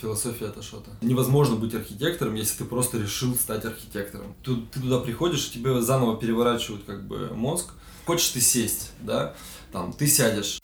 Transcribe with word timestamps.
Философия 0.00 0.46
это 0.46 0.62
что-то. 0.62 0.90
Невозможно 1.02 1.56
быть 1.56 1.74
архитектором, 1.74 2.34
если 2.34 2.58
ты 2.58 2.64
просто 2.64 2.96
решил 2.96 3.34
стать 3.34 3.66
архитектором. 3.66 4.34
Ты, 4.42 4.56
ты 4.72 4.80
туда 4.80 4.98
приходишь, 4.98 5.50
тебе 5.50 5.78
заново 5.82 6.16
переворачивают 6.16 6.84
как 6.84 7.06
бы 7.06 7.28
мозг. 7.34 7.74
Хочешь 8.06 8.30
ты 8.30 8.40
сесть, 8.40 8.92
да, 9.00 9.34
там, 9.72 9.92
ты 9.92 10.06
сядешь. 10.06 10.58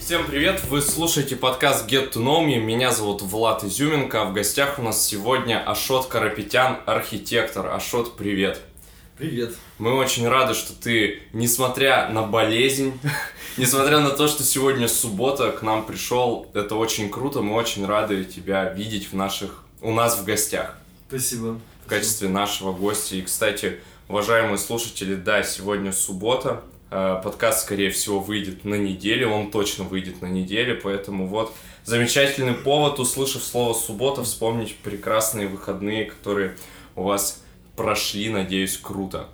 Всем 0.00 0.24
привет! 0.26 0.62
Вы 0.70 0.80
слушаете 0.80 1.36
подкаст 1.36 1.90
Get 1.90 2.12
to 2.12 2.22
Know 2.22 2.46
Me. 2.46 2.58
Меня 2.58 2.90
зовут 2.90 3.20
Влад 3.20 3.64
Изюменко. 3.64 4.22
А 4.22 4.24
в 4.24 4.32
гостях 4.32 4.78
у 4.78 4.82
нас 4.82 5.04
сегодня 5.04 5.62
Ашот 5.62 6.06
Карапетян, 6.06 6.78
архитектор. 6.86 7.66
Ашот, 7.66 8.16
привет! 8.16 8.62
Привет! 9.18 9.54
Мы 9.78 9.94
очень 9.94 10.28
рады, 10.28 10.52
что 10.52 10.74
ты, 10.74 11.22
несмотря 11.32 12.10
на 12.10 12.24
болезнь, 12.24 13.00
несмотря 13.56 14.00
на 14.00 14.10
то, 14.10 14.28
что 14.28 14.42
сегодня 14.42 14.88
суббота, 14.88 15.52
к 15.52 15.62
нам 15.62 15.86
пришел. 15.86 16.50
Это 16.52 16.74
очень 16.74 17.08
круто. 17.08 17.40
Мы 17.40 17.54
очень 17.54 17.86
рады 17.86 18.26
тебя 18.26 18.70
видеть 18.74 19.10
в 19.10 19.14
наших, 19.14 19.64
у 19.80 19.90
нас 19.90 20.18
в 20.18 20.24
гостях. 20.26 20.76
Спасибо. 21.08 21.58
В 21.86 21.88
качестве 21.88 22.28
нашего 22.28 22.74
гостя. 22.74 23.16
И, 23.16 23.22
кстати, 23.22 23.80
уважаемые 24.08 24.58
слушатели, 24.58 25.14
да, 25.14 25.42
сегодня 25.42 25.92
суббота. 25.92 26.60
Э, 26.90 27.18
подкаст, 27.24 27.62
скорее 27.62 27.88
всего, 27.88 28.20
выйдет 28.20 28.66
на 28.66 28.74
неделе, 28.74 29.26
он 29.26 29.50
точно 29.50 29.84
выйдет 29.84 30.20
на 30.20 30.26
неделе, 30.26 30.74
поэтому 30.74 31.26
вот 31.26 31.54
замечательный 31.84 32.52
повод, 32.52 32.98
услышав 32.98 33.42
слово 33.42 33.72
«суббота», 33.72 34.24
вспомнить 34.24 34.76
прекрасные 34.76 35.48
выходные, 35.48 36.04
которые 36.04 36.58
у 36.94 37.04
вас 37.04 37.42
прошли, 37.76 38.28
надеюсь, 38.30 38.76
круто. 38.76 39.28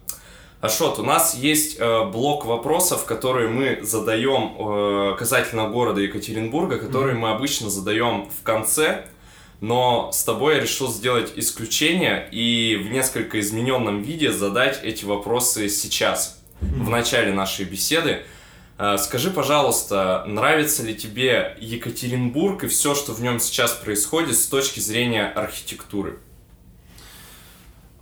Ашот, 0.62 1.00
у 1.00 1.02
нас 1.02 1.34
есть 1.34 1.78
э, 1.80 2.04
блок 2.04 2.44
вопросов, 2.44 3.04
которые 3.04 3.48
мы 3.48 3.80
задаем 3.82 4.54
э, 4.56 5.16
касательно 5.18 5.68
города 5.68 6.00
Екатеринбурга, 6.00 6.78
которые 6.78 7.16
mm-hmm. 7.16 7.18
мы 7.18 7.30
обычно 7.30 7.68
задаем 7.68 8.30
в 8.30 8.44
конце, 8.44 9.06
но 9.60 10.12
с 10.12 10.22
тобой 10.22 10.54
я 10.54 10.60
решил 10.60 10.86
сделать 10.86 11.32
исключение 11.34 12.28
и 12.30 12.76
в 12.76 12.92
несколько 12.92 13.40
измененном 13.40 14.02
виде 14.02 14.30
задать 14.30 14.78
эти 14.84 15.04
вопросы 15.04 15.68
сейчас 15.68 16.40
в 16.60 16.88
начале 16.88 17.32
нашей 17.32 17.64
беседы. 17.64 18.22
Э, 18.78 18.98
скажи, 18.98 19.32
пожалуйста, 19.32 20.24
нравится 20.28 20.84
ли 20.84 20.94
тебе 20.94 21.56
Екатеринбург 21.58 22.62
и 22.62 22.68
все, 22.68 22.94
что 22.94 23.14
в 23.14 23.20
нем 23.20 23.40
сейчас 23.40 23.72
происходит 23.72 24.38
с 24.38 24.46
точки 24.46 24.78
зрения 24.78 25.26
архитектуры? 25.26 26.20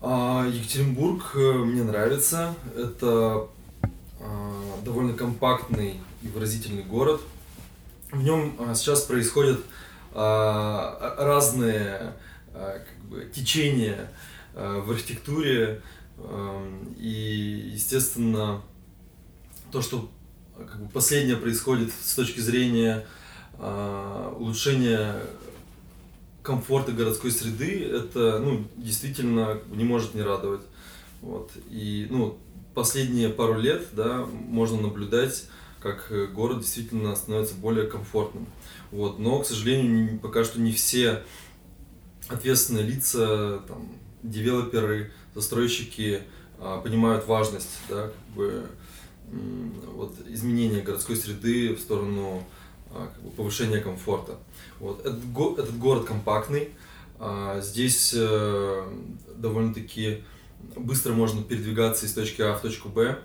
А, 0.03 0.47
Екатеринбург 0.47 1.33
э, 1.35 1.39
мне 1.39 1.83
нравится. 1.83 2.55
Это 2.77 3.49
а, 4.21 4.81
довольно 4.85 5.15
компактный 5.15 6.01
и 6.23 6.29
выразительный 6.29 6.83
город. 6.83 7.23
В 8.11 8.23
нем 8.23 8.55
а, 8.59 8.75
сейчас 8.75 9.03
происходят 9.03 9.61
разные 10.13 12.15
как 12.53 12.85
бы, 13.09 13.31
течения 13.33 14.11
в 14.55 14.91
архитектуре, 14.91 15.81
Эм, 16.23 16.95
и, 16.99 17.71
естественно, 17.73 18.63
то, 19.73 19.81
что 19.81 20.11
как 20.57 20.81
бы, 20.81 20.89
последнее 20.89 21.37
происходит 21.37 21.93
с 22.03 22.15
точки 22.15 22.41
зрения 22.41 23.07
улучшения 24.39 25.17
комфорта 26.43 26.93
городской 26.93 27.31
среды, 27.31 27.85
это 27.85 28.39
ну, 28.39 28.65
действительно 28.77 29.59
не 29.71 29.85
может 29.85 30.15
не 30.15 30.23
радовать. 30.23 30.63
Вот. 31.21 31.51
И 31.71 32.07
ну, 32.11 32.39
последние 32.75 33.29
пару 33.29 33.59
лет 33.59 33.89
да, 33.93 34.27
можно 34.27 34.81
наблюдать, 34.81 35.47
как 35.81 36.13
город 36.33 36.61
действительно 36.61 37.15
становится 37.15 37.55
более 37.55 37.87
комфортным. 37.87 38.47
Вот. 38.91 39.19
Но, 39.19 39.41
к 39.41 39.47
сожалению, 39.47 40.19
пока 40.19 40.45
что 40.45 40.61
не 40.61 40.73
все 40.73 41.23
ответственные 42.29 42.85
лица, 42.85 43.63
там, 43.67 43.93
девелоперы, 44.23 45.13
застройщики 45.35 46.23
а, 46.59 46.81
понимают 46.81 47.27
важность 47.27 47.81
да, 47.89 48.09
как 48.09 48.35
бы, 48.35 48.67
вот, 49.95 50.15
изменения 50.29 50.83
городской 50.83 51.17
среды 51.17 51.75
в 51.75 51.81
сторону 51.81 52.47
как 52.93 53.23
бы, 53.23 53.31
повышения 53.31 53.81
комфорта. 53.81 54.39
Вот. 54.79 55.01
Этот, 55.01 55.33
го, 55.33 55.55
этот 55.55 55.79
город 55.79 56.05
компактный, 56.05 56.71
а, 57.19 57.61
здесь 57.61 58.15
э, 58.17 58.85
довольно-таки 59.37 60.25
быстро 60.77 61.13
можно 61.13 61.43
передвигаться 61.43 62.07
из 62.07 62.13
точки 62.13 62.43
А 62.43 62.55
в 62.55 62.63
точку 62.63 62.89
Б. 62.89 63.19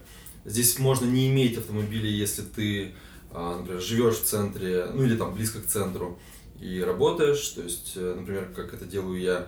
Здесь 0.44 0.78
можно 0.80 1.06
не 1.06 1.30
иметь 1.30 1.58
автомобиля, 1.58 2.09
если 2.09 2.44
ты, 2.44 2.94
например, 3.34 3.81
живешь 3.81 4.16
в 4.16 4.24
центре, 4.24 4.86
ну 4.94 5.03
или 5.03 5.18
там 5.18 5.34
близко 5.34 5.59
к 5.59 5.66
центру 5.66 6.20
и 6.59 6.82
работаешь, 6.82 7.47
то 7.50 7.62
есть, 7.64 7.94
э, 7.96 8.16
например, 8.18 8.50
как 8.56 8.74
это 8.74 8.86
делаю 8.86 9.20
я, 9.20 9.47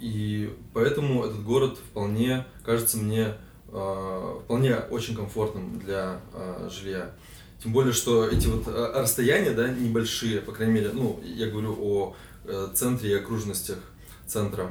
и 0.00 0.52
поэтому 0.74 1.24
этот 1.24 1.44
город 1.44 1.78
вполне 1.78 2.46
кажется 2.64 2.96
мне 2.96 3.36
вполне 3.68 4.76
очень 4.90 5.14
комфортным 5.14 5.78
для 5.78 6.20
жилья. 6.68 7.14
Тем 7.62 7.72
более, 7.72 7.92
что 7.92 8.28
эти 8.28 8.46
вот 8.46 8.68
э, 8.68 8.92
расстояния, 8.94 9.50
да, 9.50 9.68
небольшие, 9.68 10.40
по 10.40 10.52
крайней 10.52 10.74
мере, 10.74 10.90
ну, 10.92 11.20
я 11.24 11.48
говорю 11.48 11.76
о 11.80 12.16
э, 12.44 12.68
центре 12.72 13.10
и 13.10 13.14
окружностях 13.14 13.78
центра, 14.26 14.70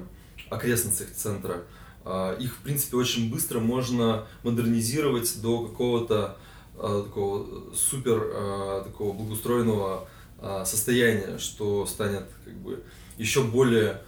окрестностях 0.50 1.12
центра, 1.12 1.64
э, 2.06 2.38
их, 2.40 2.56
в 2.56 2.62
принципе, 2.62 2.96
очень 2.96 3.30
быстро 3.30 3.60
можно 3.60 4.26
модернизировать 4.44 5.42
до 5.42 5.68
какого-то 5.68 6.38
э, 6.76 7.04
такого 7.06 7.74
супер 7.76 8.84
такого 8.84 9.14
благоустроенного 9.14 10.08
состояния, 10.66 11.40
что 11.40 11.88
станет 11.88 12.26
как 12.46 12.54
бы 12.58 12.84
еще 13.18 13.42
более 13.42 14.04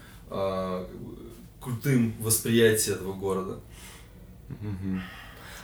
крутым 1.59 2.13
восприятие 2.19 2.95
этого 2.95 3.13
города. 3.13 3.59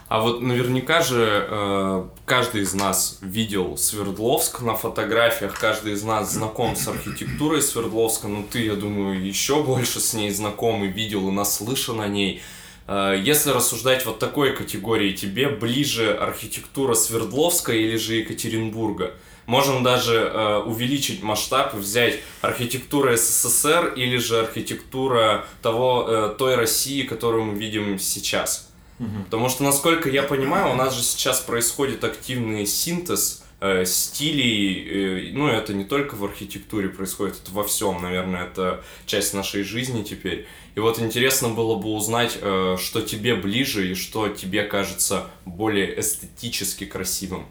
А 0.08 0.20
вот 0.20 0.40
наверняка 0.40 1.02
же 1.02 1.48
э, 1.50 2.04
каждый 2.26 2.62
из 2.62 2.74
нас 2.74 3.18
видел 3.22 3.76
Свердловск 3.76 4.60
на 4.60 4.76
фотографиях, 4.76 5.58
каждый 5.58 5.94
из 5.94 6.04
нас 6.04 6.32
знаком 6.32 6.76
с 6.76 6.86
архитектурой 6.86 7.60
Свердловска, 7.60 8.28
ну 8.28 8.44
ты, 8.48 8.66
я 8.66 8.74
думаю, 8.74 9.20
еще 9.24 9.64
больше 9.64 9.98
с 9.98 10.14
ней 10.14 10.30
знаком 10.30 10.84
и 10.84 10.86
видел 10.86 11.28
и 11.28 11.32
наслышан 11.32 12.00
о 12.00 12.06
ней. 12.06 12.40
Э, 12.86 13.20
если 13.20 13.50
рассуждать 13.50 14.06
вот 14.06 14.20
такой 14.20 14.54
категории, 14.54 15.10
тебе 15.10 15.48
ближе 15.48 16.14
архитектура 16.14 16.94
Свердловска 16.94 17.72
или 17.72 17.96
же 17.96 18.14
Екатеринбурга? 18.14 19.12
Можем 19.46 19.82
даже 19.82 20.14
э, 20.14 20.58
увеличить 20.58 21.24
масштаб 21.24 21.74
и 21.74 21.78
взять 21.78 22.20
архитектуру 22.42 23.16
СССР 23.16 23.94
или 23.96 24.18
же 24.18 24.38
архитектура 24.38 25.46
того, 25.62 26.06
э, 26.08 26.34
той 26.38 26.54
России, 26.54 27.02
которую 27.02 27.46
мы 27.46 27.54
видим 27.54 27.98
сейчас. 27.98 28.65
Угу. 28.98 29.24
Потому 29.24 29.48
что, 29.48 29.62
насколько 29.62 30.08
я 30.08 30.22
понимаю, 30.22 30.72
у 30.72 30.76
нас 30.76 30.94
же 30.94 31.02
сейчас 31.02 31.40
происходит 31.40 32.02
активный 32.04 32.66
синтез 32.66 33.44
э, 33.60 33.84
стилей, 33.84 35.28
э, 35.28 35.32
ну 35.32 35.48
это 35.48 35.74
не 35.74 35.84
только 35.84 36.14
в 36.14 36.24
архитектуре 36.24 36.88
происходит, 36.88 37.40
это 37.42 37.52
во 37.52 37.64
всем, 37.64 38.00
наверное, 38.00 38.44
это 38.44 38.82
часть 39.04 39.34
нашей 39.34 39.62
жизни 39.64 40.02
теперь. 40.02 40.46
И 40.74 40.80
вот 40.80 40.98
интересно 40.98 41.48
было 41.50 41.76
бы 41.76 41.90
узнать, 41.90 42.38
э, 42.40 42.76
что 42.80 43.02
тебе 43.02 43.34
ближе 43.34 43.90
и 43.90 43.94
что 43.94 44.28
тебе 44.28 44.62
кажется 44.62 45.26
более 45.44 46.00
эстетически 46.00 46.84
красивым. 46.86 47.46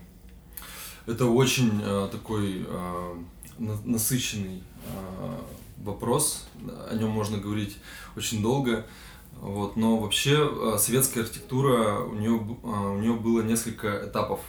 Это 1.06 1.26
очень 1.28 1.82
э, 1.84 2.10
такой 2.12 2.66
э, 2.68 3.16
насыщенный 3.60 4.64
э, 4.88 5.38
вопрос, 5.78 6.48
о 6.90 6.96
нем 6.96 7.10
можно 7.12 7.38
говорить 7.38 7.78
очень 8.16 8.42
долго. 8.42 8.86
Вот, 9.35 9.75
но 9.75 9.97
вообще 9.97 10.50
э, 10.50 10.78
советская 10.79 11.23
архитектура, 11.23 12.00
у 12.00 12.16
нее, 12.16 12.57
э, 12.63 12.68
у 12.68 13.00
нее 13.00 13.13
было 13.13 13.41
несколько 13.41 14.07
этапов. 14.07 14.40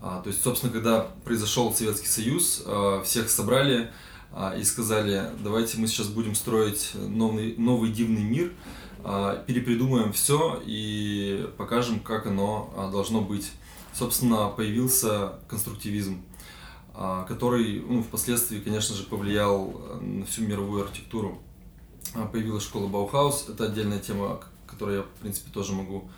А, 0.00 0.20
то 0.22 0.28
есть, 0.28 0.42
собственно, 0.42 0.72
когда 0.72 1.00
произошел 1.24 1.72
Советский 1.72 2.08
Союз, 2.08 2.62
э, 2.64 3.02
всех 3.04 3.30
собрали 3.30 3.90
и 4.58 4.62
сказали, 4.62 5.30
давайте 5.42 5.78
мы 5.78 5.86
сейчас 5.86 6.08
будем 6.08 6.34
строить 6.34 6.92
новый, 6.94 7.56
новый 7.56 7.90
дивный 7.90 8.22
мир, 8.22 8.52
перепридумаем 9.46 10.12
все 10.12 10.62
и 10.66 11.48
покажем, 11.56 11.98
как 11.98 12.26
оно 12.26 12.90
должно 12.92 13.22
быть 13.22 13.50
собственно, 13.98 14.48
появился 14.48 15.40
конструктивизм, 15.48 16.22
а, 16.94 17.24
который 17.24 17.80
ну, 17.80 18.02
впоследствии, 18.02 18.60
конечно 18.60 18.94
же, 18.94 19.04
повлиял 19.04 19.72
э, 19.74 20.00
на 20.00 20.26
всю 20.26 20.42
мировую 20.42 20.84
архитектуру. 20.84 21.38
А, 22.14 22.26
появилась 22.26 22.64
школа 22.64 22.88
Баухаус, 22.88 23.46
это 23.48 23.64
отдельная 23.64 23.98
тема, 23.98 24.26
о 24.26 24.40
которой 24.66 24.96
я, 24.96 25.02
в 25.02 25.20
принципе, 25.20 25.50
тоже 25.52 25.72
могу 25.72 26.08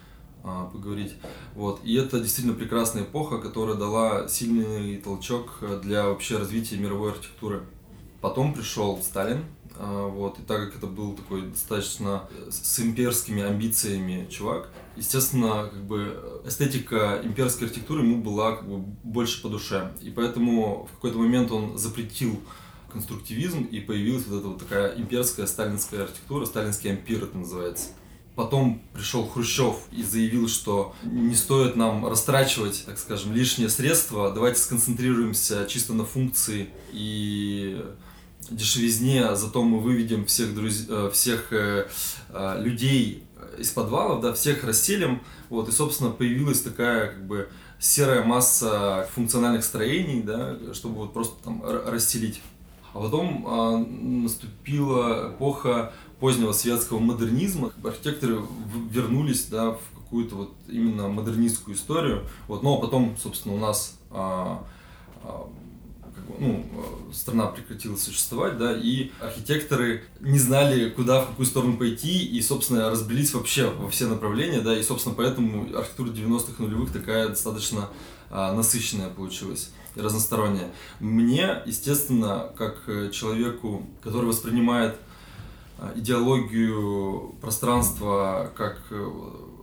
а, 0.43 0.67
поговорить. 0.67 1.15
Вот. 1.55 1.81
И 1.85 1.95
это 1.95 2.21
действительно 2.21 2.57
прекрасная 2.57 3.03
эпоха, 3.03 3.39
которая 3.39 3.77
дала 3.77 4.29
сильный 4.29 4.97
толчок 4.99 5.59
для 5.83 6.09
вообще 6.09 6.39
развития 6.39 6.77
мировой 6.77 7.13
архитектуры. 7.13 7.63
Потом 8.21 8.55
пришел 8.55 9.01
Сталин, 9.03 9.45
а, 9.77 10.09
вот, 10.09 10.39
и 10.39 10.43
так 10.43 10.67
как 10.67 10.77
это 10.77 10.87
был 10.87 11.15
такой 11.15 11.43
достаточно 11.43 12.29
с 12.51 12.81
имперскими 12.81 13.43
амбициями 13.43 14.27
чувак, 14.31 14.71
естественно, 14.97 15.71
как 15.73 15.83
бы 15.85 16.43
эстетика 16.45 17.21
имперской 17.25 17.67
архитектуры 17.67 18.03
ему 18.03 18.23
была 18.23 18.57
как 18.57 18.69
бы 18.69 18.79
больше 19.03 19.41
по 19.43 19.49
душе. 19.49 19.93
И 20.03 20.11
поэтому 20.11 20.89
в 20.91 20.95
какой-то 20.97 21.19
момент 21.19 21.51
он 21.51 21.79
запретил 21.79 22.41
конструктивизм, 22.91 23.63
и 23.65 23.81
появилась 23.81 24.27
вот 24.27 24.41
эта 24.41 24.49
вот 24.49 24.59
такая 24.59 24.95
имперская 24.97 25.47
сталинская 25.47 26.03
архитектура, 26.05 26.45
сталинский 26.45 26.91
ампир 26.91 27.25
это 27.25 27.39
называется. 27.39 27.89
Потом 28.37 28.81
пришел 28.95 29.27
Хрущев 29.27 29.77
и 29.93 30.03
заявил, 30.03 30.49
что 30.49 30.95
не 31.03 31.35
стоит 31.35 31.77
нам 31.77 32.07
растрачивать, 32.07 32.85
так 32.87 32.99
скажем, 32.99 33.35
лишние 33.35 33.69
средства, 33.69 34.33
давайте 34.33 34.61
сконцентрируемся 34.61 35.67
чисто 35.69 35.93
на 35.93 36.05
функции 36.05 36.71
и 36.93 37.85
дешевизне, 38.51 39.35
зато 39.37 39.63
мы 39.63 39.81
выведем 39.81 40.25
всех, 40.27 40.55
друз... 40.55 40.87
Э, 40.89 41.11
всех 41.13 41.53
э, 41.53 41.89
э, 42.31 42.63
людей 42.63 43.25
из 43.59 43.71
подвалов, 43.71 44.21
да, 44.21 44.33
всех 44.33 44.65
расселим, 44.65 45.23
вот, 45.49 45.69
и, 45.69 45.73
собственно, 45.73 46.11
появилась 46.11 46.63
такая, 46.63 47.09
как 47.09 47.27
бы, 47.27 47.49
серая 47.79 48.23
масса 48.23 49.09
функциональных 49.15 49.65
строений, 49.65 50.23
да, 50.23 50.57
чтобы 50.73 50.97
вот 50.97 51.13
просто 51.13 51.43
там 51.43 51.63
расселить. 51.65 52.41
А 52.93 53.01
потом 53.01 53.45
а, 53.47 53.79
наступила 53.79 55.33
эпоха 55.33 55.93
позднего 56.19 56.53
светского 56.53 56.99
модернизма. 56.99 57.73
Архитекторы 57.83 58.41
вернулись 58.91 59.47
да, 59.47 59.73
в 59.73 59.81
какую-то 59.97 60.35
вот 60.35 60.55
именно 60.69 61.09
модернистскую 61.09 61.77
историю. 61.77 62.27
Вот, 62.49 62.63
но 62.63 62.79
потом, 62.79 63.17
собственно, 63.17 63.55
у 63.55 63.59
нас 63.59 63.99
а, 64.11 64.65
а, 65.23 65.49
ну, 66.39 66.65
страна 67.13 67.47
прекратила 67.47 67.97
существовать, 67.97 68.59
да, 68.59 68.77
и 68.77 69.11
архитекторы 69.21 70.05
не 70.21 70.39
знали, 70.39 70.91
куда, 70.91 71.23
в 71.23 71.29
какую 71.29 71.47
сторону 71.47 71.77
пойти, 71.77 72.25
и, 72.25 72.41
собственно, 72.43 72.91
разбились 72.91 73.33
вообще 73.35 73.71
во 73.71 73.89
все 73.91 74.07
направления, 74.07 74.61
да, 74.61 74.77
и, 74.77 74.83
собственно, 74.83 75.15
поэтому 75.15 75.69
архитектура 75.77 76.09
90-х 76.09 76.63
нулевых 76.63 76.93
такая 76.93 77.29
достаточно 77.29 77.89
а, 78.31 78.53
насыщенная 78.53 79.09
получилась 79.09 79.71
разносторонняя. 79.97 80.71
Мне, 81.01 81.63
естественно, 81.67 82.51
как 82.57 82.83
э, 82.87 83.11
человеку, 83.11 83.87
который 84.03 84.27
воспринимает 84.27 84.97
а, 85.79 85.93
идеологию 85.97 87.35
пространства 87.41 88.53
как 88.57 88.81
э, 88.91 89.11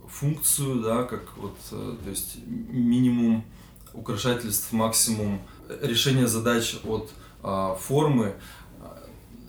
функцию, 0.08 0.80
да, 0.80 1.04
как 1.04 1.22
вот, 1.36 1.56
э, 1.70 1.96
то 2.02 2.10
есть 2.10 2.38
минимум 2.46 3.44
украшательств, 3.94 4.72
максимум 4.72 5.40
решения 5.80 6.26
задач 6.26 6.76
от 6.84 7.10
а, 7.42 7.74
формы, 7.74 8.34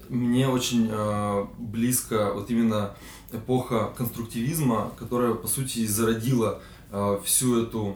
мне 0.09 0.47
очень 0.47 0.89
а, 0.91 1.47
близко 1.57 2.33
вот 2.33 2.49
именно 2.49 2.95
эпоха 3.31 3.93
конструктивизма, 3.95 4.91
которая 4.97 5.33
по 5.33 5.47
сути 5.47 5.85
зародила 5.85 6.61
а, 6.91 7.21
всю 7.23 7.63
эту 7.63 7.95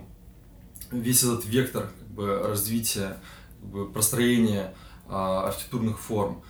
весь 0.91 1.23
этот 1.23 1.45
вектор 1.45 1.89
бы, 2.13 2.39
развития, 2.39 3.17
как 3.61 3.69
бы, 3.69 3.91
простроения 3.91 4.73
а, 5.09 5.47
архитектурных 5.47 5.99
форм. 5.99 6.41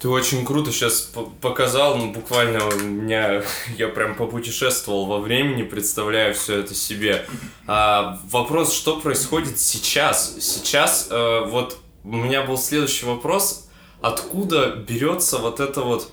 Ты 0.00 0.08
очень 0.08 0.44
круто 0.44 0.72
сейчас 0.72 1.12
показал, 1.40 1.96
ну 1.96 2.12
буквально 2.12 2.66
у 2.66 2.76
меня 2.80 3.44
я 3.78 3.86
прям 3.88 4.16
попутешествовал 4.16 5.06
во 5.06 5.20
времени, 5.20 5.62
представляю 5.62 6.34
все 6.34 6.58
это 6.58 6.74
себе. 6.74 7.24
А, 7.68 8.20
вопрос, 8.24 8.72
что 8.72 9.00
происходит 9.00 9.60
сейчас? 9.60 10.36
Сейчас 10.40 11.06
э, 11.08 11.44
вот 11.46 11.78
у 12.02 12.16
меня 12.16 12.42
был 12.42 12.58
следующий 12.58 13.06
вопрос, 13.06 13.68
откуда 14.00 14.74
берется 14.74 15.38
вот 15.38 15.60
это 15.60 15.82
вот 15.82 16.10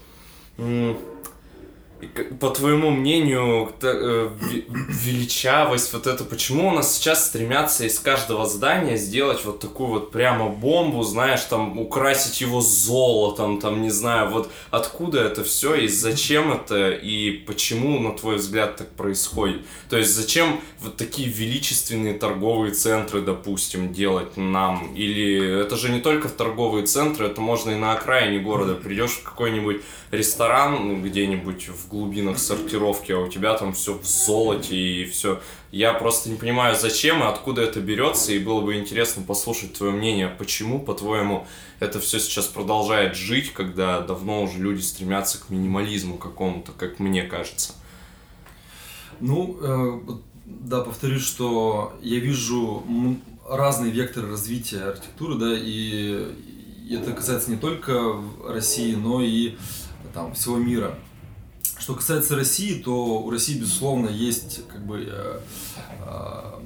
по 2.39 2.49
твоему 2.49 2.91
мнению, 2.91 3.71
э, 3.81 4.29
величавость 4.39 5.91
вот 5.93 6.07
это, 6.07 6.23
почему 6.23 6.69
у 6.69 6.71
нас 6.71 6.95
сейчас 6.95 7.27
стремятся 7.27 7.85
из 7.85 7.99
каждого 7.99 8.45
здания 8.45 8.97
сделать 8.97 9.43
вот 9.43 9.59
такую 9.59 9.89
вот 9.89 10.11
прямо 10.11 10.47
бомбу, 10.47 11.03
знаешь, 11.03 11.41
там 11.41 11.77
украсить 11.77 12.39
его 12.39 12.61
золотом, 12.61 13.59
там, 13.59 13.81
не 13.81 13.89
знаю, 13.89 14.29
вот 14.29 14.49
откуда 14.71 15.21
это 15.21 15.43
все 15.43 15.75
и 15.75 15.87
зачем 15.87 16.53
это 16.53 16.91
и 16.91 17.31
почему, 17.31 17.99
на 17.99 18.13
твой 18.13 18.37
взгляд, 18.37 18.77
так 18.77 18.89
происходит? 18.91 19.61
То 19.89 19.97
есть 19.97 20.11
зачем 20.11 20.61
вот 20.79 20.95
такие 20.95 21.27
величественные 21.27 22.13
торговые 22.13 22.73
центры, 22.73 23.21
допустим, 23.21 23.93
делать 23.93 24.37
нам? 24.37 24.93
Или 24.95 25.61
это 25.61 25.75
же 25.75 25.89
не 25.89 25.99
только 25.99 26.29
в 26.29 26.31
торговые 26.31 26.85
центры, 26.85 27.27
это 27.27 27.41
можно 27.41 27.71
и 27.71 27.75
на 27.75 27.91
окраине 27.91 28.39
города. 28.39 28.75
Придешь 28.75 29.11
в 29.11 29.23
какой-нибудь 29.23 29.81
ресторан 30.11 31.01
где-нибудь 31.03 31.67
в 31.67 31.88
глубинах 31.89 32.39
сортировки, 32.39 33.11
а 33.11 33.19
у 33.19 33.27
тебя 33.27 33.57
там 33.57 33.73
все 33.73 33.93
в 33.93 34.05
золоте 34.05 34.75
и 34.75 35.05
все. 35.05 35.41
Я 35.71 35.93
просто 35.93 36.29
не 36.29 36.35
понимаю, 36.35 36.75
зачем 36.75 37.21
и 37.21 37.25
откуда 37.25 37.61
это 37.61 37.81
берется, 37.81 38.31
и 38.31 38.39
было 38.39 38.61
бы 38.61 38.77
интересно 38.77 39.23
послушать 39.23 39.73
твое 39.73 39.93
мнение, 39.93 40.27
почему, 40.27 40.79
по-твоему, 40.79 41.45
это 41.79 41.99
все 41.99 42.19
сейчас 42.19 42.47
продолжает 42.47 43.15
жить, 43.15 43.53
когда 43.53 44.01
давно 44.01 44.43
уже 44.43 44.59
люди 44.59 44.81
стремятся 44.81 45.39
к 45.39 45.49
минимализму 45.49 46.17
какому-то, 46.17 46.71
как 46.71 46.99
мне 46.99 47.23
кажется. 47.23 47.73
Ну, 49.19 49.57
э, 49.61 49.99
да, 50.45 50.81
повторюсь, 50.81 51.25
что 51.25 51.93
я 52.01 52.19
вижу 52.19 52.83
разные 53.47 53.91
векторы 53.91 54.29
развития 54.29 54.83
архитектуры, 54.83 55.35
да, 55.35 55.53
и 55.55 56.33
это 56.89 57.11
касается 57.11 57.51
не 57.51 57.57
только 57.57 58.15
России, 58.47 58.95
но 58.95 59.21
и 59.21 59.55
там, 60.13 60.33
всего 60.33 60.57
мира. 60.57 60.97
Что 61.89 61.95
касается 61.95 62.35
России, 62.35 62.79
то 62.79 62.93
у 62.93 63.31
России, 63.31 63.57
безусловно, 63.59 64.09
есть 64.09 64.61
как 64.67 64.85
бы 64.85 65.07
э, 65.07 65.39
э, 66.05 66.59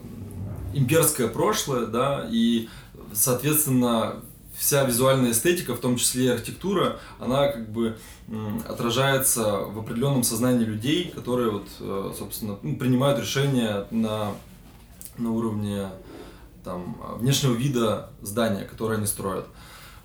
имперское 0.74 1.30
прошлое, 1.30 1.86
да, 1.86 2.28
и, 2.30 2.68
соответственно, 3.14 4.18
вся 4.54 4.84
визуальная 4.84 5.32
эстетика, 5.32 5.76
в 5.76 5.80
том 5.80 5.96
числе 5.96 6.26
и 6.26 6.28
архитектура, 6.28 7.00
она 7.22 7.48
как 7.48 7.72
бы 7.72 7.98
отражается 8.68 9.60
в 9.60 9.80
определенном 9.80 10.24
сознании 10.24 10.66
людей, 10.66 11.10
которые 11.10 11.52
вот, 11.52 11.68
э, 11.80 12.12
собственно, 12.20 12.60
ну, 12.62 12.76
принимают 12.76 13.18
решения 13.18 13.88
на, 13.92 14.34
на 15.18 15.32
уровне 15.32 15.88
там, 16.66 16.98
внешнего 17.18 17.54
вида 17.54 18.10
здания, 18.22 18.66
которое 18.66 18.98
они 18.98 19.08
строят. 19.08 19.46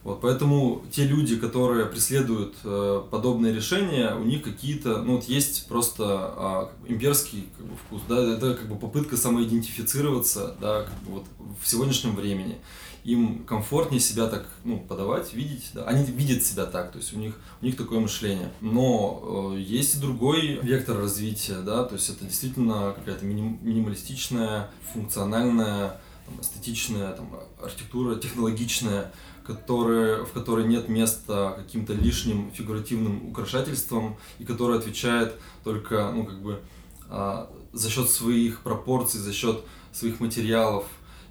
Вот, 0.09 0.23
поэтому 0.23 0.83
те 0.91 1.05
люди, 1.05 1.37
которые 1.37 1.85
преследуют 1.85 2.55
э, 2.65 3.03
подобные 3.11 3.55
решения, 3.55 4.15
у 4.15 4.25
них 4.25 4.41
какие-то, 4.41 5.03
ну 5.03 5.17
вот 5.17 5.25
есть 5.25 5.69
просто 5.69 6.71
э, 6.87 6.93
имперский 6.95 7.47
как 7.59 7.67
бы, 7.67 7.77
вкус, 7.77 8.01
да, 8.09 8.17
это 8.17 8.55
как 8.55 8.71
бы 8.71 8.77
попытка 8.77 9.19
самоидентифицироваться, 9.19 10.57
да, 10.63 10.85
как 10.85 10.99
бы, 11.01 11.17
вот 11.17 11.25
в 11.63 11.69
сегодняшнем 11.69 12.17
времени. 12.17 12.57
Им 13.05 13.45
комфортнее 13.45 14.01
себя 14.01 14.29
так, 14.29 14.49
ну, 14.65 14.81
подавать, 14.81 15.35
видеть, 15.35 15.73
да, 15.75 15.85
они 15.85 16.07
видят 16.07 16.43
себя 16.43 16.65
так, 16.65 16.91
то 16.91 16.97
есть 16.97 17.13
у 17.13 17.19
них, 17.19 17.35
у 17.61 17.67
них 17.67 17.77
такое 17.77 18.01
мышление. 18.01 18.51
Но 18.63 19.53
э, 19.57 19.61
есть 19.61 19.97
и 19.97 20.01
другой 20.01 20.59
вектор 20.63 20.97
развития, 20.97 21.61
да, 21.61 21.85
то 21.85 21.97
есть 21.97 22.09
это 22.09 22.25
действительно 22.25 22.95
какая-то 22.97 23.27
миним, 23.27 23.59
минималистичная, 23.61 24.71
функциональная, 24.95 26.01
там, 26.25 26.41
эстетичная, 26.41 27.13
там, 27.13 27.29
архитектура, 27.63 28.17
технологичная, 28.17 29.13
которые, 29.49 30.27
в 30.27 30.33
которой 30.33 30.67
нет 30.67 30.91
места 30.91 31.55
каким-то 31.57 31.95
лишним 31.95 32.53
фигуративным 32.53 33.31
украшательствам 33.31 34.19
и 34.39 34.45
которая 34.45 34.79
отвечает 34.79 35.35
только 35.65 36.13
ну, 36.13 36.27
как 36.27 36.43
бы, 36.43 36.61
а, 37.09 37.51
за 37.73 37.89
счет 37.89 38.11
своих 38.11 38.61
пропорций, 38.61 39.19
за 39.19 39.33
счет 39.33 39.65
своих 39.91 40.21
материалов 40.21 40.85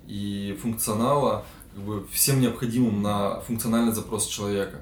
и 0.07 0.57
функционала 0.59 1.45
как 1.75 1.83
бы, 1.83 2.07
всем 2.11 2.41
необходимым 2.41 3.03
на 3.03 3.39
функциональный 3.41 3.93
запрос 3.93 4.25
человека. 4.25 4.81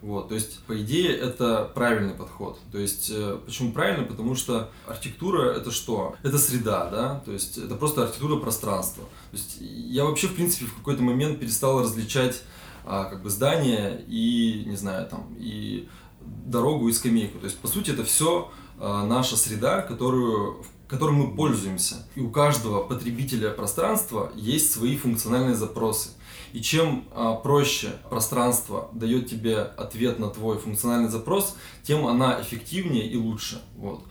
Вот, 0.00 0.28
то 0.28 0.36
есть, 0.36 0.60
по 0.60 0.80
идее, 0.80 1.12
это 1.12 1.68
правильный 1.74 2.14
подход. 2.14 2.60
То 2.70 2.78
есть, 2.78 3.10
э, 3.12 3.36
почему 3.44 3.72
правильно? 3.72 4.04
Потому 4.04 4.36
что 4.36 4.70
архитектура 4.86 5.50
это 5.50 5.72
что? 5.72 6.14
Это 6.22 6.38
среда, 6.38 6.88
да? 6.88 7.22
То 7.24 7.32
есть, 7.32 7.58
это 7.58 7.74
просто 7.74 8.02
архитектура 8.04 8.36
пространства. 8.36 9.02
То 9.32 9.36
есть, 9.36 9.56
я 9.58 10.04
вообще, 10.04 10.28
в 10.28 10.36
принципе, 10.36 10.66
в 10.66 10.76
какой-то 10.76 11.02
момент 11.02 11.40
перестал 11.40 11.82
различать 11.82 12.44
как 12.88 13.22
бы 13.22 13.30
здание 13.30 14.04
и, 14.08 14.64
не 14.66 14.76
знаю, 14.76 15.06
там, 15.08 15.34
и 15.38 15.88
дорогу 16.20 16.88
и 16.88 16.92
скамейку. 16.92 17.38
То 17.38 17.46
есть, 17.46 17.58
по 17.58 17.68
сути, 17.68 17.90
это 17.90 18.04
все 18.04 18.50
а, 18.78 19.04
наша 19.04 19.36
среда, 19.36 19.82
которую, 19.82 20.64
которой 20.86 21.12
мы 21.12 21.34
пользуемся. 21.34 22.06
И 22.14 22.20
у 22.20 22.30
каждого 22.30 22.82
потребителя 22.82 23.50
пространства 23.50 24.32
есть 24.34 24.72
свои 24.72 24.96
функциональные 24.96 25.56
запросы. 25.56 26.10
И 26.52 26.60
чем 26.60 27.04
а, 27.12 27.34
проще 27.34 27.92
пространство 28.08 28.88
дает 28.92 29.28
тебе 29.28 29.58
ответ 29.58 30.18
на 30.18 30.30
твой 30.30 30.58
функциональный 30.58 31.10
запрос, 31.10 31.56
тем 31.82 32.06
она 32.06 32.40
эффективнее 32.40 33.06
и 33.06 33.16
лучше. 33.16 33.60
Вот. 33.76 34.04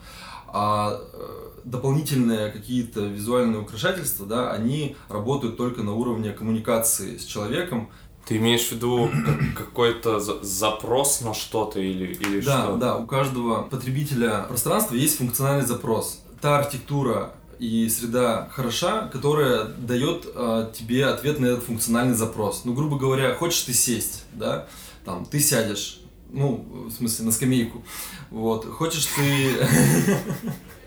А 0.50 0.98
э, 1.12 1.60
дополнительные 1.64 2.50
какие-то 2.50 3.02
визуальные 3.02 3.60
украшательства, 3.60 4.24
да, 4.24 4.50
они 4.50 4.96
работают 5.10 5.58
только 5.58 5.82
на 5.82 5.92
уровне 5.92 6.32
коммуникации 6.32 7.18
с 7.18 7.24
человеком, 7.26 7.90
Ты 8.28 8.36
имеешь 8.36 8.66
в 8.66 8.72
виду 8.72 9.10
какой-то 9.56 10.20
запрос 10.20 11.22
на 11.22 11.32
что-то 11.32 11.80
или, 11.80 12.12
или 12.12 12.40
да, 12.42 12.64
что? 12.64 12.76
Да, 12.76 12.96
у 12.98 13.06
каждого 13.06 13.62
потребителя 13.62 14.44
пространства 14.46 14.96
есть 14.96 15.16
функциональный 15.16 15.64
запрос. 15.64 16.22
Та 16.42 16.58
архитектура 16.58 17.32
и 17.58 17.88
среда 17.88 18.50
хороша, 18.52 19.08
которая 19.08 19.64
дает 19.64 20.26
э, 20.34 20.70
тебе 20.78 21.06
ответ 21.06 21.40
на 21.40 21.46
этот 21.46 21.64
функциональный 21.64 22.14
запрос. 22.14 22.66
Ну, 22.66 22.74
грубо 22.74 22.98
говоря, 22.98 23.34
хочешь 23.34 23.62
ты 23.62 23.72
сесть, 23.72 24.24
да, 24.34 24.68
там, 25.06 25.24
ты 25.24 25.40
сядешь, 25.40 26.02
ну, 26.30 26.66
в 26.70 26.92
смысле, 26.92 27.24
на 27.24 27.32
скамейку, 27.32 27.82
вот, 28.30 28.66
хочешь 28.66 29.06
ты... 29.06 29.54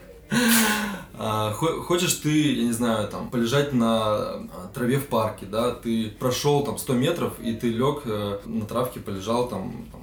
А, 1.24 1.54
хочешь 1.54 2.14
ты, 2.16 2.54
я 2.54 2.64
не 2.64 2.72
знаю, 2.72 3.08
там, 3.08 3.30
полежать 3.30 3.74
на 3.74 4.06
а, 4.06 4.72
траве 4.74 4.98
в 4.98 5.08
парке, 5.08 5.46
да, 5.46 5.72
ты 5.72 6.10
прошел 6.10 6.64
там 6.64 6.80
100 6.80 6.94
метров, 6.94 7.40
и 7.40 7.54
ты 7.54 7.70
лег 7.70 8.02
э, 8.06 8.40
на 8.46 8.66
травке, 8.66 9.00
полежал 9.02 9.48
там, 9.48 9.86
там 9.92 10.02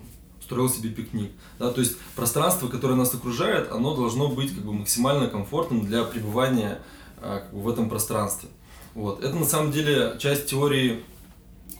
строил 0.49 0.71
себе 0.71 0.91
пикник. 0.91 1.33
Да? 1.59 1.71
То 1.71 1.81
есть 1.81 1.99
пространство, 2.15 2.69
которое 2.69 2.95
нас 2.95 3.13
окружает, 3.15 3.71
оно 3.73 3.95
должно 3.95 4.29
быть 4.29 4.55
как 4.55 4.65
бы 4.65 4.73
максимально 4.73 5.27
комфортным 5.27 5.85
для 5.85 6.05
пребывания 6.05 6.81
а, 7.21 7.41
как 7.41 7.53
бы, 7.53 7.61
в 7.63 7.69
этом 7.69 7.91
пространстве. 7.91 8.49
Вот. 8.95 9.23
Это 9.23 9.35
на 9.35 9.45
самом 9.45 9.73
деле 9.73 10.17
часть 10.19 10.47
теории 10.47 11.05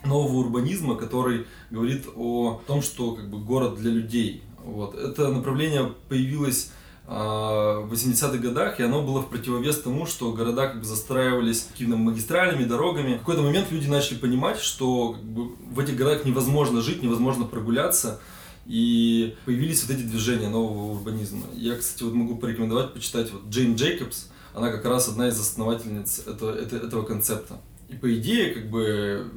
нового 0.05 0.37
урбанизма, 0.37 0.95
который 0.95 1.47
говорит 1.71 2.05
о 2.15 2.61
том, 2.67 2.81
что 2.81 3.15
как 3.15 3.29
бы, 3.29 3.39
город 3.39 3.77
для 3.77 3.91
людей. 3.91 4.43
Вот. 4.63 4.95
Это 4.95 5.29
направление 5.29 5.93
появилось 6.07 6.71
в 7.09 7.91
80-х 7.91 8.37
годах, 8.37 8.79
и 8.79 8.83
оно 8.83 9.01
было 9.01 9.21
в 9.21 9.29
противовес 9.29 9.81
тому, 9.81 10.05
что 10.05 10.31
города 10.31 10.67
как 10.67 10.79
бы 10.79 10.85
застраивались 10.85 11.67
какими-то 11.71 11.97
магистралями, 11.97 12.65
дорогами. 12.65 13.15
В 13.15 13.19
какой-то 13.19 13.41
момент 13.41 13.71
люди 13.71 13.87
начали 13.87 14.19
понимать, 14.19 14.59
что 14.59 15.13
как 15.13 15.23
бы, 15.23 15.55
в 15.71 15.79
этих 15.79 15.95
городах 15.95 16.25
невозможно 16.25 16.81
жить, 16.81 17.01
невозможно 17.01 17.45
прогуляться, 17.45 18.19
и 18.67 19.35
появились 19.45 19.83
вот 19.83 19.97
эти 19.97 20.03
движения 20.03 20.49
нового 20.49 20.91
урбанизма. 20.91 21.45
Я, 21.55 21.75
кстати, 21.77 22.03
вот 22.03 22.13
могу 22.13 22.35
порекомендовать 22.35 22.93
почитать 22.93 23.31
вот 23.31 23.41
Джейн 23.49 23.73
Джейкобс, 23.73 24.27
она 24.53 24.69
как 24.69 24.85
раз 24.85 25.07
одна 25.07 25.29
из 25.29 25.39
основательниц 25.39 26.19
этого, 26.27 26.55
этого 26.55 27.01
концепта. 27.01 27.59
И 27.87 27.95
по 27.95 28.15
идее, 28.15 28.53
как 28.53 28.69
бы, 28.69 29.31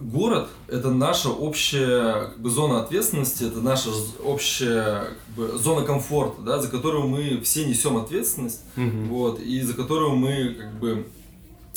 город— 0.00 0.48
это 0.68 0.90
наша 0.90 1.30
общая 1.30 2.26
как 2.26 2.40
бы, 2.40 2.50
зона 2.50 2.80
ответственности, 2.80 3.44
это 3.44 3.60
наша 3.60 3.90
общая 4.24 5.16
как 5.26 5.36
бы, 5.36 5.58
зона 5.58 5.84
комфорта, 5.84 6.42
да, 6.42 6.60
за 6.60 6.68
которую 6.68 7.08
мы 7.08 7.40
все 7.42 7.64
несем 7.64 7.96
ответственность, 7.96 8.62
mm-hmm. 8.76 9.08
вот, 9.08 9.40
и 9.40 9.60
за 9.60 9.74
которую 9.74 10.16
мы 10.16 10.54
как 10.54 10.78
бы 10.78 11.06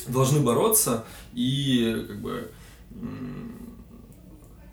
должны 0.08 0.40
бороться 0.40 1.04
и 1.34 2.06
как 2.08 2.22
бы 2.22 2.52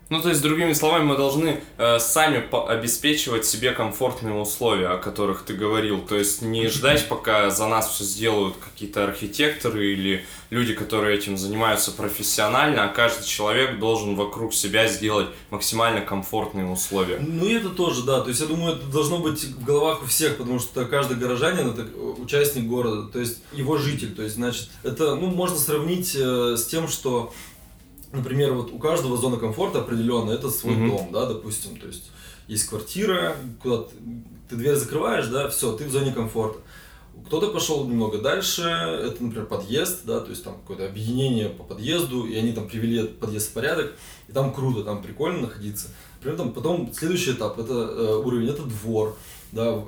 ну, 0.09 0.21
то 0.21 0.29
есть, 0.29 0.41
другими 0.41 0.73
словами, 0.73 1.03
мы 1.03 1.17
должны 1.17 1.61
э, 1.77 1.99
сами 1.99 2.43
обеспечивать 2.67 3.45
себе 3.45 3.71
комфортные 3.71 4.33
условия, 4.33 4.87
о 4.87 4.97
которых 4.97 5.43
ты 5.43 5.53
говорил. 5.53 6.01
То 6.01 6.15
есть, 6.15 6.41
не 6.41 6.67
ждать, 6.67 7.07
пока 7.07 7.51
за 7.51 7.67
нас 7.67 7.89
все 7.89 8.03
сделают 8.03 8.55
какие-то 8.57 9.03
архитекторы 9.03 9.93
или 9.93 10.25
люди, 10.49 10.73
которые 10.73 11.15
этим 11.15 11.37
занимаются 11.37 11.91
профессионально, 11.91 12.85
а 12.85 12.87
каждый 12.87 13.25
человек 13.25 13.77
должен 13.77 14.15
вокруг 14.15 14.55
себя 14.55 14.87
сделать 14.87 15.27
максимально 15.51 16.01
комфортные 16.01 16.65
условия. 16.65 17.19
Ну, 17.19 17.45
и 17.45 17.53
это 17.53 17.69
тоже, 17.69 18.03
да. 18.03 18.21
То 18.21 18.29
есть, 18.29 18.41
я 18.41 18.47
думаю, 18.47 18.77
это 18.77 18.87
должно 18.87 19.19
быть 19.19 19.43
в 19.43 19.63
головах 19.63 20.01
у 20.01 20.05
всех, 20.07 20.37
потому 20.37 20.57
что 20.59 20.85
каждый 20.85 21.17
горожанин 21.17 21.69
это 21.69 21.85
участник 22.19 22.65
города, 22.65 23.07
то 23.11 23.19
есть, 23.19 23.43
его 23.53 23.77
житель. 23.77 24.15
То 24.15 24.23
есть, 24.23 24.35
значит, 24.35 24.69
это, 24.81 25.13
ну, 25.13 25.27
можно 25.27 25.57
сравнить 25.57 26.15
э, 26.15 26.55
с 26.57 26.65
тем, 26.65 26.87
что 26.87 27.31
например, 28.11 28.53
вот 28.53 28.71
у 28.71 28.79
каждого 28.79 29.17
зона 29.17 29.37
комфорта 29.37 29.79
определенная, 29.79 30.35
это 30.35 30.49
свой 30.49 30.75
mm-hmm. 30.75 30.87
дом, 30.89 31.09
да, 31.11 31.25
допустим, 31.25 31.77
то 31.77 31.87
есть 31.87 32.11
есть 32.47 32.67
квартира, 32.67 33.35
куда 33.61 33.83
ты, 33.83 33.95
ты 34.49 34.55
дверь 34.55 34.75
закрываешь, 34.75 35.27
да, 35.27 35.49
все, 35.49 35.73
ты 35.73 35.85
в 35.85 35.91
зоне 35.91 36.11
комфорта. 36.11 36.59
Кто-то 37.27 37.51
пошел 37.51 37.85
немного 37.85 38.17
дальше, 38.19 38.61
это, 38.61 39.23
например, 39.23 39.45
подъезд, 39.45 40.05
да, 40.05 40.19
то 40.19 40.31
есть 40.31 40.43
там 40.43 40.55
какое-то 40.55 40.85
объединение 40.85 41.49
по 41.49 41.63
подъезду, 41.63 42.25
и 42.25 42.35
они 42.35 42.53
там 42.53 42.67
привели 42.67 43.07
подъезд 43.07 43.49
в 43.49 43.53
порядок, 43.53 43.93
и 44.27 44.31
там 44.31 44.53
круто, 44.53 44.83
там 44.83 45.03
прикольно 45.03 45.41
находиться. 45.41 45.89
При 46.21 46.33
этом 46.33 46.53
потом 46.53 46.91
следующий 46.93 47.33
этап, 47.33 47.59
это 47.59 47.73
э, 47.73 48.15
уровень, 48.15 48.49
это 48.49 48.63
двор, 48.63 49.15
да, 49.51 49.83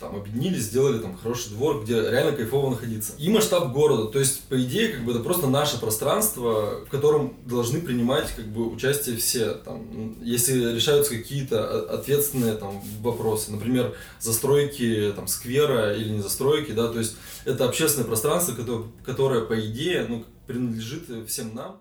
там 0.00 0.16
объединились, 0.16 0.64
сделали 0.64 0.98
там 0.98 1.16
хороший 1.16 1.50
двор, 1.50 1.82
где 1.82 2.00
реально 2.00 2.32
кайфово 2.32 2.70
находиться. 2.70 3.12
И 3.18 3.28
масштаб 3.30 3.72
города, 3.72 4.06
то 4.06 4.18
есть 4.18 4.42
по 4.44 4.60
идее 4.62 4.88
как 4.88 5.04
бы 5.04 5.12
это 5.12 5.20
просто 5.20 5.48
наше 5.48 5.78
пространство, 5.80 6.84
в 6.86 6.88
котором 6.90 7.34
должны 7.46 7.80
принимать 7.80 8.30
как 8.34 8.46
бы 8.46 8.68
участие 8.68 9.16
все. 9.16 9.54
Там, 9.54 10.16
если 10.22 10.74
решаются 10.74 11.14
какие-то 11.14 11.82
ответственные 11.92 12.54
там 12.54 12.82
вопросы, 13.00 13.50
например, 13.50 13.94
застройки 14.20 15.12
там 15.14 15.26
сквера 15.26 15.94
или 15.94 16.10
не 16.10 16.20
застройки, 16.20 16.72
да, 16.72 16.88
то 16.88 16.98
есть 16.98 17.16
это 17.44 17.64
общественное 17.64 18.06
пространство, 18.06 18.54
которое, 18.54 18.84
которое 19.04 19.40
по 19.42 19.58
идее 19.58 20.06
ну, 20.08 20.24
принадлежит 20.46 21.04
всем 21.28 21.54
нам. 21.54 21.80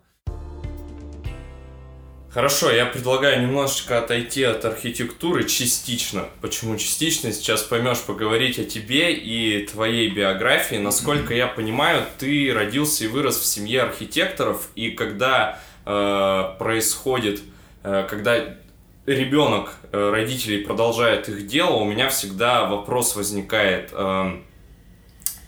Хорошо, 2.30 2.70
я 2.70 2.86
предлагаю 2.86 3.42
немножечко 3.42 4.00
отойти 4.00 4.44
от 4.44 4.66
архитектуры 4.66 5.46
частично. 5.46 6.26
Почему 6.42 6.76
частично? 6.78 7.32
Сейчас 7.32 7.64
поймешь 7.64 8.02
поговорить 8.02 8.60
о 8.60 8.66
тебе 8.66 9.14
и 9.14 9.66
твоей 9.66 10.10
биографии. 10.10 10.76
Насколько 10.76 11.34
я 11.34 11.48
понимаю, 11.48 12.04
ты 12.20 12.54
родился 12.54 13.06
и 13.06 13.08
вырос 13.08 13.40
в 13.40 13.46
семье 13.46 13.84
архитекторов, 13.84 14.70
и 14.76 14.92
когда 14.92 15.60
э, 15.86 16.56
происходит, 16.60 17.42
э, 17.84 18.06
когда 18.10 18.58
ребенок 19.06 19.78
э, 19.94 20.10
родителей 20.12 20.66
продолжает 20.66 21.30
их 21.30 21.48
дело, 21.48 21.76
у 21.78 21.86
меня 21.86 22.10
всегда 22.10 22.66
вопрос 22.66 23.16
возникает. 23.16 23.92
Э, 23.94 24.42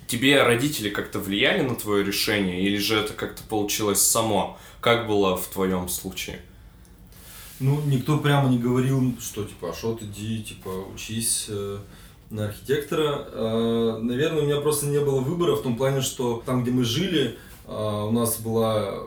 тебе 0.07 0.41
родители 0.43 0.89
как-то 0.89 1.19
влияли 1.19 1.61
на 1.61 1.75
твое 1.75 2.05
решение, 2.05 2.61
или 2.61 2.77
же 2.77 2.97
это 2.97 3.11
как-то 3.11 3.43
получилось 3.43 4.01
само? 4.01 4.57
Как 4.79 5.07
было 5.07 5.35
в 5.35 5.45
твоем 5.47 5.89
случае? 5.89 6.39
Ну, 7.59 7.81
никто 7.85 8.17
прямо 8.19 8.49
не 8.49 8.57
говорил, 8.57 9.15
что 9.19 9.43
типа, 9.43 9.71
а 9.71 9.73
что 9.73 9.93
ты 9.93 10.05
иди, 10.05 10.43
типа, 10.43 10.69
учись 10.93 11.47
э, 11.49 11.79
на 12.29 12.45
архитектора. 12.45 13.27
Э, 13.31 13.99
наверное, 14.01 14.43
у 14.43 14.45
меня 14.45 14.61
просто 14.61 14.85
не 14.85 14.99
было 14.99 15.19
выбора 15.19 15.55
в 15.55 15.61
том 15.61 15.75
плане, 15.75 16.01
что 16.01 16.41
там, 16.45 16.63
где 16.63 16.71
мы 16.71 16.83
жили, 16.83 17.37
э, 17.67 17.71
у 17.71 18.11
нас 18.11 18.39
была 18.39 19.03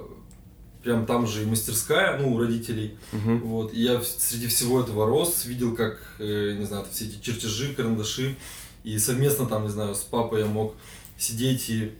прям 0.82 1.06
там 1.06 1.26
же 1.26 1.42
и 1.42 1.46
мастерская, 1.46 2.18
ну, 2.18 2.34
у 2.34 2.38
родителей. 2.38 2.96
Uh-huh. 3.12 3.38
Вот. 3.40 3.72
И 3.72 3.82
я 3.82 4.02
среди 4.02 4.48
всего 4.48 4.80
этого 4.80 5.06
рос, 5.06 5.44
видел, 5.44 5.74
как, 5.74 5.98
э, 6.18 6.56
не 6.58 6.64
знаю, 6.64 6.84
все 6.90 7.06
эти 7.06 7.20
чертежи, 7.22 7.74
карандаши. 7.74 8.36
И 8.84 8.98
совместно 8.98 9.46
там, 9.46 9.64
не 9.64 9.70
знаю, 9.70 9.94
с 9.94 10.00
папой 10.00 10.40
я 10.40 10.46
мог 10.46 10.74
сидеть 11.16 11.70
и 11.70 11.92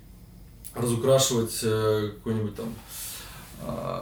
разукрашивать 0.74 1.60
э, 1.62 2.10
какой-нибудь 2.16 2.56
там 2.56 2.74
э, 3.60 4.00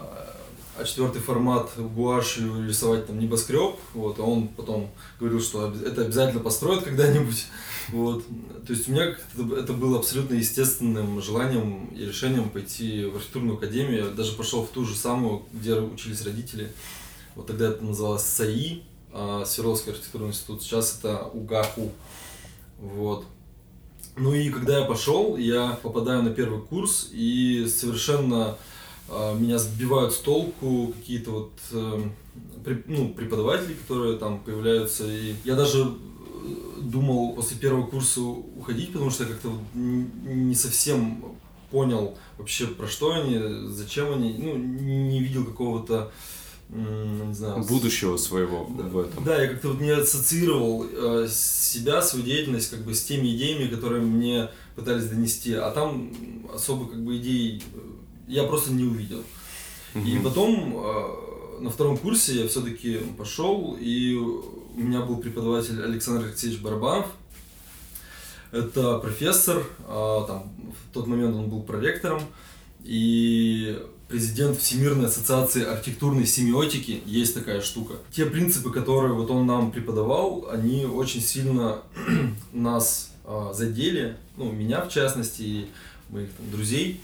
а 0.77 0.85
четвертый 0.85 1.21
формат 1.21 1.71
гуашью 1.77 2.67
рисовать 2.67 3.07
там 3.07 3.19
небоскреб, 3.19 3.77
вот, 3.95 4.19
а 4.19 4.23
он 4.23 4.49
потом 4.49 4.91
говорил, 5.19 5.41
что 5.41 5.73
это 5.85 6.03
обязательно 6.03 6.41
построят 6.41 6.85
когда-нибудь, 6.85 7.47
вот, 7.89 8.25
то 8.67 8.73
есть 8.73 8.89
у 8.89 8.93
меня 8.93 9.17
это 9.59 9.73
было 9.73 9.99
абсолютно 9.99 10.35
естественным 10.35 11.21
желанием 11.21 11.87
и 11.87 12.05
решением 12.05 12.51
пойти 12.51 13.05
в 13.05 13.17
архитектурную 13.17 13.57
академию, 13.57 14.05
я 14.07 14.11
даже 14.11 14.33
пошел 14.33 14.65
в 14.65 14.69
ту 14.69 14.85
же 14.85 14.95
самую, 14.95 15.43
где 15.53 15.75
учились 15.75 16.25
родители, 16.25 16.73
вот 17.35 17.47
тогда 17.47 17.69
это 17.69 17.85
называлось 17.85 18.23
САИ, 18.23 18.83
а, 19.13 19.45
Свердловский 19.45 19.93
архитектурный 19.93 20.29
институт, 20.29 20.63
сейчас 20.63 20.99
это 20.99 21.25
УГАХУ, 21.25 21.91
вот, 22.79 23.27
ну 24.17 24.35
и 24.35 24.51
когда 24.51 24.79
я 24.79 24.85
пошел, 24.85 25.37
я 25.37 25.79
попадаю 25.83 26.23
на 26.23 26.31
первый 26.31 26.61
курс 26.61 27.09
и 27.13 27.67
совершенно 27.67 28.57
меня 29.11 29.59
сбивают 29.59 30.13
с 30.13 30.19
толку 30.19 30.93
какие-то 30.97 31.31
вот 31.31 31.53
э, 31.73 32.03
ну, 32.87 33.09
преподаватели, 33.11 33.75
которые 33.75 34.19
там 34.19 34.41
появляются. 34.41 35.05
И 35.07 35.35
я 35.45 35.57
даже 35.57 35.83
э, 35.83 35.87
думал 36.81 37.35
после 37.35 37.57
первого 37.57 37.87
курса 37.87 38.21
уходить, 38.21 38.93
потому 38.93 39.11
что 39.11 39.25
я 39.25 39.31
как-то 39.31 39.53
не 39.75 40.55
совсем 40.55 41.25
понял 41.71 42.17
вообще 42.39 42.67
про 42.67 42.87
что 42.87 43.13
они, 43.13 43.39
зачем 43.69 44.13
они, 44.13 44.35
ну, 44.39 44.57
не 44.57 45.21
видел 45.21 45.45
какого-то 45.45 46.11
не 46.73 47.35
знаю, 47.35 47.65
будущего 47.65 48.17
своего 48.17 48.69
да, 48.79 48.85
в 48.85 48.99
этом. 48.99 49.25
Да, 49.25 49.43
я 49.43 49.49
как-то 49.49 49.69
вот 49.71 49.81
не 49.81 49.91
ассоциировал 49.91 50.87
э, 50.89 51.27
себя, 51.29 52.01
свою 52.01 52.25
деятельность 52.25 52.71
как 52.71 52.81
бы 52.81 52.95
с 52.95 53.03
теми 53.03 53.35
идеями, 53.35 53.69
которые 53.69 54.03
мне 54.03 54.51
пытались 54.77 55.07
донести, 55.07 55.55
а 55.55 55.71
там 55.73 56.13
особо 56.55 56.89
как 56.89 57.03
бы 57.03 57.17
идей 57.17 57.61
я 58.31 58.45
просто 58.45 58.73
не 58.73 58.85
увидел. 58.85 59.23
Угу. 59.95 60.07
И 60.07 60.19
потом 60.21 60.77
э, 60.77 61.61
на 61.61 61.71
втором 61.71 61.97
курсе 61.97 62.35
я 62.35 62.49
все-таки 62.49 62.99
пошел, 63.19 63.77
и 63.79 64.15
у 64.15 64.81
меня 64.81 65.01
был 65.01 65.17
преподаватель 65.17 65.83
Александр 65.83 66.27
Алексеевич 66.27 66.61
Барабанов. 66.61 67.07
Это 68.53 68.99
профессор, 68.99 69.59
э, 69.59 70.25
там, 70.27 70.53
в 70.69 70.95
тот 70.95 71.07
момент 71.07 71.35
он 71.35 71.51
был 71.51 71.63
проректором, 71.63 72.23
и 72.83 73.79
президент 74.09 74.59
Всемирной 74.59 75.07
ассоциации 75.07 75.65
архитектурной 75.65 76.27
семиотики, 76.27 77.03
есть 77.07 77.35
такая 77.35 77.61
штука. 77.61 77.95
Те 78.13 78.27
принципы, 78.27 78.71
которые 78.71 79.15
вот 79.15 79.31
он 79.31 79.47
нам 79.47 79.73
преподавал, 79.73 80.49
они 80.51 80.85
очень 80.85 81.21
сильно 81.21 81.83
нас 82.53 83.13
э, 83.25 83.51
задели, 83.55 84.17
ну, 84.37 84.51
меня 84.53 84.83
в 84.83 84.89
частности, 84.89 85.43
и 85.43 85.67
моих 86.11 86.31
там, 86.33 86.51
друзей. 86.51 87.01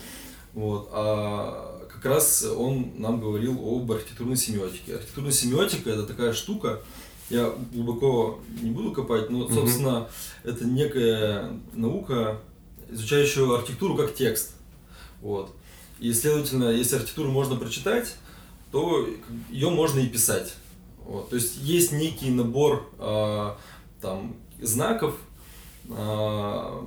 Вот. 0.56 0.88
А 0.90 1.86
как 1.92 2.02
раз 2.06 2.42
он 2.44 2.92
нам 2.96 3.20
говорил 3.20 3.60
об 3.62 3.92
архитектурной 3.92 4.38
семиотике. 4.38 4.94
Архитектурная 4.94 5.32
семиотика 5.32 5.90
это 5.90 6.04
такая 6.06 6.32
штука, 6.32 6.80
я 7.28 7.52
глубоко 7.74 8.40
не 8.62 8.70
буду 8.70 8.92
копать, 8.92 9.28
но, 9.28 9.48
собственно, 9.50 10.00
угу. 10.00 10.08
это 10.44 10.64
некая 10.64 11.60
наука, 11.74 12.38
изучающая 12.88 13.54
архитектуру 13.54 13.96
как 13.96 14.14
текст. 14.14 14.54
Вот. 15.20 15.54
И, 16.00 16.10
следовательно, 16.14 16.70
если 16.70 16.96
архитектуру 16.96 17.30
можно 17.30 17.56
прочитать, 17.56 18.14
то 18.72 19.06
ее 19.50 19.68
можно 19.68 20.00
и 20.00 20.06
писать. 20.06 20.54
Вот. 21.04 21.28
То 21.28 21.36
есть 21.36 21.58
есть 21.58 21.92
некий 21.92 22.30
набор 22.30 22.88
э, 22.98 23.50
там, 24.00 24.36
знаков, 24.62 25.18
э, 25.90 26.82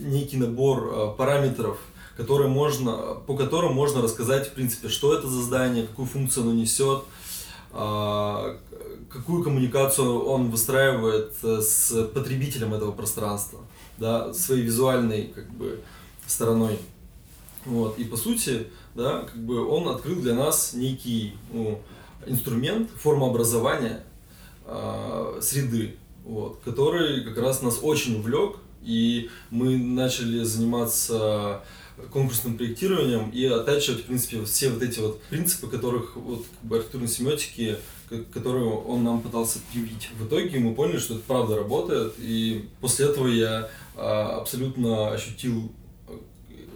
некий 0.00 0.38
набор 0.38 0.92
э, 0.92 1.16
параметров, 1.16 1.78
которые 2.16 2.48
можно, 2.48 3.14
по 3.26 3.36
которым 3.36 3.74
можно 3.74 4.02
рассказать, 4.02 4.48
в 4.48 4.52
принципе, 4.52 4.88
что 4.88 5.14
это 5.14 5.28
за 5.28 5.42
здание, 5.42 5.86
какую 5.86 6.06
функцию 6.06 6.44
оно 6.44 6.52
несет, 6.52 7.04
э, 7.72 8.56
какую 9.08 9.42
коммуникацию 9.42 10.24
он 10.24 10.50
выстраивает 10.50 11.32
э, 11.42 11.60
с 11.60 12.04
потребителем 12.08 12.74
этого 12.74 12.92
пространства, 12.92 13.60
да, 13.98 14.32
своей 14.34 14.62
визуальной 14.62 15.32
как 15.34 15.50
бы 15.50 15.80
стороной. 16.26 16.78
Вот. 17.64 17.98
И 17.98 18.04
по 18.04 18.16
сути, 18.16 18.66
да, 18.94 19.20
как 19.22 19.36
бы 19.36 19.66
он 19.66 19.88
открыл 19.88 20.20
для 20.20 20.34
нас 20.34 20.72
некий 20.74 21.34
ну, 21.52 21.80
инструмент, 22.26 22.90
форма 22.90 23.28
образования 23.28 24.04
э, 24.66 25.38
среды, 25.40 25.96
вот, 26.24 26.60
который 26.64 27.24
как 27.24 27.38
раз 27.38 27.62
нас 27.62 27.78
очень 27.82 28.18
увлек, 28.18 28.56
и 28.82 29.30
мы 29.50 29.76
начали 29.76 30.42
заниматься 30.42 31.62
конкурсным 32.12 32.56
проектированием 32.56 33.30
и 33.30 33.44
оттачивать, 33.44 34.00
в 34.00 34.04
принципе, 34.04 34.44
все 34.44 34.70
вот 34.70 34.82
эти 34.82 34.98
вот 35.00 35.22
принципы, 35.24 35.68
которых 35.68 36.16
вот 36.16 36.44
как 36.44 36.68
бы 36.68 36.76
архитектурной 36.76 37.08
семиотики, 37.08 37.76
которые 38.32 38.66
он 38.66 39.04
нам 39.04 39.20
пытался 39.20 39.58
привить. 39.72 40.10
В 40.18 40.26
итоге 40.26 40.58
мы 40.58 40.74
поняли, 40.74 40.98
что 40.98 41.14
это 41.14 41.22
правда 41.26 41.56
работает, 41.56 42.14
и 42.18 42.68
после 42.80 43.06
этого 43.06 43.26
я 43.28 43.68
а, 43.96 44.38
абсолютно 44.40 45.10
ощутил 45.10 45.72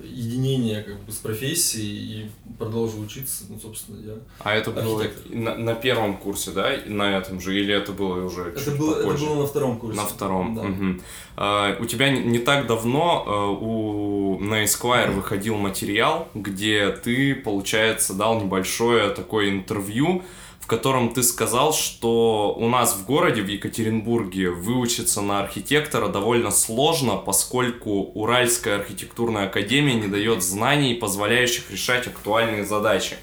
единение 0.02 0.82
как 0.82 1.00
бы 1.00 1.12
с 1.12 1.16
профессией 1.16 2.22
и 2.22 2.30
продолжил 2.58 3.00
учиться, 3.00 3.44
ну, 3.48 3.58
собственно, 3.58 3.98
я 4.04 4.14
А 4.40 4.54
это 4.54 4.70
было 4.70 5.04
на, 5.28 5.56
на 5.56 5.74
первом 5.74 6.16
курсе, 6.16 6.50
да, 6.50 6.72
на 6.86 7.18
этом 7.18 7.40
же, 7.40 7.58
или 7.58 7.74
это 7.74 7.92
было 7.92 8.24
уже 8.24 8.50
это 8.50 8.64
чуть 8.64 8.78
было, 8.78 8.94
попозже? 8.94 9.24
Это 9.24 9.34
было 9.34 9.42
на 9.42 9.46
втором 9.46 9.78
курсе. 9.78 10.00
На 10.00 10.06
втором, 10.06 10.54
да. 10.54 10.62
угу. 10.62 11.00
а, 11.36 11.76
У 11.80 11.84
тебя 11.86 12.10
не 12.10 12.38
так 12.38 12.66
давно 12.66 13.24
а, 13.26 13.50
у, 13.50 14.38
на 14.40 14.64
Esquire 14.64 15.12
выходил 15.12 15.56
материал, 15.56 16.28
где 16.34 16.90
ты, 16.90 17.34
получается, 17.34 18.14
дал 18.14 18.40
небольшое 18.40 19.10
такое 19.10 19.50
интервью, 19.50 20.22
в 20.66 20.68
котором 20.68 21.14
ты 21.14 21.22
сказал, 21.22 21.72
что 21.72 22.52
у 22.58 22.68
нас 22.68 22.96
в 22.96 23.06
городе, 23.06 23.40
в 23.40 23.46
Екатеринбурге, 23.46 24.50
выучиться 24.50 25.22
на 25.22 25.38
архитектора 25.38 26.08
довольно 26.08 26.50
сложно, 26.50 27.14
поскольку 27.14 28.02
Уральская 28.14 28.74
архитектурная 28.74 29.46
академия 29.46 29.94
не 29.94 30.08
дает 30.08 30.42
знаний, 30.42 30.94
позволяющих 30.94 31.70
решать 31.70 32.08
актуальные 32.08 32.64
задачи. 32.64 33.14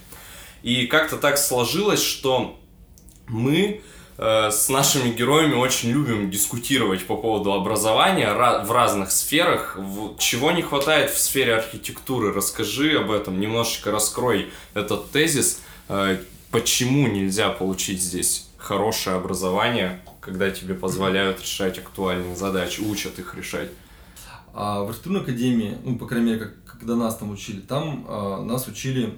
И 0.62 0.88
как-то 0.88 1.18
так 1.18 1.38
сложилось, 1.38 2.02
что 2.02 2.58
мы 3.28 3.82
э, 4.18 4.50
с 4.50 4.70
нашими 4.70 5.10
героями 5.10 5.56
очень 5.56 5.92
любим 5.92 6.32
дискутировать 6.32 7.06
по 7.06 7.18
поводу 7.18 7.52
образования 7.52 8.32
в 8.64 8.72
разных 8.72 9.12
сферах. 9.12 9.78
Чего 10.18 10.52
не 10.52 10.62
хватает 10.62 11.12
в 11.12 11.20
сфере 11.20 11.56
архитектуры? 11.56 12.32
Расскажи 12.32 12.98
об 12.98 13.12
этом, 13.12 13.38
немножечко 13.42 13.92
раскрой 13.92 14.50
этот 14.74 15.12
тезис 15.12 15.62
э, 15.90 16.20
почему 16.54 17.08
нельзя 17.08 17.50
получить 17.50 18.00
здесь 18.00 18.48
хорошее 18.58 19.16
образование, 19.16 20.02
когда 20.22 20.52
тебе 20.52 20.76
позволяют 20.76 21.42
решать 21.42 21.80
актуальные 21.80 22.36
задачи, 22.36 22.80
учат 22.80 23.18
их 23.18 23.34
решать? 23.36 23.72
А 24.54 24.84
в 24.84 24.90
архитектурной 24.90 25.22
академии, 25.22 25.80
ну, 25.84 25.98
по 25.98 26.06
крайней 26.06 26.28
мере, 26.28 26.40
как, 26.46 26.64
когда 26.64 26.96
нас 26.96 27.18
там 27.18 27.32
учили, 27.32 27.60
там 27.60 28.06
а, 28.08 28.44
нас 28.44 28.68
учили 28.68 29.18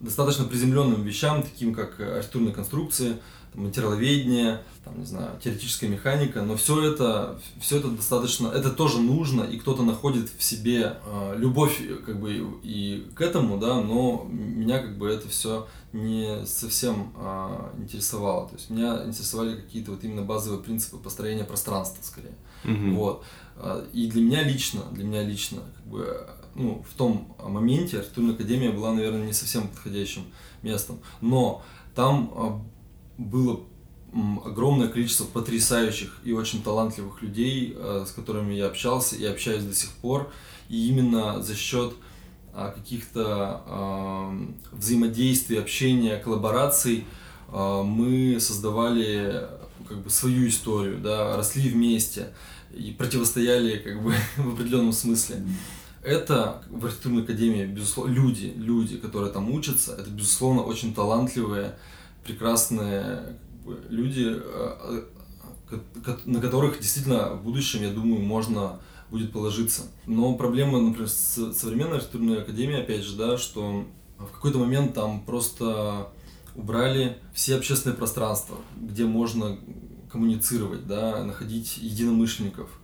достаточно 0.00 0.44
приземленным 0.44 1.02
вещам, 1.02 1.42
таким 1.42 1.74
как 1.74 2.00
архитектурные 2.00 2.54
конструкции, 2.54 3.16
там, 3.52 3.64
материаловедение, 3.64 4.62
там, 4.84 4.98
не 4.98 5.04
знаю, 5.04 5.38
теоретическая 5.42 5.88
механика, 5.88 6.42
но 6.42 6.56
все 6.56 6.92
это, 6.92 7.40
все 7.60 7.78
это 7.78 7.88
достаточно, 7.88 8.48
это 8.48 8.70
тоже 8.70 9.00
нужно, 9.00 9.42
и 9.42 9.58
кто-то 9.58 9.82
находит 9.82 10.30
в 10.36 10.42
себе 10.42 10.98
э, 11.04 11.34
любовь 11.36 11.82
как 12.06 12.20
бы 12.20 12.60
и 12.62 13.06
к 13.14 13.20
этому, 13.20 13.58
да, 13.58 13.80
но 13.80 14.26
меня 14.30 14.78
как 14.78 14.96
бы 14.96 15.08
это 15.08 15.28
все 15.28 15.66
не 15.92 16.46
совсем 16.46 17.12
э, 17.16 17.70
интересовало, 17.78 18.48
то 18.48 18.54
есть 18.54 18.70
меня 18.70 19.04
интересовали 19.04 19.56
какие-то 19.56 19.90
вот 19.90 20.04
именно 20.04 20.22
базовые 20.22 20.62
принципы 20.62 20.98
построения 20.98 21.44
пространства 21.44 22.02
скорее, 22.02 22.36
mm-hmm. 22.64 22.94
вот, 22.94 23.24
и 23.92 24.08
для 24.10 24.22
меня 24.22 24.42
лично, 24.44 24.82
для 24.92 25.04
меня 25.04 25.22
лично, 25.22 25.58
как 25.76 25.86
бы, 25.86 26.26
ну, 26.60 26.84
в 26.88 26.94
том 26.96 27.34
моменте 27.42 27.98
архитектурная 27.98 28.34
академия 28.34 28.70
была, 28.70 28.92
наверное, 28.92 29.26
не 29.26 29.32
совсем 29.32 29.68
подходящим 29.68 30.24
местом, 30.62 31.00
но 31.20 31.62
там 31.94 32.64
было 33.18 33.60
огромное 34.44 34.88
количество 34.88 35.24
потрясающих 35.24 36.18
и 36.24 36.32
очень 36.32 36.62
талантливых 36.62 37.22
людей, 37.22 37.74
э, 37.76 38.04
с 38.06 38.10
которыми 38.10 38.54
я 38.54 38.66
общался 38.66 39.16
и 39.16 39.24
общаюсь 39.24 39.62
до 39.62 39.74
сих 39.74 39.90
пор. 39.90 40.32
И 40.68 40.88
именно 40.88 41.42
за 41.42 41.54
счет 41.54 41.94
а, 42.52 42.70
каких-то 42.70 44.32
взаимодействий, 44.72 45.58
общения, 45.58 46.16
коллабораций 46.16 47.04
а, 47.48 47.82
мы 47.82 48.38
создавали 48.40 49.48
как 49.88 49.98
бы 49.98 50.10
свою 50.10 50.48
историю, 50.48 50.98
да, 50.98 51.36
росли 51.36 51.68
вместе 51.68 52.28
и 52.72 52.92
противостояли 52.92 53.78
как 53.78 54.02
бы 54.02 54.14
в 54.36 54.54
определенном 54.54 54.92
смысле. 54.92 55.42
Это 56.02 56.62
в 56.70 56.84
архитектурной 56.84 57.22
академии, 57.22 57.66
безусловно, 57.66 58.12
люди, 58.12 58.52
люди, 58.56 58.96
которые 58.96 59.32
там 59.32 59.50
учатся, 59.50 59.94
это, 59.94 60.08
безусловно, 60.10 60.62
очень 60.62 60.94
талантливые, 60.94 61.76
прекрасные 62.24 63.36
люди, 63.88 64.26
э, 64.26 65.02
на 66.24 66.40
которых 66.40 66.80
действительно 66.80 67.34
в 67.34 67.44
будущем, 67.44 67.82
я 67.82 67.90
думаю, 67.90 68.22
можно 68.22 68.80
будет 69.10 69.32
положиться. 69.32 69.82
Но 70.06 70.34
проблема, 70.34 70.80
например, 70.80 71.08
с 71.08 71.52
современной 71.52 71.96
архитектурной 71.96 72.42
академией, 72.42 72.80
опять 72.80 73.02
же, 73.02 73.16
да, 73.16 73.36
что 73.36 73.84
в 74.18 74.32
какой-то 74.32 74.58
момент 74.58 74.94
там 74.94 75.22
просто 75.24 76.08
убрали 76.54 77.18
все 77.34 77.56
общественные 77.56 77.96
пространства, 77.96 78.56
где 78.76 79.04
можно 79.04 79.58
коммуницировать, 80.10 80.86
да, 80.86 81.24
находить 81.24 81.78
единомышленников. 81.78 82.79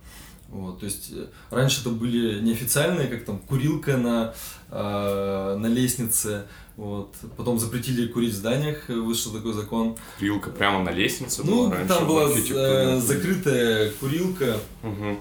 Вот, 0.49 0.79
то 0.79 0.85
есть 0.85 1.11
э, 1.11 1.27
раньше 1.49 1.81
это 1.81 1.89
были 1.89 2.39
неофициальные, 2.39 3.07
как 3.07 3.25
там 3.25 3.39
курилка 3.39 3.97
на, 3.97 4.33
э, 4.69 5.57
на 5.59 5.67
лестнице, 5.67 6.45
вот. 6.77 7.15
Потом 7.35 7.59
запретили 7.59 8.07
курить 8.07 8.33
в 8.33 8.37
зданиях, 8.37 8.87
вышел 8.87 9.33
такой 9.33 9.53
закон. 9.53 9.97
Курилка 10.19 10.51
прямо 10.51 10.83
на 10.83 10.91
лестнице 10.91 11.41
ну, 11.43 11.65
была 11.65 11.75
раньше? 11.75 11.93
там 11.93 12.07
была 12.07 12.29
э, 12.29 12.99
закрытая 12.99 13.91
курилка, 13.99 14.57
угу. 14.83 15.17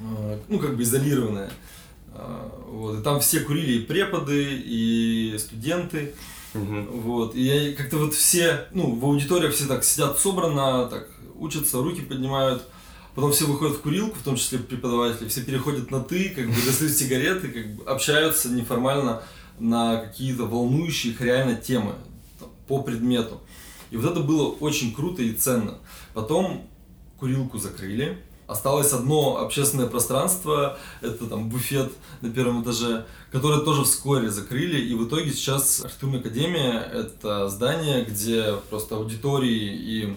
э, 0.00 0.38
ну, 0.48 0.58
как 0.58 0.76
бы 0.76 0.82
изолированная. 0.82 1.50
Э, 2.14 2.50
вот. 2.68 3.00
И 3.00 3.02
там 3.02 3.20
все 3.20 3.40
курили, 3.40 3.78
и 3.78 3.86
преподы, 3.86 4.60
и 4.64 5.34
студенты. 5.38 6.14
Угу. 6.52 7.00
Вот. 7.00 7.34
И 7.34 7.74
как-то 7.76 7.96
вот 7.96 8.12
все, 8.12 8.66
ну, 8.72 8.94
в 8.94 9.04
аудиториях 9.06 9.54
все 9.54 9.66
так 9.66 9.84
сидят 9.84 10.18
собрано, 10.18 10.88
так 10.88 11.08
учатся, 11.36 11.78
руки 11.78 12.02
поднимают. 12.02 12.62
Потом 13.18 13.32
все 13.32 13.46
выходят 13.46 13.78
в 13.78 13.80
курилку, 13.80 14.16
в 14.16 14.22
том 14.22 14.36
числе 14.36 14.60
преподаватели, 14.60 15.26
все 15.26 15.40
переходят 15.40 15.90
на 15.90 15.98
ты, 15.98 16.28
как 16.28 16.46
бы 16.46 16.54
достают 16.66 16.94
сигареты, 16.94 17.48
как 17.48 17.74
бы 17.74 17.82
общаются 17.82 18.48
неформально 18.48 19.24
на 19.58 19.96
какие-то 19.96 20.44
волнующие 20.44 21.14
их 21.14 21.20
реально 21.20 21.56
темы 21.56 21.96
по 22.68 22.80
предмету. 22.80 23.40
И 23.90 23.96
вот 23.96 24.08
это 24.08 24.20
было 24.20 24.50
очень 24.50 24.94
круто 24.94 25.20
и 25.20 25.32
ценно. 25.32 25.78
Потом 26.14 26.68
курилку 27.18 27.58
закрыли. 27.58 28.22
Осталось 28.46 28.92
одно 28.92 29.38
общественное 29.38 29.88
пространство, 29.88 30.78
это 31.00 31.26
там 31.26 31.48
буфет 31.48 31.90
на 32.20 32.30
первом 32.30 32.62
этаже, 32.62 33.04
которое 33.32 33.62
тоже 33.62 33.82
вскоре 33.82 34.30
закрыли. 34.30 34.80
И 34.80 34.94
в 34.94 35.08
итоге 35.08 35.32
сейчас 35.32 35.80
архитектурная 35.80 36.20
академия– 36.20 36.88
это 36.94 37.48
здание, 37.48 38.04
где 38.04 38.54
просто 38.70 38.94
аудитории 38.94 39.74
и 39.74 40.16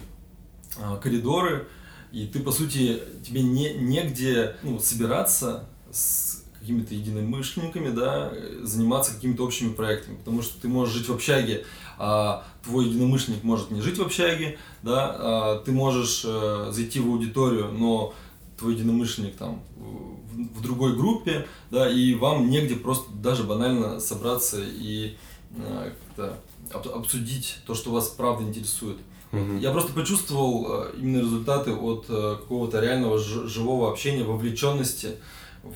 а, 0.79 0.97
коридоры, 0.97 1.67
и 2.11 2.27
ты, 2.27 2.39
по 2.39 2.51
сути, 2.51 3.01
тебе 3.25 3.41
не, 3.41 3.73
негде 3.73 4.55
ну, 4.63 4.79
собираться 4.79 5.65
с 5.91 6.43
какими-то 6.59 6.93
единомышленниками, 6.93 7.89
да, 7.89 8.31
заниматься 8.61 9.15
какими-то 9.15 9.43
общими 9.43 9.73
проектами, 9.73 10.17
потому 10.17 10.41
что 10.41 10.61
ты 10.61 10.67
можешь 10.67 10.93
жить 10.95 11.09
в 11.09 11.13
общаге, 11.13 11.65
а 11.97 12.45
твой 12.63 12.85
единомышленник 12.85 13.43
может 13.43 13.71
не 13.71 13.81
жить 13.81 13.97
в 13.97 14.01
общаге, 14.01 14.59
да, 14.83 15.15
а 15.17 15.63
ты 15.65 15.71
можешь 15.71 16.23
э, 16.23 16.69
зайти 16.71 16.99
в 16.99 17.07
аудиторию, 17.07 17.71
но 17.71 18.13
твой 18.59 18.75
единомышленник 18.75 19.37
там 19.37 19.63
в, 19.75 20.59
в 20.59 20.61
другой 20.61 20.95
группе, 20.95 21.47
да, 21.71 21.89
и 21.89 22.13
вам 22.13 22.49
негде 22.49 22.75
просто 22.75 23.11
даже 23.11 23.43
банально 23.43 23.99
собраться 23.99 24.61
и 24.61 25.17
э, 25.55 25.91
как-то 26.15 26.37
обсудить 26.93 27.57
то, 27.65 27.73
что 27.73 27.91
вас 27.91 28.07
правда 28.09 28.43
интересует. 28.43 28.97
Я 29.31 29.71
просто 29.71 29.93
почувствовал 29.93 30.67
э, 30.69 30.91
именно 30.97 31.19
результаты 31.19 31.71
от 31.71 32.05
э, 32.09 32.35
какого-то 32.39 32.81
реального 32.81 33.17
живого 33.17 33.89
общения, 33.89 34.23
вовлеченности 34.23 35.17
вот, 35.63 35.75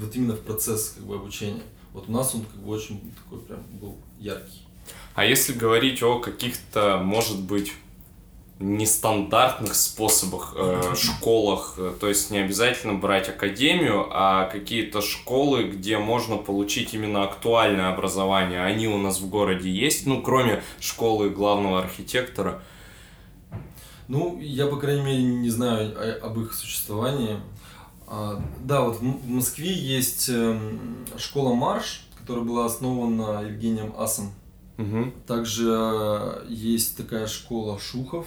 вот 0.00 0.14
именно 0.14 0.34
в 0.34 0.40
процесс 0.40 0.94
как 0.96 1.04
бы, 1.04 1.16
обучения. 1.16 1.62
Вот 1.92 2.08
у 2.08 2.12
нас 2.12 2.34
он 2.34 2.44
как 2.44 2.60
бы 2.60 2.72
очень 2.72 3.12
такой 3.24 3.40
прям 3.40 3.60
был 3.80 3.96
яркий. 4.18 4.62
А 5.14 5.24
если 5.24 5.52
говорить 5.52 6.02
о 6.02 6.18
каких-то, 6.20 6.98
может 7.02 7.40
быть, 7.40 7.72
нестандартных 8.58 9.74
способах, 9.74 10.54
э, 10.56 10.94
школах, 10.94 11.74
э, 11.76 11.92
то 11.98 12.08
есть 12.08 12.30
не 12.30 12.38
обязательно 12.38 12.94
брать 12.94 13.28
академию, 13.28 14.06
а 14.10 14.46
какие-то 14.46 15.02
школы, 15.02 15.64
где 15.64 15.98
можно 15.98 16.36
получить 16.36 16.94
именно 16.94 17.24
актуальное 17.24 17.92
образование, 17.92 18.62
они 18.62 18.86
у 18.86 18.98
нас 18.98 19.20
в 19.20 19.28
городе 19.28 19.70
есть, 19.70 20.06
ну, 20.06 20.22
кроме 20.22 20.62
школы 20.80 21.30
главного 21.30 21.80
архитектора. 21.80 22.62
Ну, 24.12 24.38
я, 24.42 24.66
по 24.66 24.76
крайней 24.76 25.02
мере, 25.02 25.22
не 25.22 25.48
знаю 25.48 25.96
об 26.22 26.38
их 26.38 26.52
существовании. 26.52 27.38
А, 28.06 28.44
да, 28.62 28.82
вот 28.82 28.98
в 29.00 29.26
Москве 29.26 29.72
есть 29.72 30.28
эм, 30.28 31.06
школа 31.16 31.54
Марш, 31.54 32.06
которая 32.18 32.44
была 32.44 32.66
основана 32.66 33.40
Евгением 33.40 33.94
Асом. 33.96 34.32
Угу. 34.76 35.12
Также 35.26 35.66
э, 35.66 36.44
есть 36.50 36.94
такая 36.98 37.26
школа 37.26 37.78
Шухов. 37.78 38.26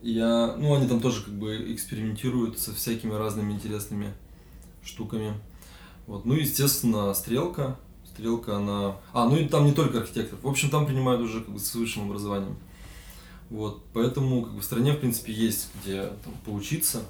Я, 0.00 0.54
ну, 0.56 0.74
они 0.74 0.88
там 0.88 1.00
тоже 1.00 1.22
как 1.22 1.34
бы 1.34 1.70
экспериментируют 1.70 2.58
со 2.58 2.74
всякими 2.74 3.12
разными 3.12 3.52
интересными 3.52 4.14
штуками. 4.82 5.34
Вот. 6.06 6.24
Ну, 6.24 6.32
естественно, 6.32 7.12
Стрелка. 7.12 7.76
Стрелка, 8.06 8.56
она... 8.56 8.96
А, 9.12 9.28
ну 9.28 9.36
и 9.36 9.46
там 9.46 9.66
не 9.66 9.72
только 9.72 9.98
архитектор. 9.98 10.38
В 10.40 10.48
общем, 10.48 10.70
там 10.70 10.86
принимают 10.86 11.20
уже 11.20 11.42
как 11.42 11.52
бы 11.52 11.58
с 11.58 11.74
высшим 11.74 12.04
образованием. 12.04 12.56
Вот. 13.50 13.82
Поэтому 13.92 14.42
как 14.42 14.54
бы, 14.54 14.60
в 14.60 14.64
стране, 14.64 14.92
в 14.92 14.98
принципе, 14.98 15.32
есть 15.32 15.68
где 15.82 16.02
там, 16.24 16.34
поучиться. 16.44 17.02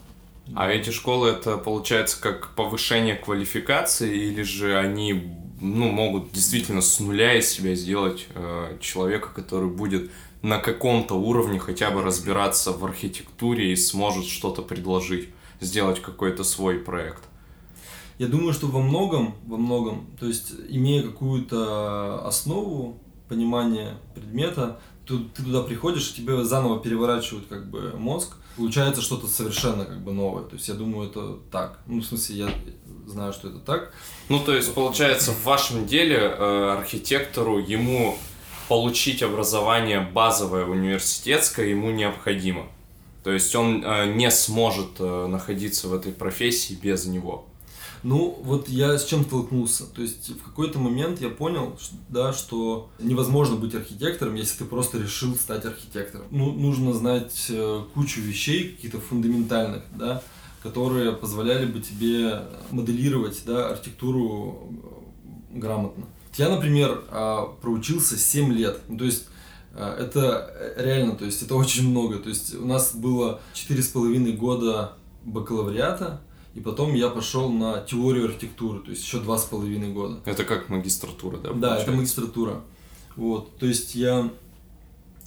А 0.54 0.70
эти 0.70 0.90
школы 0.90 1.30
это 1.30 1.56
получается 1.56 2.20
как 2.20 2.54
повышение 2.54 3.16
квалификации 3.16 4.28
или 4.28 4.42
же 4.42 4.78
они 4.78 5.34
ну, 5.60 5.90
могут 5.90 6.32
действительно 6.32 6.82
с 6.82 7.00
нуля 7.00 7.36
из 7.36 7.48
себя 7.48 7.74
сделать 7.74 8.26
э, 8.34 8.78
человека, 8.80 9.30
который 9.34 9.68
будет 9.68 10.10
на 10.42 10.58
каком-то 10.58 11.14
уровне 11.14 11.58
хотя 11.58 11.90
бы 11.90 12.02
разбираться 12.02 12.72
в 12.72 12.84
архитектуре 12.84 13.72
и 13.72 13.76
сможет 13.76 14.26
что-то 14.26 14.62
предложить, 14.62 15.30
сделать 15.60 16.00
какой-то 16.00 16.44
свой 16.44 16.78
проект? 16.78 17.24
Я 18.18 18.28
думаю, 18.28 18.52
что 18.52 18.66
во 18.66 18.80
многом, 18.80 19.34
во 19.46 19.56
многом, 19.56 20.06
то 20.18 20.26
есть 20.26 20.52
имея 20.68 21.02
какую-то 21.02 22.26
основу 22.26 22.98
понимания 23.28 23.98
предмета, 24.14 24.80
ты, 25.06 25.18
ты 25.34 25.42
туда 25.42 25.62
приходишь, 25.62 26.14
тебе 26.14 26.44
заново 26.44 26.80
переворачивают 26.80 27.46
как 27.48 27.70
бы 27.70 27.92
мозг, 27.96 28.36
получается 28.56 29.02
что-то 29.02 29.26
совершенно 29.26 29.84
как 29.84 30.02
бы 30.02 30.12
новое. 30.12 30.44
То 30.44 30.56
есть 30.56 30.68
я 30.68 30.74
думаю, 30.74 31.08
это 31.08 31.38
так. 31.50 31.80
Ну, 31.86 32.00
в 32.00 32.04
смысле, 32.04 32.36
я 32.36 32.50
знаю, 33.06 33.32
что 33.32 33.48
это 33.48 33.58
так. 33.58 33.92
Ну, 34.28 34.40
то 34.40 34.54
есть, 34.54 34.74
получается, 34.74 35.32
в 35.32 35.44
вашем 35.44 35.86
деле 35.86 36.16
э, 36.16 36.76
архитектору 36.78 37.58
ему 37.58 38.16
получить 38.68 39.22
образование 39.22 40.00
базовое 40.00 40.64
университетское 40.64 41.66
ему 41.66 41.90
необходимо. 41.90 42.66
То 43.22 43.32
есть 43.32 43.54
он 43.54 43.84
э, 43.84 44.12
не 44.14 44.30
сможет 44.30 44.98
э, 44.98 45.26
находиться 45.26 45.88
в 45.88 45.94
этой 45.94 46.12
профессии 46.12 46.74
без 46.74 47.06
него. 47.06 47.46
Ну, 48.02 48.40
вот 48.42 48.68
я 48.68 48.98
с 48.98 49.04
чем 49.04 49.24
столкнулся. 49.24 49.84
То 49.86 50.02
есть 50.02 50.30
в 50.30 50.42
какой-то 50.42 50.78
момент 50.78 51.20
я 51.20 51.28
понял, 51.28 51.78
да, 52.08 52.32
что 52.32 52.90
невозможно 52.98 53.56
быть 53.56 53.74
архитектором, 53.74 54.34
если 54.34 54.58
ты 54.58 54.64
просто 54.64 54.98
решил 54.98 55.34
стать 55.34 55.64
архитектором. 55.64 56.26
Ну, 56.30 56.52
нужно 56.52 56.92
знать 56.92 57.46
э, 57.48 57.82
кучу 57.94 58.20
вещей, 58.20 58.70
каких-то 58.70 59.00
фундаментальных, 59.00 59.82
да, 59.94 60.22
которые 60.62 61.12
позволяли 61.12 61.66
бы 61.66 61.80
тебе 61.80 62.42
моделировать 62.70 63.42
да, 63.46 63.70
архитектуру 63.70 64.70
э, 65.52 65.58
грамотно. 65.58 66.06
Я, 66.36 66.50
например, 66.50 67.02
а, 67.10 67.46
проучился 67.62 68.18
7 68.18 68.52
лет. 68.52 68.80
Ну, 68.88 68.98
то 68.98 69.04
есть 69.04 69.26
э, 69.72 69.96
это 70.00 70.74
реально, 70.76 71.16
то 71.16 71.24
есть 71.24 71.42
это 71.42 71.54
очень 71.54 71.88
много. 71.88 72.18
То 72.18 72.28
есть 72.28 72.54
у 72.54 72.66
нас 72.66 72.94
было 72.94 73.40
4,5 73.54 74.36
года 74.36 74.92
бакалавриата, 75.24 76.20
и 76.56 76.60
потом 76.60 76.94
я 76.94 77.10
пошел 77.10 77.50
на 77.52 77.82
теорию 77.82 78.24
архитектуры, 78.24 78.80
то 78.80 78.90
есть 78.90 79.04
еще 79.04 79.20
два 79.20 79.36
с 79.36 79.44
половиной 79.44 79.92
года. 79.92 80.20
Это 80.24 80.42
как 80.42 80.70
магистратура, 80.70 81.36
да? 81.36 81.52
Да, 81.52 81.78
это 81.78 81.92
магистратура. 81.92 82.62
Вот, 83.14 83.58
то 83.58 83.66
есть 83.66 83.94
я... 83.94 84.30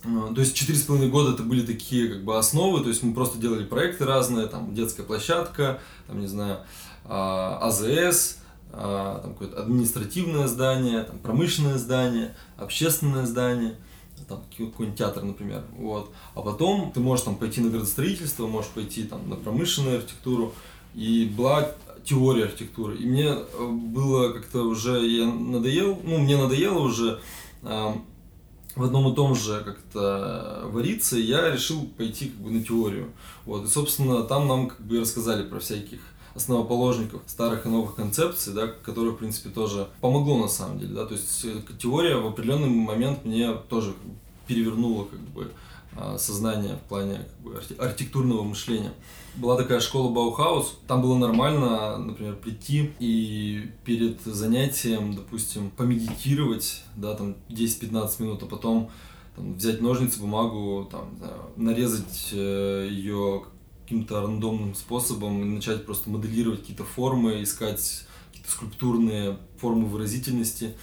А, 0.04 0.34
то 0.34 0.42
есть 0.42 0.56
четыре 0.56 0.80
с 0.80 0.82
половиной 0.82 1.12
года 1.12 1.34
это 1.34 1.44
были 1.44 1.64
такие 1.64 2.08
как 2.08 2.24
бы 2.24 2.36
основы, 2.36 2.82
то 2.82 2.90
есть 2.90 3.04
мы 3.04 3.14
просто 3.14 3.38
делали 3.38 3.64
проекты 3.64 4.06
разные, 4.06 4.48
там 4.48 4.74
детская 4.74 5.04
площадка, 5.04 5.80
там 6.08 6.20
не 6.20 6.26
знаю, 6.26 6.62
а, 7.06 7.60
АЗС, 7.62 8.40
а, 8.72 9.20
там 9.22 9.34
какое-то 9.34 9.62
административное 9.62 10.48
здание, 10.48 11.04
там 11.04 11.20
промышленное 11.20 11.78
здание, 11.78 12.36
общественное 12.58 13.28
здание, 13.28 13.76
там 14.28 14.44
какой-нибудь 14.58 14.98
театр, 14.98 15.24
например, 15.24 15.64
вот. 15.78 16.12
А 16.34 16.42
потом 16.42 16.92
ты 16.92 17.00
можешь 17.02 17.26
там 17.26 17.36
пойти 17.36 17.62
на 17.62 17.70
градостроительство, 17.70 18.48
можешь 18.48 18.72
пойти 18.72 19.04
там 19.04 19.30
на 19.30 19.36
промышленную 19.36 19.98
архитектуру, 19.98 20.56
и 20.94 21.26
была 21.26 21.72
теория 22.04 22.46
архитектуры. 22.46 22.98
И 22.98 23.06
мне 23.06 23.28
э, 23.28 23.68
было 23.68 24.34
как-то 24.34 24.64
уже, 24.64 25.06
я 25.06 25.26
надоел, 25.26 26.00
ну, 26.04 26.18
мне 26.18 26.38
надоело 26.38 26.80
уже 26.80 27.20
э, 27.64 27.94
в 28.76 28.84
одном 28.84 29.12
и 29.12 29.16
том 29.16 29.36
же 29.36 29.62
как-то 29.64 30.64
вариться, 30.66 31.18
и 31.18 31.22
я 31.22 31.52
решил 31.52 31.86
пойти 31.98 32.30
как 32.30 32.40
бы 32.40 32.52
на 32.52 32.64
теорию. 32.64 33.12
Вот, 33.46 33.66
и, 33.66 33.68
собственно, 33.68 34.24
там 34.24 34.48
нам 34.48 34.68
как 34.70 34.82
бы 34.82 35.00
рассказали 35.00 35.44
про 35.44 35.60
всяких 35.60 36.00
основоположников 36.36 37.22
старых 37.28 37.66
и 37.66 37.70
новых 37.70 37.96
концепций, 37.96 38.54
да, 38.54 38.68
которые, 38.68 39.14
в 39.14 39.18
принципе, 39.18 39.50
тоже 39.50 39.90
помогло 40.00 40.38
на 40.38 40.48
самом 40.48 40.80
деле, 40.80 40.94
да, 40.94 41.06
то 41.06 41.14
есть 41.14 41.46
э, 41.46 41.62
теория 41.78 42.18
в 42.18 42.28
определенный 42.28 42.70
момент 42.70 43.26
мне 43.26 43.54
тоже 43.54 43.94
перевернула 44.48 45.06
как 45.06 45.20
бы 45.20 45.52
а, 46.02 46.18
сознание 46.18 46.78
в 46.78 46.88
плане 46.88 47.18
как 47.18 47.40
бы, 47.42 47.62
архитектурного 47.78 48.44
мышления. 48.44 48.94
Была 49.36 49.58
такая 49.58 49.82
школа 49.82 50.10
Баухаус, 50.14 50.80
там 50.88 51.02
было 51.02 51.18
нормально, 51.18 51.98
например, 51.98 52.36
прийти 52.38 52.94
и 53.00 53.70
перед 53.84 54.22
занятием, 54.22 55.14
допустим, 55.14 55.72
помедитировать, 55.72 56.84
да, 56.96 57.16
там 57.16 57.36
10-15 57.50 58.22
минут, 58.22 58.44
а 58.44 58.46
потом 58.46 58.90
там, 59.36 59.56
взять 59.56 59.82
ножницы, 59.82 60.22
бумагу, 60.22 60.88
там, 60.90 61.20
нарезать 61.58 62.30
э, 62.32 62.88
ее 62.90 63.44
каким-то 63.84 64.22
рандомным 64.22 64.76
способом 64.76 65.42
и 65.42 65.46
начать 65.46 65.86
просто 65.86 66.10
моделировать 66.10 66.62
какие-то 66.62 66.86
формы, 66.86 67.44
искать 67.44 68.06
какие-то 68.28 68.52
скульптурные 68.52 69.38
формы 69.58 69.86
выразительности. 69.86 70.76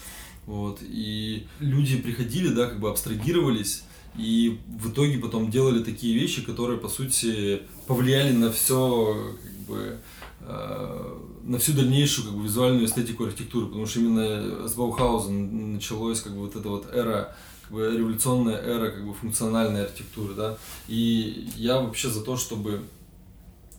Вот. 0.44 0.81
И 0.83 1.46
люди 1.59 1.96
приходили, 1.96 2.48
да, 2.48 2.66
как 2.66 2.81
бы 2.81 2.90
абстрагировались, 2.90 3.85
и 4.18 4.61
в 4.81 4.90
итоге 4.90 5.18
потом 5.18 5.50
делали 5.50 5.83
такие 5.83 6.14
вещи, 6.14 6.42
которые, 6.42 6.79
по 6.79 6.88
сути, 6.88 7.62
повлияли 7.87 8.33
на 8.33 8.50
все, 8.50 9.35
как 9.42 9.61
бы, 9.66 9.98
э, 10.40 11.18
на 11.44 11.59
всю 11.59 11.72
дальнейшую 11.74 12.29
как 12.29 12.37
бы, 12.37 12.44
визуальную 12.44 12.87
эстетику 12.87 13.24
архитектуры, 13.24 13.66
потому 13.66 13.87
что 13.87 14.00
именно 14.00 14.66
с 14.68 14.74
Баухауза 14.74 15.31
началась 15.31 16.20
как 16.20 16.33
бы 16.33 16.40
вот 16.40 16.57
эта 16.57 16.68
вот 16.68 16.87
эра, 16.92 17.37
как 17.62 17.72
бы 17.72 17.96
революционная 17.96 18.57
эра 18.57 18.90
как 18.90 19.07
бы 19.07 19.12
функциональной 19.12 19.85
архитектуры, 19.85 20.35
да. 20.35 20.57
И 20.88 21.48
я 21.57 21.81
вообще 21.81 22.09
за 22.09 22.22
то, 22.22 22.37
чтобы 22.37 22.83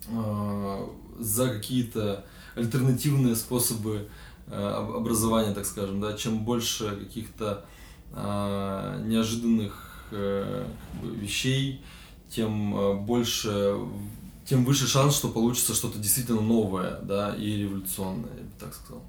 э, 0.07 0.87
за 1.19 1.49
какие-то 1.49 2.25
альтернативные 2.55 3.35
способы 3.35 4.07
э, 4.47 4.61
образования, 4.61 5.53
так 5.53 5.65
скажем, 5.65 5.99
да, 5.99 6.13
чем 6.13 6.39
больше 6.45 6.95
каких-то 6.95 7.65
э, 8.13 9.03
неожиданных 9.05 9.86
Э, 10.11 10.65
вещей, 11.03 11.81
тем 12.29 12.77
э, 12.77 12.93
больше, 12.95 13.75
тем 14.45 14.63
выше 14.63 14.87
шанс, 14.87 15.17
что 15.17 15.27
получится 15.27 15.73
что-то 15.73 15.99
действительно 15.99 16.39
новое, 16.39 16.99
да, 17.01 17.35
и 17.37 17.57
революционное, 17.57 18.31
я 18.37 18.43
бы 18.43 18.51
так 18.59 18.73
сказал. 18.73 19.01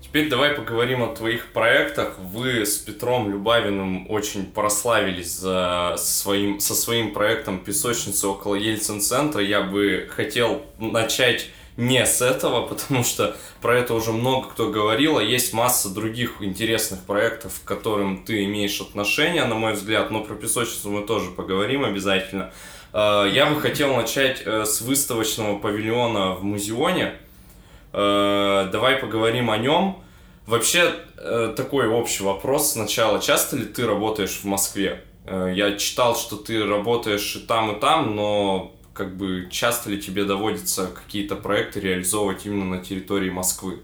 Теперь 0.00 0.30
давай 0.30 0.54
поговорим 0.54 1.02
о 1.02 1.14
твоих 1.14 1.52
проектах. 1.52 2.18
Вы 2.18 2.64
с 2.64 2.78
Петром 2.78 3.30
Любавиным 3.30 4.10
очень 4.10 4.46
прославились 4.46 5.32
за 5.32 5.96
своим, 5.98 6.60
со 6.60 6.74
своим 6.74 7.12
проектом 7.12 7.58
«Песочница 7.58 8.28
около 8.28 8.54
Ельцин-центра». 8.54 9.42
Я 9.42 9.62
бы 9.62 10.08
хотел 10.10 10.62
начать 10.78 11.50
не 11.78 12.04
с 12.04 12.20
этого, 12.20 12.66
потому 12.66 13.04
что 13.04 13.36
про 13.62 13.78
это 13.78 13.94
уже 13.94 14.12
много 14.12 14.48
кто 14.48 14.68
говорил, 14.68 15.16
а 15.16 15.22
есть 15.22 15.54
масса 15.54 15.88
других 15.88 16.42
интересных 16.42 17.04
проектов, 17.04 17.60
к 17.64 17.66
которым 17.66 18.24
ты 18.24 18.44
имеешь 18.44 18.80
отношение, 18.80 19.44
на 19.44 19.54
мой 19.54 19.74
взгляд, 19.74 20.10
но 20.10 20.20
про 20.20 20.34
песочницу 20.34 20.90
мы 20.90 21.02
тоже 21.02 21.30
поговорим 21.30 21.84
обязательно. 21.84 22.52
Э, 22.92 23.30
я 23.32 23.46
бы 23.46 23.60
хотел 23.60 23.94
начать 23.94 24.42
э, 24.44 24.64
с 24.64 24.80
выставочного 24.80 25.56
павильона 25.58 26.34
в 26.34 26.42
Музеоне. 26.42 27.14
Э, 27.92 28.68
давай 28.72 28.96
поговорим 28.96 29.48
о 29.48 29.56
нем. 29.56 30.02
Вообще, 30.46 30.94
такой 31.56 31.88
общий 31.88 32.24
вопрос 32.24 32.72
сначала. 32.72 33.20
Часто 33.20 33.56
ли 33.56 33.66
ты 33.66 33.86
работаешь 33.86 34.40
в 34.42 34.44
Москве? 34.46 35.04
Я 35.26 35.76
читал, 35.76 36.16
что 36.16 36.36
ты 36.36 36.64
работаешь 36.64 37.36
и 37.36 37.40
там, 37.40 37.76
и 37.76 37.78
там, 37.78 38.16
но 38.16 38.72
как 38.98 39.16
бы 39.16 39.46
часто 39.48 39.90
ли 39.90 40.02
тебе 40.02 40.24
доводится 40.24 40.88
какие-то 40.88 41.36
проекты 41.36 41.78
реализовывать 41.78 42.44
именно 42.44 42.64
на 42.64 42.78
территории 42.78 43.30
Москвы? 43.30 43.78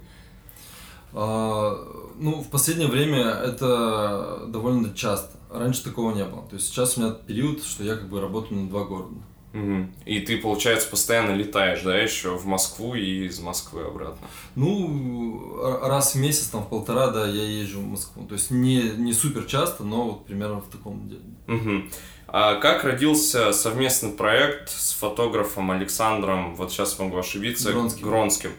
А, 1.12 2.12
ну, 2.18 2.42
в 2.42 2.50
последнее 2.50 2.88
время 2.88 3.22
это 3.22 4.46
довольно 4.48 4.92
часто. 4.92 5.38
Раньше 5.50 5.84
такого 5.84 6.12
не 6.12 6.24
было. 6.24 6.42
То 6.48 6.56
есть 6.56 6.66
сейчас 6.66 6.98
у 6.98 7.00
меня 7.00 7.12
период, 7.12 7.62
что 7.62 7.84
я 7.84 7.94
как 7.94 8.08
бы 8.08 8.20
работаю 8.20 8.60
на 8.60 8.68
два 8.68 8.84
города. 8.84 9.14
Угу. 9.52 9.86
И 10.04 10.18
ты, 10.18 10.38
получается, 10.38 10.90
постоянно 10.90 11.30
летаешь, 11.36 11.82
да, 11.82 11.96
еще 11.96 12.36
в 12.36 12.44
Москву 12.44 12.96
и 12.96 13.26
из 13.26 13.38
Москвы 13.38 13.84
обратно? 13.84 14.26
Ну, 14.56 15.60
раз 15.80 16.16
в 16.16 16.18
месяц, 16.18 16.48
там, 16.48 16.64
в 16.64 16.68
полтора, 16.68 17.10
да, 17.10 17.24
я 17.24 17.60
езжу 17.60 17.78
в 17.78 17.86
Москву. 17.86 18.26
То 18.26 18.34
есть 18.34 18.50
не, 18.50 18.82
не 18.96 19.12
супер 19.12 19.44
часто, 19.44 19.84
но 19.84 20.08
вот 20.08 20.26
примерно 20.26 20.60
в 20.60 20.68
таком 20.68 21.08
деле. 21.08 21.22
Угу. 21.46 21.84
А 22.36 22.56
как 22.56 22.82
родился 22.82 23.52
совместный 23.52 24.10
проект 24.10 24.68
с 24.68 24.92
фотографом 24.94 25.70
Александром, 25.70 26.56
вот 26.56 26.72
сейчас 26.72 26.98
могу 26.98 27.16
ошибиться, 27.16 27.70
Гронским? 27.70 28.02
Гронским 28.02 28.50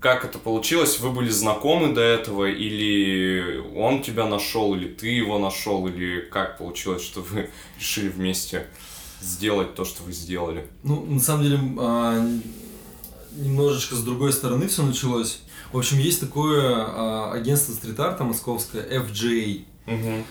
как 0.00 0.24
это 0.24 0.40
получилось? 0.40 0.98
Вы 0.98 1.12
были 1.12 1.30
знакомы 1.30 1.94
до 1.94 2.00
этого, 2.00 2.50
или 2.50 3.62
он 3.76 4.02
тебя 4.02 4.26
нашел, 4.26 4.74
или 4.74 4.88
ты 4.88 5.06
его 5.06 5.38
нашел, 5.38 5.86
или 5.86 6.22
как 6.22 6.58
получилось, 6.58 7.02
что 7.02 7.20
вы 7.20 7.48
решили 7.78 8.08
вместе 8.08 8.66
сделать 9.20 9.76
то, 9.76 9.84
что 9.84 10.02
вы 10.02 10.10
сделали? 10.10 10.66
Ну, 10.82 11.04
на 11.04 11.20
самом 11.20 11.44
деле, 11.44 11.60
а, 11.78 12.28
немножечко 13.36 13.94
с 13.94 14.02
другой 14.02 14.32
стороны 14.32 14.66
все 14.66 14.82
началось. 14.82 15.42
В 15.72 15.78
общем, 15.78 15.98
есть 15.98 16.18
такое 16.18 16.74
а, 16.74 17.30
агентство 17.32 17.72
стрит-арта 17.72 18.24
московское, 18.24 18.82
FJA. 18.82 19.64
Угу. 19.86 20.24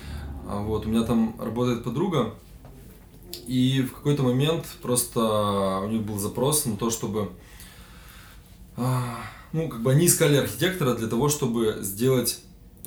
Вот, 0.64 0.86
у 0.86 0.90
меня 0.90 1.04
там 1.04 1.38
работает 1.40 1.86
подруга, 1.86 2.34
и 3.48 3.82
в 3.82 3.94
какой-то 3.94 4.24
момент 4.24 4.66
просто 4.82 5.80
у 5.84 5.88
них 5.88 6.02
был 6.02 6.18
запрос 6.20 6.66
на 6.66 6.78
то, 6.78 6.90
чтобы 6.90 7.32
ну, 9.54 9.68
как 9.68 9.82
бы 9.82 9.92
они 9.92 10.06
искали 10.06 10.38
архитектора 10.38 10.96
для 10.96 11.08
того, 11.08 11.30
чтобы 11.30 11.80
сделать 11.82 12.42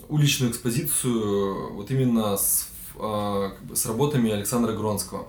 уличную 0.09 0.53
экспозицию 0.53 1.75
вот 1.75 1.91
именно 1.91 2.37
с, 2.37 2.69
а, 2.97 3.51
как 3.51 3.65
бы, 3.65 3.77
с 3.77 3.87
работами 3.87 4.31
Александра 4.31 4.73
Гронского. 4.73 5.29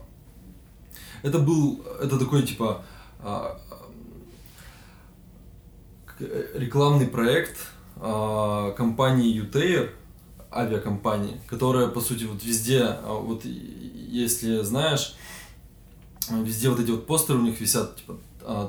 Это 1.24 1.40
был, 1.40 1.82
это 2.02 2.18
такой 2.20 2.44
типа 2.44 2.84
а, 3.20 3.60
рекламный 6.54 7.08
проект 7.08 7.58
а, 7.98 8.72
компании 8.72 9.30
Ютейр, 9.30 9.92
авиакомпании, 10.52 11.42
которая, 11.48 11.88
по 11.88 12.00
сути, 12.00 12.24
вот 12.24 12.44
везде, 12.44 12.98
вот 13.04 13.44
если 14.16 14.62
знаешь, 14.62 15.16
везде 16.30 16.70
вот 16.70 16.80
эти 16.80 16.92
вот 16.92 17.06
постеры 17.06 17.40
у 17.40 17.42
них 17.44 17.60
висят, 17.60 17.98
типа, 17.98 18.18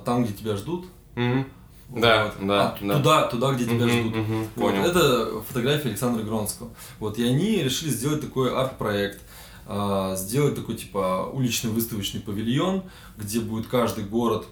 там, 0.05 0.25
где 0.25 0.33
тебя 0.33 0.57
ждут. 0.57 0.87
Mm-hmm. 1.15 1.45
Да, 1.89 2.25
вот. 2.37 2.47
да, 2.47 2.69
а, 2.71 2.79
да. 2.81 2.97
Туда, 2.99 3.23
туда, 3.29 3.53
где 3.53 3.65
тебя 3.65 3.87
Мгм, 3.87 3.91
ждут. 4.01 4.17
мгм, 4.17 4.39
Вот, 4.57 4.73
понял. 4.73 4.83
это 4.85 5.41
фотография 5.47 5.89
Александра 5.91 6.23
Гронского. 6.25 6.71
Вот, 6.99 7.19
и 7.19 7.23
они 7.25 7.63
решили 7.63 7.91
сделать 7.91 8.21
такой 8.21 8.53
арт-проект, 8.53 9.21
а, 9.67 10.17
сделать 10.17 10.57
такой 10.57 10.75
типа 10.75 11.31
уличный 11.33 11.71
выставочный 11.71 12.21
павильон, 12.21 12.83
где 13.17 13.41
будет 13.41 13.69
каждый 13.69 14.05
город, 14.05 14.47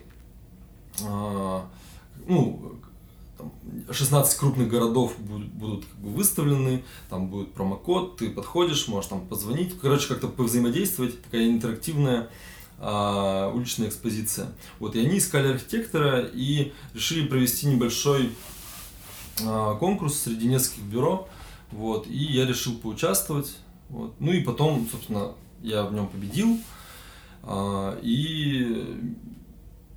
а, 1.05 1.67
ну, 2.29 2.77
16 3.91 4.39
крупных 4.39 4.69
городов 4.69 5.15
будут, 5.19 5.49
будут 5.49 5.85
как 5.85 5.99
бы 5.99 6.11
выставлены, 6.11 6.85
там 7.09 7.29
будет 7.29 7.53
промокод, 7.55 8.17
ты 8.17 8.31
подходишь, 8.31 8.89
можешь 8.89 9.11
там 9.11 9.27
позвонить, 9.27 9.79
короче, 9.81 10.09
как-то 10.09 10.29
повзаимодействовать, 10.29 11.23
такая 11.23 11.49
интерактивная 11.49 12.29
а, 12.79 13.53
уличная 13.55 13.89
экспозиция. 13.89 14.49
Вот, 14.79 14.97
и 14.97 15.01
они 15.01 15.19
искали 15.19 15.53
архитектора 15.53 16.21
и 16.21 16.73
решили 16.93 17.27
провести 17.27 17.67
небольшой 17.67 18.33
а, 19.43 19.75
конкурс 19.77 20.19
среди 20.21 20.49
нескольких 20.49 20.85
бюро. 20.85 21.29
Вот, 21.71 22.07
и 22.07 22.17
я 22.17 22.47
решил 22.47 22.77
поучаствовать. 22.77 23.57
Вот. 23.89 24.15
Ну 24.19 24.33
и 24.33 24.41
потом, 24.43 24.89
собственно, 24.91 25.33
я 25.63 25.85
в 25.85 25.95
нем 25.95 26.09
победил. 26.09 26.59
А, 27.43 27.99
и 28.03 29.15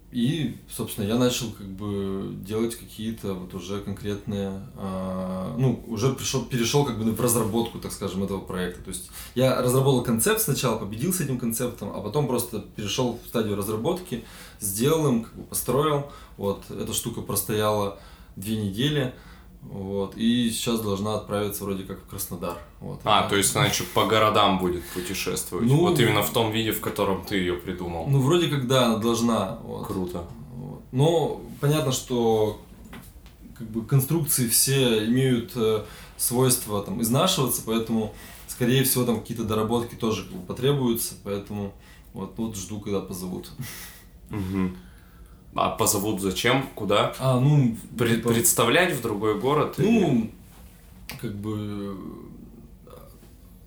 и, 0.10 0.56
собственно, 0.70 1.06
я 1.06 1.18
начал 1.18 1.52
как 1.52 1.68
бы 1.68 2.34
делать 2.36 2.76
какие-то 2.78 3.34
вот 3.34 3.54
уже 3.54 3.82
конкретные, 3.82 4.62
э, 4.78 5.56
ну, 5.58 5.84
уже 5.86 6.14
пришел, 6.14 6.46
перешел 6.46 6.86
как 6.86 6.98
бы 6.98 7.12
в 7.12 7.20
разработку, 7.20 7.78
так 7.80 7.92
скажем, 7.92 8.24
этого 8.24 8.40
проекта. 8.40 8.82
То 8.84 8.90
есть 8.90 9.10
я 9.36 9.62
разработал 9.62 10.04
концепт 10.04 10.40
сначала, 10.40 10.78
победил 10.78 11.12
с 11.12 11.20
этим 11.20 11.38
концептом, 11.38 11.92
а 11.94 12.00
потом 12.00 12.28
просто 12.28 12.60
перешел 12.60 13.20
в 13.22 13.28
стадию 13.28 13.58
разработки, 13.58 14.24
сделал 14.62 15.08
им, 15.10 15.24
как 15.26 15.36
бы 15.36 15.44
построил. 15.44 16.10
Вот, 16.38 16.64
эта 16.72 16.94
штука 16.94 17.22
простояла 17.22 18.00
две 18.38 18.56
недели. 18.56 19.14
Вот, 19.70 20.16
и 20.16 20.50
сейчас 20.50 20.80
должна 20.80 21.16
отправиться 21.16 21.64
вроде 21.64 21.84
как 21.84 22.00
в 22.00 22.08
Краснодар. 22.08 22.58
Вот, 22.80 23.02
А, 23.04 23.28
то 23.28 23.36
есть, 23.36 23.52
значит, 23.52 23.88
по 23.88 24.06
городам 24.06 24.60
будет 24.60 24.84
путешествовать. 24.86 25.68
Ну, 25.68 25.80
вот 25.80 26.00
именно 26.00 26.24
в 26.24 26.32
том 26.32 26.52
виде, 26.52 26.72
в 26.72 26.80
котором 26.80 27.24
ты 27.26 27.38
ее 27.38 27.56
придумал. 27.56 28.08
Ну, 28.08 28.22
вроде 28.22 28.48
как 28.48 28.68
да, 28.68 28.86
она 28.86 28.98
должна. 28.98 29.60
Вот. 29.64 29.86
Круто. 29.88 30.24
Вот. 30.56 30.82
Но 30.92 31.42
понятно, 31.60 31.92
что 31.92 32.62
как 33.58 33.70
бы 33.70 33.84
конструкции 33.84 34.48
все 34.48 35.06
имеют 35.06 35.52
э, 35.56 35.84
свойство 36.16 36.82
там 36.84 37.02
изнашиваться, 37.02 37.62
поэтому 37.66 38.14
скорее 38.48 38.84
всего 38.84 39.04
там 39.04 39.20
какие-то 39.20 39.44
доработки 39.44 39.96
тоже 39.96 40.24
как 40.24 40.34
бы, 40.34 40.46
потребуются, 40.46 41.16
поэтому 41.24 41.74
вот 42.14 42.36
тут 42.36 42.56
жду, 42.56 42.80
когда 42.80 43.02
позовут. 43.02 43.52
Мгм. 44.30 44.78
А 45.58 45.70
позовут 45.70 46.22
зачем? 46.22 46.68
Куда? 46.76 47.14
А, 47.20 47.40
ну, 47.40 47.76
Пред- 47.98 48.18
типа, 48.18 48.30
Представлять 48.30 48.94
в 48.94 49.02
другой 49.02 49.40
город? 49.40 49.76
ну, 49.80 50.30
как 51.20 51.34
бы, 51.34 51.98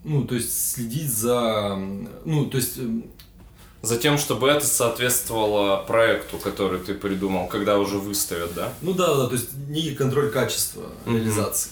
ну, 0.05 0.23
то 0.23 0.35
есть 0.35 0.71
следить 0.73 1.11
за, 1.11 1.75
ну, 2.25 2.45
то 2.45 2.57
есть, 2.57 2.77
э, 2.77 2.87
За 3.83 3.97
тем, 3.97 4.17
чтобы 4.19 4.47
это 4.47 4.65
соответствовало 4.65 5.77
проекту, 5.87 6.37
который 6.37 6.79
ты 6.79 6.93
придумал, 6.93 7.47
когда 7.47 7.77
уже 7.79 7.97
выставят, 7.97 8.53
да? 8.53 8.71
ну 8.81 8.93
да, 8.93 9.15
да, 9.15 9.25
то 9.27 9.33
есть 9.33 9.49
некий 9.69 9.95
контроль 9.95 10.29
качества 10.29 10.83
Мгм. 11.05 11.15
реализации. 11.17 11.71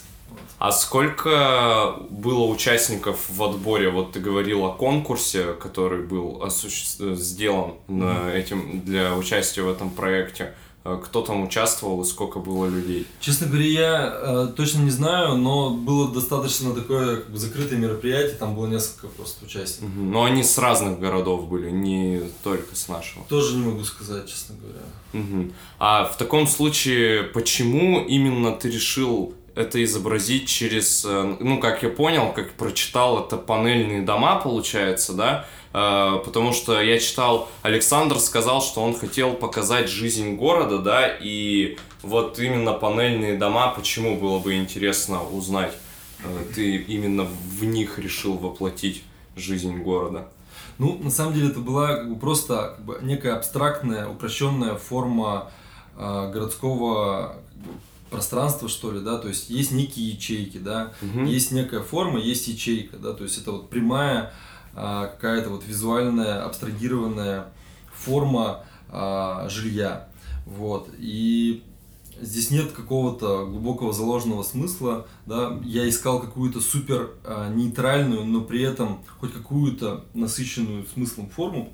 А 0.58 0.72
сколько 0.72 1.96
было 2.10 2.44
участников 2.46 3.18
в 3.30 3.42
отборе? 3.42 3.90
Вот 3.90 4.12
ты 4.12 4.20
говорил 4.20 4.64
о 4.66 4.72
конкурсе, 4.72 5.54
который 5.54 6.02
был 6.02 6.42
осуще- 6.44 7.14
сделан 7.16 7.72
на 7.88 8.30
этим 8.32 8.82
для 8.84 9.14
участия 9.16 9.62
в 9.62 9.70
этом 9.70 9.90
проекте. 9.90 10.54
Э, 10.84 10.98
Кто 11.02 11.20
там 11.22 11.42
участвовал 11.44 12.00
и 12.02 12.04
сколько 12.06 12.38
было 12.38 12.66
людей? 12.66 13.06
Честно 13.20 13.46
говоря, 13.46 13.64
я 13.66 14.14
э, 14.22 14.48
точно 14.56 14.80
не 14.80 14.90
знаю, 14.90 15.36
но 15.36 15.70
было 15.70 16.10
достаточно 16.10 16.74
такое 16.74 17.16
как 17.16 17.30
бы, 17.30 17.38
закрытое 17.38 17.78
мероприятие, 17.78 18.36
там 18.36 18.54
было 18.54 18.66
несколько 18.66 19.08
просто 19.08 19.44
участников. 19.44 19.94
Мгм. 19.94 20.10
Но 20.12 20.24
они 20.24 20.42
с 20.42 20.56
разных 20.56 20.98
городов 20.98 21.48
были, 21.48 21.70
не 21.70 22.22
только 22.42 22.74
с 22.74 22.88
нашего. 22.88 23.24
Тоже 23.28 23.56
не 23.56 23.66
могу 23.66 23.84
сказать, 23.84 24.26
честно 24.26 24.56
говоря. 24.60 24.80
Мгм. 25.12 25.52
А 25.78 26.04
в 26.04 26.16
таком 26.16 26.46
случае, 26.46 27.24
почему 27.24 28.00
именно 28.02 28.52
ты 28.52 28.70
решил 28.70 29.34
это 29.60 29.82
изобразить 29.84 30.48
через, 30.48 31.04
э, 31.04 31.36
ну, 31.38 31.60
как 31.60 31.82
я 31.82 31.88
понял, 31.88 32.32
как 32.32 32.52
прочитал, 32.52 33.24
это 33.24 33.36
панельные 33.36 34.02
дома, 34.02 34.40
получается, 34.40 35.12
да? 35.12 35.46
Э, 35.72 36.18
Потому 36.24 36.52
что 36.52 36.80
я 36.80 36.98
читал, 36.98 37.48
Александр 37.62 38.18
сказал, 38.18 38.62
что 38.62 38.82
он 38.82 38.94
хотел 38.94 39.34
показать 39.34 39.88
жизнь 39.88 40.34
города, 40.36 40.78
да, 40.78 41.08
и 41.20 41.76
вот 42.02 42.38
именно 42.38 42.72
панельные 42.72 43.36
дома, 43.36 43.68
почему 43.68 44.18
было 44.18 44.38
бы 44.38 44.56
интересно 44.56 45.22
узнать, 45.22 45.72
э, 46.24 46.44
ты 46.54 46.76
именно 46.76 47.24
в 47.24 47.64
них 47.64 47.98
решил 47.98 48.34
воплотить 48.34 49.04
жизнь 49.36 49.78
города. 49.78 50.28
Ну, 50.78 50.98
на 51.02 51.10
самом 51.10 51.34
деле 51.34 51.48
это 51.48 51.60
была 51.60 51.96
как 51.96 52.08
бы, 52.08 52.18
просто 52.18 52.74
как 52.76 52.84
бы, 52.84 52.98
некая 53.02 53.36
абстрактная, 53.36 54.08
упрощенная 54.08 54.74
форма 54.76 55.50
городского 55.96 57.36
пространства, 58.10 58.68
что 58.68 58.92
ли, 58.92 59.00
да, 59.00 59.18
то 59.18 59.28
есть 59.28 59.50
есть 59.50 59.72
некие 59.72 60.10
ячейки, 60.10 60.58
да, 60.58 60.92
Мгм. 61.00 61.24
есть 61.24 61.52
некая 61.52 61.80
форма, 61.80 62.18
есть 62.18 62.48
ячейка, 62.48 62.96
да, 62.98 63.12
то 63.12 63.24
есть 63.24 63.38
это 63.38 63.52
вот 63.52 63.70
прямая 63.70 64.32
а, 64.74 65.06
какая-то 65.06 65.50
вот 65.50 65.64
визуальная, 65.66 66.44
абстрагированная 66.44 67.46
форма 67.94 68.64
а, 68.88 69.48
жилья, 69.48 70.08
вот, 70.46 70.88
и 70.98 71.62
здесь 72.20 72.50
нет 72.50 72.72
какого-то 72.72 73.46
глубокого 73.46 73.92
заложенного 73.92 74.42
смысла, 74.42 75.06
да, 75.26 75.58
я 75.64 75.88
искал 75.88 76.20
какую-то 76.20 76.60
супер 76.60 77.10
а, 77.24 77.48
нейтральную, 77.52 78.24
но 78.24 78.42
при 78.42 78.62
этом 78.62 79.02
хоть 79.18 79.32
какую-то 79.32 80.04
насыщенную 80.14 80.86
смыслом 80.86 81.30
форму, 81.30 81.72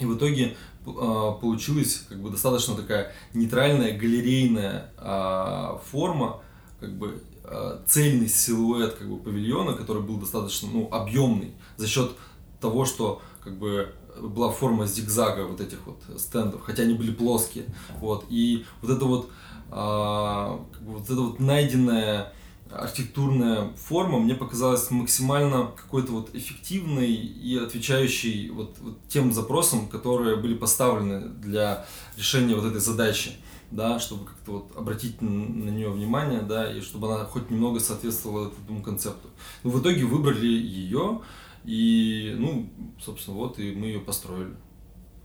и 0.00 0.06
в 0.06 0.16
итоге 0.16 0.56
а, 0.86 1.32
получилась 1.32 2.04
как 2.08 2.20
бы 2.20 2.30
достаточно 2.30 2.74
такая 2.74 3.12
нейтральная 3.34 3.96
галерейная 3.96 4.90
а, 4.96 5.80
форма, 5.90 6.40
как 6.80 6.96
бы 6.96 7.22
а, 7.44 7.82
цельный 7.86 8.28
силуэт 8.28 8.94
как 8.94 9.08
бы 9.08 9.18
павильона, 9.18 9.74
который 9.74 10.02
был 10.02 10.16
достаточно 10.16 10.68
ну, 10.72 10.88
объемный. 10.90 11.52
За 11.76 11.86
счет 11.86 12.12
того, 12.60 12.84
что 12.84 13.22
как 13.44 13.58
бы 13.58 13.92
была 14.20 14.50
форма 14.50 14.86
зигзага 14.86 15.46
вот 15.46 15.60
этих 15.60 15.86
вот 15.86 16.02
стендов, 16.18 16.62
хотя 16.62 16.82
они 16.82 16.94
были 16.94 17.12
плоские, 17.12 17.66
вот. 18.00 18.24
И 18.28 18.64
вот 18.82 18.90
это 18.90 19.04
вот 19.04 19.30
а, 19.70 20.60
вот 20.80 21.04
это 21.04 21.20
вот 21.20 21.40
найденная 21.40 22.32
архитектурная 22.72 23.70
форма 23.76 24.18
мне 24.18 24.34
показалась 24.34 24.90
максимально 24.90 25.72
какой-то 25.76 26.12
вот 26.12 26.34
эффективной 26.34 27.10
и 27.10 27.58
отвечающей 27.58 28.50
вот, 28.50 28.76
вот 28.80 28.98
тем 29.08 29.32
запросам, 29.32 29.88
которые 29.88 30.36
были 30.36 30.54
поставлены 30.54 31.20
для 31.20 31.86
решения 32.16 32.54
вот 32.54 32.64
этой 32.64 32.80
задачи, 32.80 33.32
да, 33.70 33.98
чтобы 33.98 34.24
как-то 34.24 34.52
вот 34.52 34.76
обратить 34.76 35.20
на, 35.20 35.70
нее 35.70 35.90
внимание, 35.90 36.42
да, 36.42 36.72
и 36.72 36.80
чтобы 36.80 37.12
она 37.12 37.24
хоть 37.24 37.50
немного 37.50 37.80
соответствовала 37.80 38.52
этому 38.64 38.82
концепту. 38.82 39.28
Ну, 39.62 39.70
в 39.70 39.80
итоге 39.80 40.04
выбрали 40.04 40.46
ее, 40.46 41.22
и, 41.64 42.34
ну, 42.38 42.70
собственно, 43.00 43.36
вот 43.36 43.58
и 43.58 43.72
мы 43.72 43.86
ее 43.86 44.00
построили. 44.00 44.54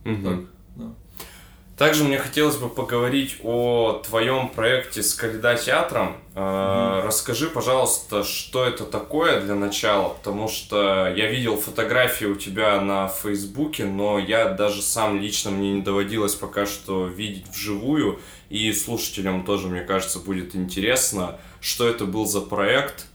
Угу. 0.06 0.24
Так, 0.24 0.40
да. 0.76 0.96
Также 1.78 2.06
мне 2.06 2.18
хотелось 2.18 2.56
бы 2.56 2.70
поговорить 2.70 3.38
о 3.44 4.02
твоем 4.06 4.48
проекте 4.48 5.04
с 5.04 5.14
Каледа 5.14 5.58
театром. 5.58 6.16
Mm-hmm. 6.34 7.02
Расскажи, 7.06 7.50
пожалуйста, 7.50 8.24
что 8.24 8.64
это 8.64 8.86
такое 8.86 9.42
для 9.42 9.56
начала, 9.56 10.10
потому 10.10 10.48
что 10.48 11.14
я 11.14 11.30
видел 11.30 11.58
фотографии 11.58 12.26
у 12.26 12.36
тебя 12.36 12.80
на 12.80 13.10
Фейсбуке, 13.10 13.84
но 13.84 14.20
я 14.20 14.50
даже 14.52 14.82
сам 14.82 15.20
лично 15.20 15.52
мне 15.52 15.74
не 15.74 15.82
доводилось 15.82 16.36
пока 16.36 16.66
что 16.66 17.08
видеть 17.08 17.50
вживую, 17.50 18.22
и 18.50 18.72
слушателям 18.72 19.44
тоже, 19.44 19.68
мне 19.68 19.82
кажется, 19.82 20.20
будет 20.20 20.56
интересно, 20.56 21.40
что 21.60 21.90
это 21.90 22.06
был 22.06 22.26
за 22.26 22.40
проект 22.40 23.08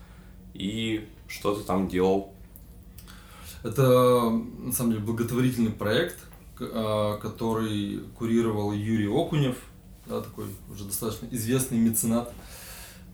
и 0.52 1.08
что 1.28 1.54
ты 1.54 1.64
там 1.64 1.88
делал. 1.88 2.34
Это, 3.62 4.28
на 4.28 4.72
самом 4.72 4.92
деле, 4.92 5.02
благотворительный 5.02 5.72
проект– 5.72 6.18
а, 6.29 6.29
который 6.60 8.00
курировал 8.16 8.72
Юрий 8.72 9.08
Окунев, 9.08 9.56
да, 10.06 10.20
такой 10.20 10.46
уже 10.70 10.84
достаточно 10.84 11.26
известный 11.30 11.78
меценат 11.78 12.32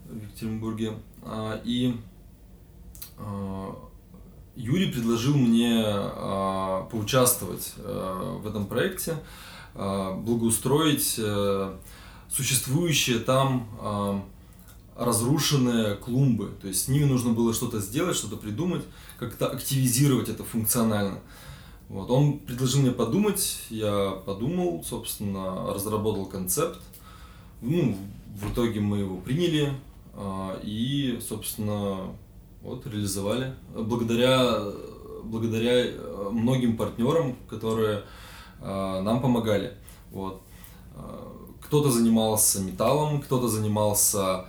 в 0.09 0.17
Екатеринбурге. 0.17 0.95
А, 1.23 1.61
и 1.65 1.97
а, 3.19 3.77
Юрий 4.55 4.91
предложил 4.91 5.37
мне 5.37 5.85
поучаствовать 6.91 7.75
в 7.77 8.47
этом 8.47 8.67
проекте, 8.67 9.17
благоустроить 9.75 11.17
э, 11.19 11.77
существующие 12.31 13.19
там 13.19 14.25
разрушенные 14.97 15.97
клумбы. 15.97 16.53
То 16.63 16.69
есть 16.69 16.85
с 16.85 16.89
ними 16.89 17.05
нужно 17.05 17.33
было 17.33 17.53
что-то 17.53 17.81
сделать, 17.81 18.17
что-то 18.17 18.37
придумать, 18.37 18.83
как-то 19.19 19.49
активизировать 19.49 20.31
это 20.31 20.43
функционально. 20.43 21.19
Вот, 21.89 22.11
он 22.11 22.41
предложил 22.41 22.83
мне 22.83 22.91
подумать, 22.91 23.63
я 23.71 24.11
подумал, 24.27 24.83
собственно, 24.85 25.73
разработал 25.73 26.27
концепт. 26.27 26.81
Ну, 27.63 27.97
в 28.35 28.53
итоге 28.53 28.81
мы 28.81 28.99
его 28.99 29.19
приняли 29.19 29.73
а, 30.15 30.59
и, 30.63 31.21
собственно, 31.27 32.13
вот, 32.63 32.87
реализовали. 32.87 33.55
Благодаря, 33.73 34.63
благодаря 35.23 35.87
э, 35.87 36.29
многим 36.33 36.77
партнерам, 36.77 37.37
которые 37.49 38.03
а, 38.61 39.01
нам 39.03 39.23
помогали. 39.23 39.75
Вот. 40.11 40.43
А, 40.97 41.33
кто-то 41.61 41.91
занимался 41.91 42.61
металлом, 42.63 43.21
кто-то 43.21 43.49
занимался 43.49 44.47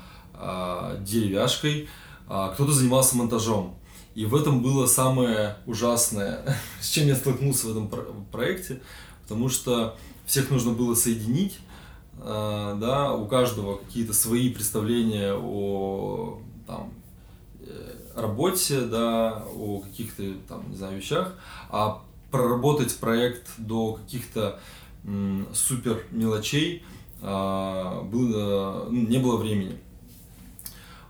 деревяшкой, 1.00 1.90
кто-то 2.28 2.72
занимался 2.72 3.18
монтажом. 3.18 3.74
И 4.18 4.26
в 4.26 4.34
этом 4.34 4.64
было 4.64 4.88
самое 4.88 5.58
ужасное, 5.68 6.44
с 6.82 6.90
чем 6.90 7.06
я 7.06 7.16
столкнулся 7.16 7.68
в 7.68 7.70
этом 7.70 7.88
проекте, 8.32 8.82
потому 9.22 9.48
что 9.48 9.96
всех 10.26 10.50
нужно 10.50 10.72
было 10.72 10.96
соединить, 10.96 11.60
а, 12.20 12.74
да, 12.74 13.14
у 13.14 13.28
каждого 13.28 13.78
какие-то 13.78 14.14
свои 14.14 14.50
представления 14.50 15.36
о 15.36 16.42
там, 16.66 16.94
э, 17.60 17.96
работе, 18.16 18.82
да, 18.82 19.44
о 19.54 19.82
каких-то 19.82 20.24
там, 20.48 20.68
не 20.72 20.78
знаю, 20.78 20.98
вещах, 20.98 21.36
а 21.70 22.02
проработать 22.32 22.98
проект 22.98 23.48
до 23.60 23.94
каких-то 23.94 24.60
супер 25.54 26.04
мелочей 26.10 26.84
а, 27.22 28.02
было, 28.02 28.88
ну, 28.90 29.08
не 29.08 29.20
было 29.20 29.38
времени. 29.38 29.78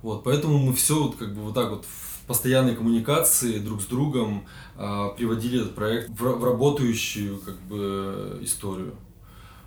Вот, 0.01 0.25
поэтому 0.25 0.57
мы 0.57 0.73
все 0.73 1.01
вот 1.01 1.15
как 1.15 1.33
бы 1.33 1.43
вот 1.43 1.53
так 1.53 1.69
вот 1.69 1.85
постоянной 2.27 2.75
коммуникации 2.75 3.57
друг 3.59 3.81
с 3.81 3.85
другом 3.85 4.45
э, 4.75 5.09
приводили 5.17 5.61
этот 5.61 5.75
проект 5.75 6.09
в, 6.09 6.21
в 6.21 6.43
работающую 6.43 7.39
как 7.39 7.55
бы 7.61 8.39
историю. 8.41 8.95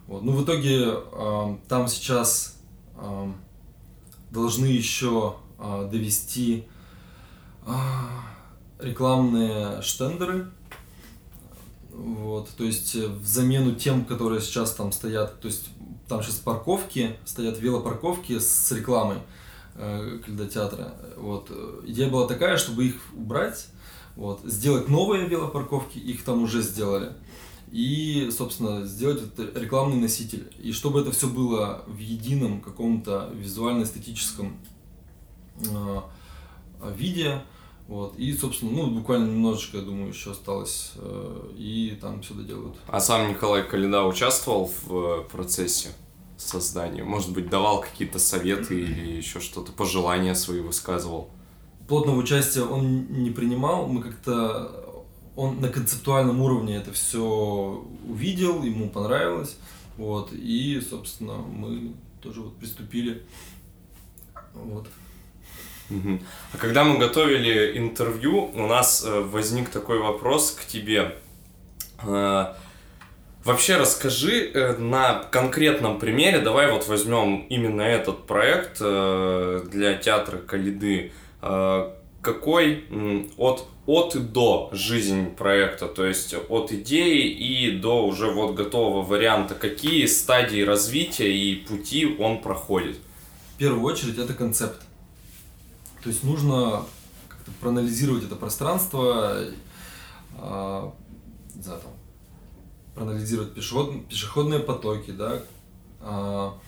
Вот. 0.07 0.23
Ну, 0.23 0.33
в 0.33 0.45
итоге 0.45 0.93
э, 0.93 1.57
там 1.69 1.89
сейчас 1.89 2.61
э, 2.97 3.33
должны 4.31 4.67
еще 4.67 5.37
э, 5.59 5.89
довести 5.91 6.67
э, 7.67 7.73
рекламные 8.79 9.81
штендеры. 9.81 10.51
Вот, 11.93 12.49
то 12.57 12.65
есть 12.65 12.95
в 12.95 13.27
замену 13.27 13.75
тем, 13.75 14.05
которые 14.05 14.41
сейчас 14.41 14.73
там 14.73 14.93
стоят, 14.93 15.41
то 15.41 15.49
есть 15.49 15.69
там 16.09 16.23
сейчас 16.23 16.37
парковки, 16.37 17.17
стоят 17.25 17.59
велопарковки 17.59 18.39
с 18.39 18.73
рекламой 18.73 19.19
э, 19.75 20.21
театра. 20.53 20.95
Вот. 21.17 21.51
Идея 21.87 22.09
была 22.09 22.27
такая, 22.27 22.57
чтобы 22.57 22.87
их 22.87 22.97
убрать, 23.15 23.69
вот, 24.17 24.41
сделать 24.45 24.89
новые 24.89 25.27
велопарковки, 25.27 25.99
их 25.99 26.25
там 26.25 26.43
уже 26.43 26.63
сделали, 26.63 27.13
и, 27.71 28.31
собственно, 28.37 28.85
сделать 28.85 29.23
этот 29.23 29.57
рекламный 29.57 29.97
носитель. 29.97 30.53
И 30.59 30.73
чтобы 30.73 31.01
это 31.01 31.13
все 31.13 31.29
было 31.29 31.85
в 31.87 31.99
едином 31.99 32.61
каком-то 32.61 33.31
визуально-эстетическом 33.33 34.57
э, 35.61 36.01
виде, 36.97 37.43
вот. 37.91 38.15
И, 38.17 38.33
собственно, 38.35 38.71
ну, 38.71 38.87
буквально 38.87 39.27
немножечко, 39.27 39.79
я 39.79 39.83
думаю, 39.83 40.11
еще 40.11 40.31
осталось, 40.31 40.93
э, 40.95 41.51
и 41.59 41.99
там 42.01 42.23
все 42.23 42.35
доделают. 42.35 42.77
А 42.87 43.01
сам 43.01 43.29
Николай 43.29 43.65
Калида 43.65 44.05
участвовал 44.05 44.71
в 44.85 44.95
э, 44.95 45.25
процессе? 45.29 45.89
Созданию? 46.41 47.07
Может 47.07 47.33
быть, 47.33 47.49
давал 47.49 47.81
какие-то 47.81 48.19
советы 48.19 48.81
или 48.81 49.17
еще 49.17 49.41
что-то, 49.41 49.73
пожелания 49.73 50.35
свои 50.35 50.61
высказывал? 50.61 51.31
Плотного 51.89 52.17
участия 52.17 52.63
он 52.63 53.07
не 53.11 53.31
принимал, 53.31 53.87
мы 53.87 54.03
как-то 54.03 55.05
он 55.37 55.61
на 55.61 55.69
концептуальном 55.69 56.41
уровне 56.41 56.77
это 56.77 56.93
все 56.93 57.85
увидел, 58.07 58.63
ему 58.63 58.91
понравилось, 58.91 59.57
вот, 59.97 60.33
и, 60.33 60.81
собственно, 60.81 61.35
мы 61.35 61.95
тоже 62.23 62.43
вот 62.43 62.57
приступили, 62.59 63.23
вот. 64.53 64.87
А 65.91 66.57
когда 66.59 66.85
мы 66.85 66.99
готовили 66.99 67.77
интервью, 67.77 68.51
у 68.55 68.67
нас 68.67 69.05
э, 69.05 69.21
возник 69.21 69.71
такой 69.71 69.99
вопрос 69.99 70.53
к 70.53 70.65
тебе. 70.65 71.17
Вообще 73.45 73.77
расскажи 73.77 74.51
э, 74.53 74.77
на 74.77 75.15
конкретном 75.31 75.99
примере, 75.99 76.41
давай 76.41 76.71
вот 76.71 76.87
возьмем 76.89 77.47
именно 77.49 77.81
этот 77.81 78.27
проект 78.27 78.79
э, 78.81 79.65
для 79.71 79.95
театра 79.95 80.37
Калиды. 80.37 81.13
Э, 81.41 81.91
какой 82.21 82.85
от, 83.39 83.67
от 83.87 84.15
и 84.15 84.19
до 84.19 84.69
жизнь 84.73 85.35
проекта, 85.35 85.87
то 85.87 86.05
есть 86.05 86.35
от 86.35 86.71
идеи 86.71 87.29
и 87.29 87.79
до 87.79 88.05
уже 88.05 88.31
вот 88.31 88.55
готового 88.55 89.03
варианта, 89.03 89.55
какие 89.55 90.05
стадии 90.05 90.61
развития 90.61 91.33
и 91.35 91.55
пути 91.57 92.17
он 92.19 92.43
проходит? 92.43 92.99
В 93.55 93.59
первую 93.59 93.83
очередь 93.85 94.19
это 94.19 94.35
концепт. 94.35 94.83
То 96.03 96.11
есть 96.11 96.23
нужно 96.23 96.85
как-то 97.29 97.53
проанализировать 97.59 98.25
это 98.25 98.37
пространство, 98.37 99.39
э, 100.39 100.91
не 101.55 101.63
знаю, 101.63 101.81
там, 101.81 101.93
проанализировать 102.95 103.55
пешеход, 103.55 104.07
пешеходные 104.09 104.61
потоки, 104.61 105.11
да, 105.11 105.41
а, 106.01 106.59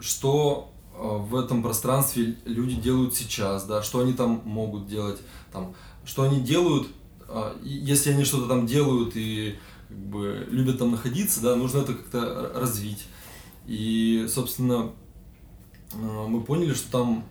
что 0.00 0.72
а, 0.94 1.18
в 1.18 1.36
этом 1.36 1.62
пространстве 1.62 2.36
люди 2.44 2.74
делают 2.74 3.14
сейчас, 3.14 3.64
да, 3.64 3.82
что 3.82 4.00
они 4.00 4.12
там 4.12 4.42
могут 4.44 4.88
делать, 4.88 5.20
там, 5.52 5.74
что 6.04 6.22
они 6.22 6.40
делают, 6.40 6.88
а, 7.28 7.56
если 7.62 8.10
они 8.10 8.24
что-то 8.24 8.48
там 8.48 8.66
делают 8.66 9.12
и 9.14 9.58
как 9.88 9.98
бы 9.98 10.46
любят 10.50 10.78
там 10.78 10.90
находиться, 10.90 11.40
да, 11.40 11.56
нужно 11.56 11.78
это 11.78 11.94
как-то 11.94 12.52
развить. 12.54 13.06
И, 13.66 14.26
собственно, 14.28 14.92
мы 15.94 16.42
поняли, 16.42 16.74
что 16.74 16.90
там 16.90 17.24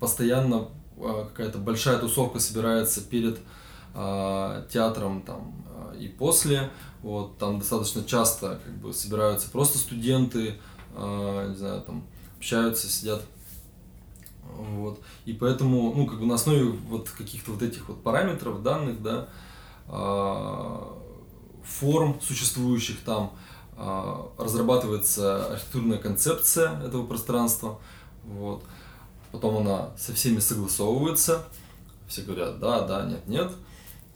постоянно 0.00 0.68
какая-то 0.98 1.58
большая 1.58 1.98
тусовка 1.98 2.38
собирается 2.38 3.02
перед 3.02 3.38
театром 3.94 5.22
там 5.22 5.62
и 5.98 6.08
после. 6.08 6.70
Вот, 7.02 7.36
там 7.38 7.58
достаточно 7.58 8.04
часто 8.04 8.60
как 8.64 8.74
бы 8.74 8.92
собираются 8.92 9.50
просто 9.50 9.78
студенты, 9.78 10.54
не 10.94 11.56
знаю, 11.56 11.82
там 11.82 12.04
общаются, 12.36 12.88
сидят 12.88 13.22
вот. 14.56 15.00
И 15.24 15.32
поэтому, 15.32 15.92
ну, 15.94 16.06
как 16.06 16.20
бы 16.20 16.26
на 16.26 16.34
основе 16.34 16.64
вот 16.64 17.10
каких-то 17.10 17.52
вот 17.52 17.62
этих 17.62 17.88
вот 17.88 18.02
параметров, 18.02 18.62
данных, 18.62 19.02
да, 19.02 19.28
а, 19.88 20.96
форм 21.64 22.20
существующих 22.20 23.00
там, 23.04 23.32
а, 23.76 24.30
разрабатывается 24.38 25.46
архитектурная 25.52 25.98
концепция 25.98 26.80
этого 26.82 27.06
пространства, 27.06 27.78
вот. 28.24 28.62
Потом 29.30 29.58
она 29.66 29.90
со 29.96 30.12
всеми 30.12 30.40
согласовывается, 30.40 31.44
все 32.06 32.22
говорят 32.22 32.58
да, 32.58 32.82
да, 32.82 33.06
нет, 33.06 33.26
нет. 33.26 33.50
А, 33.50 33.56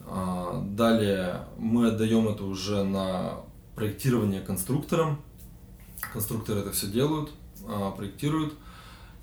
далее 0.07 1.47
мы 1.59 1.89
отдаем 1.89 2.29
это 2.29 2.45
уже 2.45 2.85
на 2.85 3.41
проектирование 3.75 4.41
конструкторам. 4.41 5.21
Конструкторы 6.13 6.61
это 6.61 6.73
все 6.73 6.87
делают, 6.87 7.31
проектируют. 7.97 8.55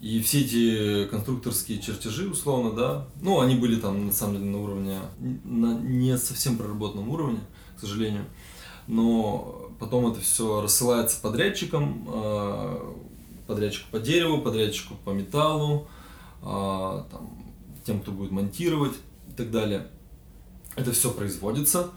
И 0.04 0.22
все 0.22 0.42
эти 0.42 1.06
конструкторские 1.10 1.80
чертежи, 1.80 2.30
условно, 2.30 2.72
да, 2.74 3.08
ну, 3.22 3.40
они 3.40 3.56
были 3.56 3.80
там, 3.80 4.08
на 4.08 4.12
самом 4.12 4.36
деле, 4.36 4.46
на 4.48 4.62
уровне, 4.62 5.00
на 5.46 5.80
не 5.80 6.18
совсем 6.18 6.58
проработанном 6.58 7.08
уровне, 7.08 7.40
к 7.78 7.80
сожалению. 7.80 8.26
Но 8.86 9.72
потом 9.80 10.12
это 10.12 10.20
все 10.20 10.62
рассылается 10.62 11.22
подрядчикам, 11.22 12.06
а, 12.10 12.96
подрядчику 13.48 13.86
по 13.92 14.00
дереву, 14.00 14.42
подрядчику 14.42 14.96
по 15.06 15.12
металлу, 15.12 15.88
а, 16.42 17.08
там, 17.10 17.30
тем, 17.86 18.02
кто 18.02 18.12
будет 18.12 18.32
монтировать 18.32 18.96
и 19.30 19.32
так 19.32 19.52
далее. 19.52 19.88
Это 20.76 20.92
все 20.92 21.12
производится, 21.12 21.92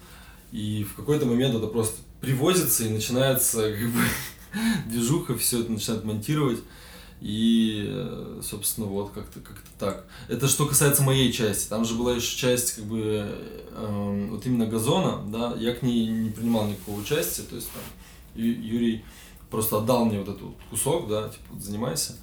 и 0.52 0.84
в 0.84 0.94
какой-то 0.94 1.26
момент 1.26 1.54
это 1.54 1.66
просто 1.66 1.96
привозится 2.20 2.84
и 2.84 2.90
начинается 2.90 3.72
как 3.78 3.90
бы 3.90 4.02
движуха, 4.86 5.36
все 5.36 5.60
это 5.60 5.72
начинает 5.72 6.04
монтировать. 6.04 6.60
И, 7.20 7.86
э, 7.88 8.40
собственно, 8.42 8.86
вот 8.86 9.10
как-то 9.12 9.40
как 9.40 9.56
так. 9.78 10.06
Это 10.28 10.48
что 10.48 10.66
касается 10.66 11.02
моей 11.02 11.32
части. 11.32 11.66
Там 11.68 11.84
же 11.84 11.94
была 11.94 12.12
еще 12.12 12.36
часть, 12.36 12.74
как 12.74 12.84
бы, 12.84 13.26
э, 13.70 14.28
вот 14.30 14.44
именно 14.44 14.66
газона, 14.66 15.22
да, 15.26 15.54
я 15.58 15.74
к 15.74 15.82
ней 15.82 16.06
не 16.08 16.30
принимал 16.30 16.68
никакого 16.68 17.00
участия, 17.00 17.42
то 17.42 17.56
есть 17.56 17.70
там 17.70 17.82
Юрий 18.34 19.02
просто 19.50 19.78
отдал 19.78 20.04
мне 20.04 20.18
вот 20.18 20.28
этот 20.28 20.42
кусок, 20.68 21.08
да, 21.08 21.28
типа, 21.28 21.44
вот, 21.50 21.62
занимайся. 21.62 22.16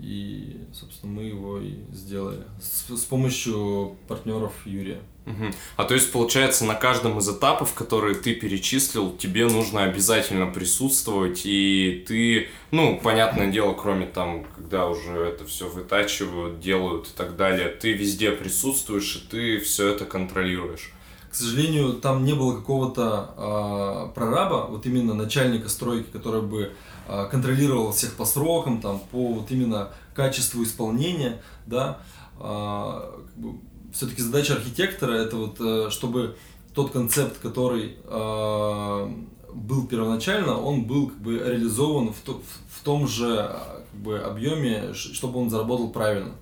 И, 0.00 0.60
собственно, 0.72 1.12
мы 1.12 1.24
его 1.24 1.58
и 1.58 1.74
сделали 1.92 2.42
с, 2.60 2.96
с 2.96 3.04
помощью 3.04 3.96
партнеров 4.08 4.52
Юрия. 4.64 5.00
Угу. 5.26 5.44
А 5.76 5.84
то 5.84 5.94
есть, 5.94 6.12
получается, 6.12 6.64
на 6.64 6.74
каждом 6.74 7.18
из 7.18 7.28
этапов, 7.28 7.74
которые 7.74 8.14
ты 8.14 8.34
перечислил, 8.34 9.16
тебе 9.16 9.46
нужно 9.48 9.82
обязательно 9.82 10.46
присутствовать, 10.46 11.42
и 11.44 12.04
ты, 12.06 12.48
ну, 12.70 13.00
понятное 13.02 13.50
дело, 13.50 13.74
кроме 13.74 14.06
там, 14.06 14.46
когда 14.56 14.86
уже 14.86 15.12
это 15.12 15.44
все 15.44 15.68
вытачивают, 15.68 16.60
делают 16.60 17.08
и 17.08 17.16
так 17.16 17.36
далее, 17.36 17.68
ты 17.68 17.92
везде 17.92 18.30
присутствуешь, 18.30 19.16
и 19.16 19.28
ты 19.28 19.58
все 19.58 19.88
это 19.88 20.04
контролируешь. 20.04 20.92
К 21.28 21.34
сожалению, 21.34 21.94
там 21.94 22.24
не 22.24 22.32
было 22.32 22.56
какого-то 22.56 23.34
э, 23.36 24.14
прораба, 24.14 24.68
вот 24.70 24.86
именно 24.86 25.12
начальника 25.12 25.68
стройки, 25.68 26.06
который 26.12 26.40
бы 26.40 26.72
э, 27.08 27.28
контролировал 27.30 27.90
всех 27.90 28.14
по 28.14 28.24
срокам, 28.24 28.80
там, 28.80 29.00
по 29.10 29.34
вот 29.34 29.50
именно 29.50 29.90
качеству 30.14 30.62
исполнения, 30.62 31.42
да, 31.66 31.98
э, 32.38 32.40
как 32.40 33.36
бы 33.36 33.58
все-таки 33.96 34.22
задача 34.22 34.54
архитектора 34.54 35.12
это 35.12 35.36
вот, 35.36 35.56
э, 35.58 35.88
чтобы 35.90 36.36
тот 36.74 36.92
концепт, 36.92 37.38
который 37.38 37.96
э, 38.04 39.14
был 39.54 39.86
первоначально, 39.86 40.60
он 40.60 40.84
был 40.84 41.08
как 41.08 41.18
бы 41.18 41.38
реализован 41.38 42.12
в, 42.12 42.20
то, 42.20 42.42
в 42.70 42.84
том 42.84 43.08
же 43.08 43.56
как 43.90 44.00
бы, 44.00 44.18
объеме, 44.18 44.92
чтобы 44.92 45.40
он 45.40 45.48
заработал 45.48 45.90
правильно. 45.90 46.34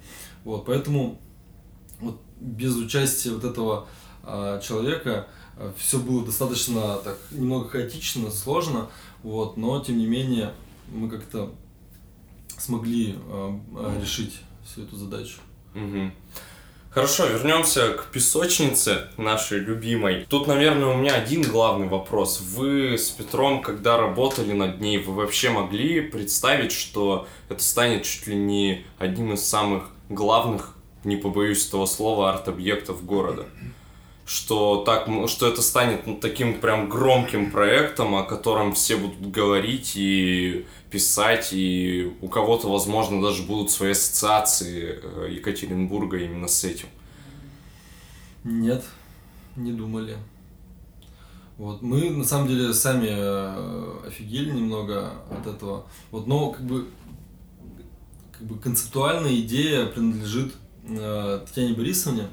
Вот, 0.44 0.66
поэтому 0.66 1.20
вот, 2.00 2.20
без 2.40 2.76
участия 2.76 3.30
вот 3.30 3.44
этого 3.44 3.86
э, 4.24 4.60
человека 4.62 5.28
э, 5.56 5.72
все 5.78 6.00
было 6.00 6.24
достаточно 6.24 6.96
так 6.96 7.16
немного 7.30 7.68
хаотично, 7.68 8.30
сложно, 8.32 8.88
вот, 9.22 9.56
но 9.56 9.78
тем 9.78 9.98
не 9.98 10.06
менее 10.06 10.52
мы 10.92 11.08
как-то 11.08 11.52
смогли 12.58 13.14
э, 13.16 13.58
э, 13.76 14.00
решить 14.00 14.40
всю 14.64 14.82
эту 14.82 14.96
задачу. 14.96 15.38
Угу. 15.74 16.10
Хорошо, 16.94 17.26
вернемся 17.26 17.88
к 17.94 18.04
песочнице 18.12 19.08
нашей 19.16 19.58
любимой. 19.58 20.26
Тут, 20.28 20.46
наверное, 20.46 20.86
у 20.90 20.96
меня 20.96 21.16
один 21.16 21.42
главный 21.42 21.88
вопрос. 21.88 22.40
Вы 22.40 22.96
с 22.96 23.10
Петром, 23.10 23.62
когда 23.62 23.96
работали 23.96 24.52
над 24.52 24.80
ней, 24.80 24.98
вы 24.98 25.12
вообще 25.12 25.50
могли 25.50 26.02
представить, 26.02 26.70
что 26.70 27.26
это 27.48 27.60
станет 27.64 28.04
чуть 28.04 28.28
ли 28.28 28.36
не 28.36 28.84
одним 28.96 29.32
из 29.32 29.42
самых 29.42 29.90
главных, 30.08 30.76
не 31.02 31.16
побоюсь 31.16 31.66
этого 31.66 31.86
слова, 31.86 32.30
арт-объектов 32.30 33.04
города? 33.04 33.44
что 34.26 34.84
так, 34.84 35.06
что 35.28 35.46
это 35.48 35.60
станет 35.60 36.20
таким 36.20 36.58
прям 36.58 36.88
громким 36.88 37.50
проектом, 37.50 38.14
о 38.14 38.22
котором 38.22 38.72
все 38.72 38.96
будут 38.96 39.30
говорить 39.30 39.92
и 39.96 40.64
писать, 40.94 41.48
и 41.52 42.16
у 42.20 42.28
кого-то, 42.28 42.68
возможно, 42.68 43.20
даже 43.20 43.42
будут 43.42 43.72
свои 43.72 43.90
ассоциации 43.90 45.00
э, 45.02 45.28
Екатеринбурга 45.32 46.18
именно 46.18 46.46
с 46.46 46.62
этим. 46.62 46.86
Нет, 48.44 48.84
не 49.56 49.72
думали. 49.72 50.16
Вот 51.58 51.82
мы 51.82 52.10
на 52.10 52.24
самом 52.24 52.46
деле 52.46 52.72
сами 52.72 53.08
э, 53.10 54.06
офигели 54.06 54.52
немного 54.52 55.10
от 55.28 55.48
этого. 55.48 55.86
Вот, 56.12 56.28
но 56.28 56.50
как 56.50 56.64
бы 56.64 56.86
как 58.30 58.46
бы 58.46 58.56
концептуальная 58.56 59.34
идея 59.40 59.86
принадлежит 59.86 60.54
э, 60.88 61.40
Татьяне 61.44 61.74
Борисовне. 61.74 62.28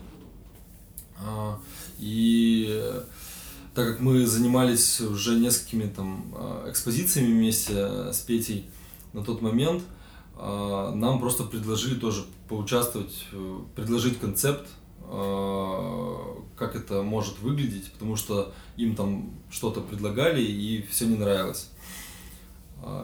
Э, 1.20 1.56
и 1.98 2.80
так 3.74 3.88
как 3.88 4.00
мы 4.00 4.26
занимались 4.26 5.00
уже 5.02 5.40
несколькими 5.40 5.88
там 5.88 6.34
э, 6.36 6.70
экспозициями 6.70 7.34
вместе 7.34 8.12
с 8.12 8.20
Петей 8.20 8.70
на 9.14 9.24
тот 9.24 9.42
момент, 9.42 9.84
э, 10.38 10.92
нам 10.96 11.20
просто 11.20 11.44
предложили 11.44 12.00
тоже 12.00 12.26
поучаствовать, 12.50 13.28
предложить 13.76 14.20
концепт, 14.20 14.68
как 16.58 16.76
это 16.76 17.02
может 17.02 17.40
выглядеть, 17.40 17.92
потому 17.94 18.16
что 18.16 18.54
им 18.78 18.96
там 18.96 19.32
что-то 19.50 19.82
предлагали 19.82 20.42
и 20.42 20.86
все 20.90 21.06
не 21.06 21.16
нравилось. 21.16 21.70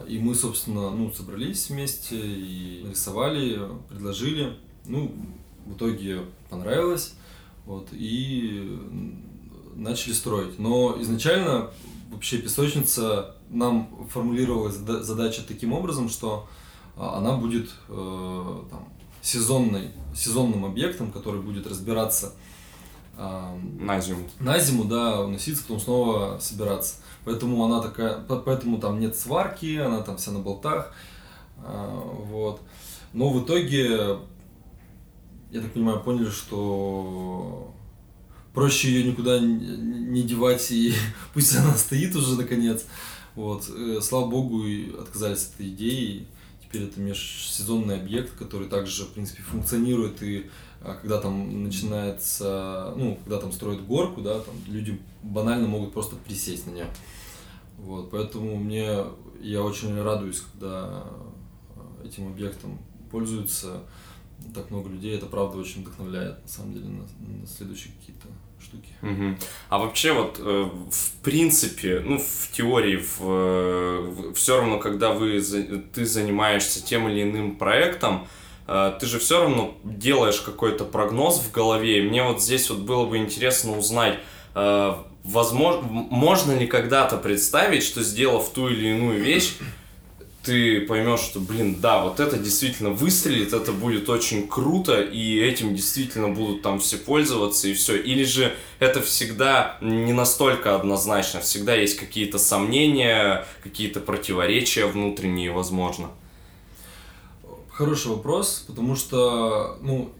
И 0.06 0.18
мы, 0.18 0.34
собственно, 0.34 0.90
ну, 0.90 1.12
собрались 1.12 1.70
вместе 1.70 2.16
и 2.16 2.86
рисовали, 2.88 3.60
предложили. 3.88 4.56
Ну, 4.86 5.14
в 5.66 5.74
итоге 5.74 6.22
понравилось. 6.50 7.14
Вот, 7.66 7.88
и 7.92 8.78
начали 9.78 10.12
строить. 10.12 10.58
Но 10.58 11.00
изначально 11.00 11.70
вообще 12.10 12.38
песочница 12.38 13.36
нам 13.48 14.08
формулировалась 14.12 14.74
задача 14.74 15.42
таким 15.46 15.72
образом, 15.72 16.08
что 16.08 16.48
а, 16.96 17.18
она 17.18 17.36
будет 17.36 17.70
э, 17.88 18.62
там, 18.70 18.88
сезонной, 19.22 19.90
сезонным 20.14 20.64
объектом, 20.64 21.12
который 21.12 21.40
будет 21.40 21.66
разбираться 21.66 22.34
э, 23.16 23.58
на 23.78 24.00
зиму. 24.00 24.28
На 24.40 24.58
зиму, 24.58 24.84
да, 24.84 25.22
уноситься, 25.22 25.62
потом 25.62 25.80
снова 25.80 26.38
собираться. 26.40 26.96
Поэтому 27.24 27.64
она 27.64 27.80
такая, 27.80 28.18
поэтому 28.20 28.78
там 28.78 29.00
нет 29.00 29.16
сварки, 29.16 29.76
она 29.76 30.02
там 30.02 30.16
вся 30.16 30.32
на 30.32 30.40
болтах. 30.40 30.92
Э, 31.58 32.00
вот. 32.26 32.60
Но 33.12 33.30
в 33.30 33.44
итоге 33.44 34.18
я 35.50 35.60
так 35.62 35.72
понимаю, 35.72 36.00
поняли, 36.00 36.28
что 36.28 37.72
проще 38.54 38.90
ее 38.90 39.04
никуда 39.04 39.38
не 39.38 40.22
девать, 40.22 40.70
и 40.70 40.92
пусть 41.34 41.56
она 41.56 41.74
стоит 41.74 42.14
уже 42.16 42.36
наконец. 42.36 42.84
Вот. 43.34 43.68
Э, 43.74 44.00
слава 44.02 44.28
богу, 44.28 44.64
отказались 45.00 45.46
от 45.46 45.54
этой 45.54 45.68
идеи. 45.68 46.26
Теперь 46.62 46.82
это 46.82 47.00
межсезонный 47.00 47.96
объект, 47.96 48.36
который 48.36 48.68
также, 48.68 49.04
в 49.04 49.12
принципе, 49.12 49.42
функционирует 49.42 50.22
и 50.22 50.50
а, 50.80 50.94
когда 50.94 51.18
там 51.18 51.64
начинается, 51.64 52.92
ну, 52.96 53.18
когда 53.24 53.38
там 53.38 53.52
строят 53.52 53.84
горку, 53.86 54.20
да, 54.20 54.40
там 54.40 54.54
люди 54.66 55.00
банально 55.22 55.66
могут 55.66 55.92
просто 55.92 56.16
присесть 56.16 56.66
на 56.66 56.70
нее. 56.72 56.86
Вот, 57.78 58.10
поэтому 58.10 58.56
мне, 58.56 59.04
я 59.40 59.62
очень 59.62 60.00
радуюсь, 60.00 60.42
когда 60.52 61.04
этим 62.04 62.28
объектом 62.28 62.78
пользуются 63.10 63.82
так 64.54 64.70
много 64.70 64.88
людей, 64.88 65.16
это 65.16 65.26
правда 65.26 65.58
очень 65.58 65.82
вдохновляет, 65.82 66.42
на 66.42 66.48
самом 66.48 66.72
деле, 66.74 66.86
на, 66.86 67.40
на 67.40 67.46
следующие 67.46 67.92
какие-то 68.00 68.28
штуки. 68.60 68.88
Угу. 69.02 69.36
А 69.68 69.78
вообще 69.78 70.12
вот 70.12 70.36
э, 70.38 70.68
в 70.90 71.10
принципе, 71.22 72.00
ну 72.00 72.18
в 72.18 72.50
теории, 72.52 72.96
в, 72.96 73.20
в, 73.20 74.34
все 74.34 74.58
равно, 74.58 74.78
когда 74.78 75.12
вы 75.12 75.40
ты 75.94 76.04
занимаешься 76.04 76.84
тем 76.84 77.08
или 77.08 77.22
иным 77.22 77.56
проектом, 77.56 78.26
э, 78.66 78.96
ты 78.98 79.06
же 79.06 79.18
все 79.18 79.42
равно 79.42 79.76
делаешь 79.84 80.40
какой-то 80.40 80.84
прогноз 80.84 81.38
в 81.38 81.52
голове. 81.52 82.00
И 82.00 82.08
мне 82.08 82.22
вот 82.22 82.42
здесь 82.42 82.68
вот 82.70 82.80
было 82.80 83.06
бы 83.06 83.18
интересно 83.18 83.78
узнать, 83.78 84.18
э, 84.54 84.94
возможно, 85.24 85.82
можно 85.82 86.52
ли 86.52 86.66
когда-то 86.66 87.16
представить, 87.16 87.82
что 87.82 88.02
сделав 88.02 88.48
ту 88.50 88.68
или 88.68 88.88
иную 88.88 89.22
вещь 89.22 89.54
ты 90.48 90.80
поймешь, 90.80 91.20
что, 91.20 91.40
блин, 91.40 91.76
да, 91.78 92.02
вот 92.02 92.20
это 92.20 92.38
действительно 92.38 92.88
выстрелит, 92.88 93.52
это 93.52 93.70
будет 93.70 94.08
очень 94.08 94.48
круто, 94.48 95.02
и 95.02 95.38
этим 95.38 95.76
действительно 95.76 96.30
будут 96.30 96.62
там 96.62 96.80
все 96.80 96.96
пользоваться, 96.96 97.68
и 97.68 97.74
все. 97.74 98.00
Или 98.00 98.24
же 98.24 98.56
это 98.78 99.02
всегда 99.02 99.76
не 99.82 100.14
настолько 100.14 100.74
однозначно, 100.74 101.40
всегда 101.40 101.74
есть 101.74 101.98
какие-то 101.98 102.38
сомнения, 102.38 103.44
какие-то 103.62 104.00
противоречия 104.00 104.86
внутренние, 104.86 105.52
возможно. 105.52 106.08
Хороший 107.70 108.12
вопрос, 108.12 108.64
потому 108.66 108.96
что, 108.96 109.76
ну, 109.82 110.10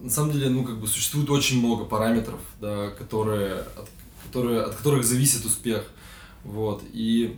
на 0.00 0.10
самом 0.10 0.30
деле, 0.30 0.50
ну, 0.50 0.62
как 0.62 0.78
бы 0.78 0.86
существует 0.86 1.28
очень 1.30 1.58
много 1.58 1.84
параметров, 1.84 2.38
да, 2.60 2.90
которые, 2.90 3.54
от, 3.54 3.88
которые, 4.26 4.62
от 4.62 4.76
которых 4.76 5.04
зависит 5.04 5.44
успех. 5.44 5.84
Вот. 6.44 6.84
И 6.92 7.36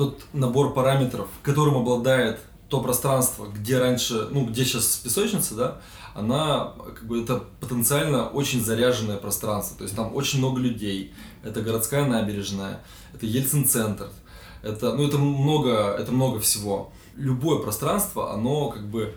тот 0.00 0.22
набор 0.32 0.72
параметров, 0.72 1.28
которым 1.42 1.76
обладает 1.76 2.40
то 2.70 2.80
пространство, 2.80 3.44
где 3.44 3.78
раньше, 3.78 4.28
ну, 4.30 4.46
где 4.46 4.64
сейчас 4.64 4.96
песочница, 4.96 5.54
да, 5.54 5.80
она, 6.14 6.72
как 6.94 7.04
бы, 7.04 7.22
это 7.22 7.44
потенциально 7.60 8.26
очень 8.26 8.64
заряженное 8.64 9.18
пространство. 9.18 9.76
То 9.76 9.84
есть 9.84 9.94
там 9.94 10.16
очень 10.16 10.38
много 10.38 10.58
людей. 10.58 11.12
Это 11.42 11.60
городская 11.60 12.06
набережная, 12.06 12.80
это 13.12 13.26
Ельцин-центр. 13.26 14.08
Это, 14.62 14.94
ну, 14.94 15.06
это 15.06 15.18
много, 15.18 15.94
это 15.98 16.12
много 16.12 16.40
всего. 16.40 16.92
Любое 17.14 17.58
пространство, 17.58 18.32
оно, 18.32 18.70
как 18.70 18.88
бы, 18.88 19.14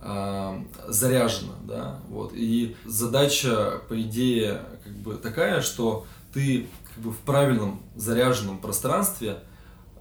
э, 0.00 0.62
заряжено, 0.88 1.52
да, 1.64 1.98
вот. 2.08 2.32
И 2.32 2.74
задача, 2.86 3.82
по 3.86 4.00
идее, 4.00 4.62
как 4.82 4.94
бы 4.94 5.16
такая, 5.16 5.60
что 5.60 6.06
ты, 6.32 6.68
как 6.88 7.04
бы, 7.04 7.10
в 7.10 7.18
правильном 7.18 7.82
заряженном 7.96 8.60
пространстве– 8.60 9.40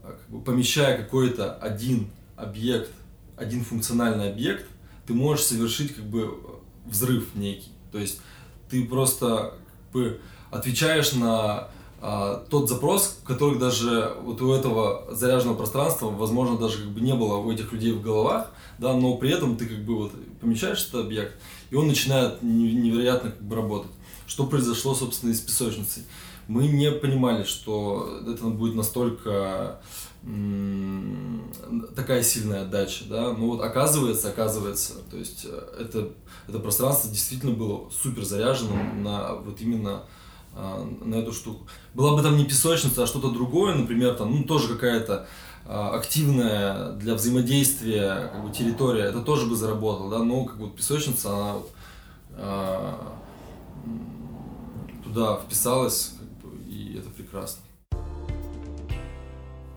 как 0.03 0.29
бы 0.29 0.41
помещая 0.41 0.97
какой-то 0.97 1.53
один 1.53 2.09
объект, 2.35 2.91
один 3.37 3.63
функциональный 3.63 4.31
объект, 4.31 4.65
ты 5.05 5.13
можешь 5.13 5.45
совершить 5.45 5.95
как 5.95 6.05
бы 6.05 6.37
взрыв 6.85 7.35
некий. 7.35 7.71
То 7.91 7.99
есть 7.99 8.21
ты 8.69 8.85
просто 8.85 9.53
как 9.91 9.91
бы 9.93 10.21
отвечаешь 10.51 11.13
на 11.13 11.69
а, 12.03 12.43
тот 12.49 12.67
запрос, 12.67 13.19
который 13.23 13.59
даже 13.59 14.15
вот 14.23 14.41
у 14.41 14.51
этого 14.53 15.13
заряженного 15.13 15.57
пространства, 15.57 16.09
возможно, 16.09 16.57
даже 16.57 16.79
как 16.79 16.87
бы 16.87 17.01
не 17.01 17.13
было 17.13 17.37
у 17.37 17.51
этих 17.51 17.71
людей 17.71 17.91
в 17.91 18.01
головах, 18.01 18.51
да, 18.79 18.93
но 18.93 19.15
при 19.17 19.31
этом 19.31 19.55
ты 19.55 19.67
как 19.67 19.79
бы 19.85 19.95
вот 19.95 20.11
помещаешь 20.39 20.87
этот 20.87 21.05
объект, 21.05 21.35
и 21.69 21.75
он 21.75 21.87
начинает 21.87 22.41
невероятно 22.41 23.29
как 23.29 23.41
бы 23.43 23.55
работать. 23.55 23.91
Что 24.25 24.47
произошло, 24.47 24.95
собственно, 24.95 25.31
и 25.31 25.33
с 25.35 25.41
песочницей 25.41 26.03
мы 26.51 26.67
не 26.67 26.91
понимали, 26.91 27.43
что 27.43 28.21
это 28.27 28.43
будет 28.47 28.75
настолько 28.75 29.79
такая 31.95 32.21
сильная 32.23 32.63
отдача, 32.63 33.05
да, 33.09 33.31
ну 33.31 33.47
вот 33.47 33.61
оказывается, 33.61 34.29
оказывается, 34.29 34.95
то 35.09 35.17
есть 35.17 35.45
э, 35.45 35.83
это, 35.83 36.09
это 36.47 36.59
пространство 36.59 37.09
действительно 37.09 37.53
было 37.53 37.89
супер 37.89 38.23
заряженным 38.23 39.01
на 39.01 39.33
вот 39.33 39.61
именно 39.61 40.03
а, 40.53 40.85
на 41.03 41.15
эту 41.15 41.31
штуку. 41.31 41.65
Была 41.95 42.15
бы 42.15 42.21
там 42.21 42.37
не 42.37 42.45
песочница, 42.45 43.03
а 43.03 43.07
что-то 43.07 43.31
другое, 43.31 43.73
например, 43.73 44.15
там, 44.15 44.35
ну, 44.35 44.43
тоже 44.43 44.67
какая-то 44.67 45.27
а, 45.65 45.95
активная 45.95 46.91
для 46.91 47.15
взаимодействия 47.15 48.29
как 48.31 48.43
бы, 48.45 48.51
территория, 48.51 49.05
это 49.05 49.21
тоже 49.21 49.47
бы 49.47 49.55
заработало, 49.55 50.11
да, 50.11 50.23
но 50.23 50.45
как 50.45 50.59
бы 50.59 50.69
песочница, 50.69 51.29
она 51.33 51.53
вот, 51.53 51.71
а, 52.33 53.17
туда 55.03 55.37
вписалась 55.37 56.13
это 57.31 57.41
прекрасно. 57.41 57.61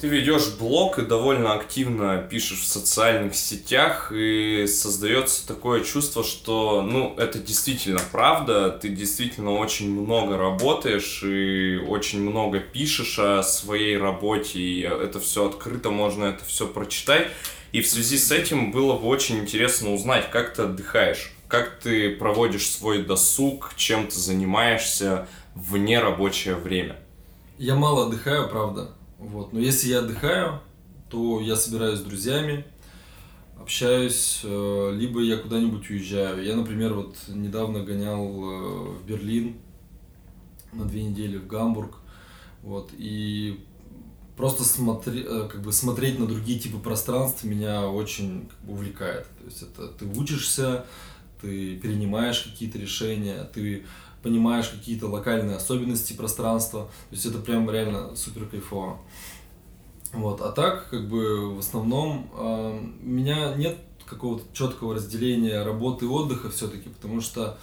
Ты 0.00 0.08
ведешь 0.08 0.48
блог 0.58 0.98
и 0.98 1.02
довольно 1.02 1.54
активно 1.54 2.18
пишешь 2.18 2.60
в 2.60 2.66
социальных 2.66 3.34
сетях, 3.34 4.12
и 4.14 4.66
создается 4.66 5.46
такое 5.46 5.82
чувство, 5.82 6.22
что, 6.22 6.82
ну, 6.82 7.14
это 7.16 7.38
действительно 7.38 8.00
правда, 8.12 8.70
ты 8.70 8.90
действительно 8.90 9.52
очень 9.52 9.90
много 9.90 10.36
работаешь 10.36 11.22
и 11.22 11.78
очень 11.78 12.20
много 12.20 12.60
пишешь 12.60 13.18
о 13.18 13.42
своей 13.42 13.96
работе, 13.96 14.58
и 14.58 14.80
это 14.82 15.20
все 15.20 15.48
открыто, 15.48 15.90
можно 15.90 16.24
это 16.24 16.44
все 16.44 16.66
прочитать. 16.66 17.28
И 17.72 17.80
в 17.80 17.88
связи 17.88 18.18
с 18.18 18.30
этим 18.30 18.72
было 18.72 18.98
бы 18.98 19.06
очень 19.06 19.38
интересно 19.38 19.94
узнать, 19.94 20.30
как 20.30 20.54
ты 20.54 20.62
отдыхаешь, 20.62 21.32
как 21.48 21.78
ты 21.78 22.14
проводишь 22.14 22.68
свой 22.68 23.02
досуг, 23.02 23.72
чем 23.76 24.06
ты 24.08 24.16
занимаешься 24.16 25.28
в 25.54 25.78
нерабочее 25.78 26.56
время. 26.56 26.96
Я 27.58 27.76
мало 27.76 28.06
отдыхаю, 28.06 28.48
правда. 28.48 28.90
Вот. 29.18 29.52
Но 29.52 29.60
если 29.60 29.88
я 29.88 30.00
отдыхаю, 30.00 30.60
то 31.08 31.40
я 31.40 31.54
собираюсь 31.54 32.00
с 32.00 32.02
друзьями, 32.02 32.64
общаюсь, 33.60 34.40
э, 34.42 34.92
либо 34.92 35.20
я 35.20 35.36
куда-нибудь 35.36 35.88
уезжаю. 35.88 36.44
Я, 36.44 36.56
например, 36.56 36.94
вот 36.94 37.16
недавно 37.28 37.84
гонял 37.84 38.24
э, 38.24 38.88
в 38.98 39.06
Берлин 39.06 39.56
на 40.72 40.84
две 40.84 41.04
недели, 41.04 41.36
в 41.36 41.46
Гамбург. 41.46 41.98
Вот, 42.62 42.90
и 42.96 43.64
просто 44.36 44.64
смотри, 44.64 45.24
э, 45.24 45.48
как 45.48 45.62
бы 45.62 45.72
смотреть 45.72 46.18
на 46.18 46.26
другие 46.26 46.58
типы 46.58 46.78
пространств 46.78 47.44
меня 47.44 47.88
очень 47.88 48.48
как 48.48 48.58
бы, 48.66 48.72
увлекает. 48.72 49.26
То 49.38 49.44
есть 49.44 49.62
это 49.62 49.86
ты 49.88 50.06
учишься, 50.06 50.86
ты 51.40 51.76
перенимаешь 51.76 52.40
какие-то 52.40 52.78
решения, 52.78 53.44
ты 53.44 53.84
понимаешь 54.24 54.68
какие-то 54.68 55.06
локальные 55.06 55.56
особенности 55.56 56.14
пространства. 56.14 56.88
То 57.10 57.14
есть 57.14 57.26
это 57.26 57.38
прям 57.38 57.70
реально 57.70 58.16
супер 58.16 58.46
кайфово. 58.46 58.98
Вот. 60.12 60.40
А 60.40 60.50
так, 60.50 60.88
как 60.90 61.08
бы 61.08 61.54
в 61.54 61.58
основном 61.58 62.30
э, 62.34 62.80
у 63.02 63.06
меня 63.06 63.54
нет 63.54 63.76
какого-то 64.06 64.44
четкого 64.52 64.94
разделения 64.94 65.62
работы 65.62 66.06
и 66.06 66.08
отдыха 66.08 66.50
все-таки, 66.50 66.88
потому 66.88 67.20
что 67.20 67.58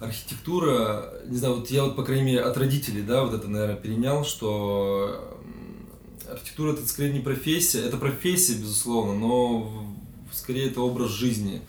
архитектура, 0.00 1.14
не 1.26 1.36
знаю, 1.36 1.56
вот 1.56 1.70
я 1.70 1.84
вот, 1.84 1.96
по 1.96 2.02
крайней 2.02 2.24
мере, 2.24 2.40
от 2.40 2.56
родителей, 2.56 3.02
да, 3.02 3.24
вот 3.24 3.34
это, 3.34 3.48
наверное, 3.48 3.76
перенял, 3.76 4.24
что 4.24 5.38
архитектура 6.30 6.72
это 6.72 6.86
скорее 6.86 7.12
не 7.12 7.20
профессия, 7.20 7.80
это 7.80 7.96
профессия, 7.96 8.54
безусловно, 8.54 9.14
но 9.14 9.86
скорее 10.32 10.68
это 10.68 10.80
образ 10.80 11.10
жизни. 11.10 11.62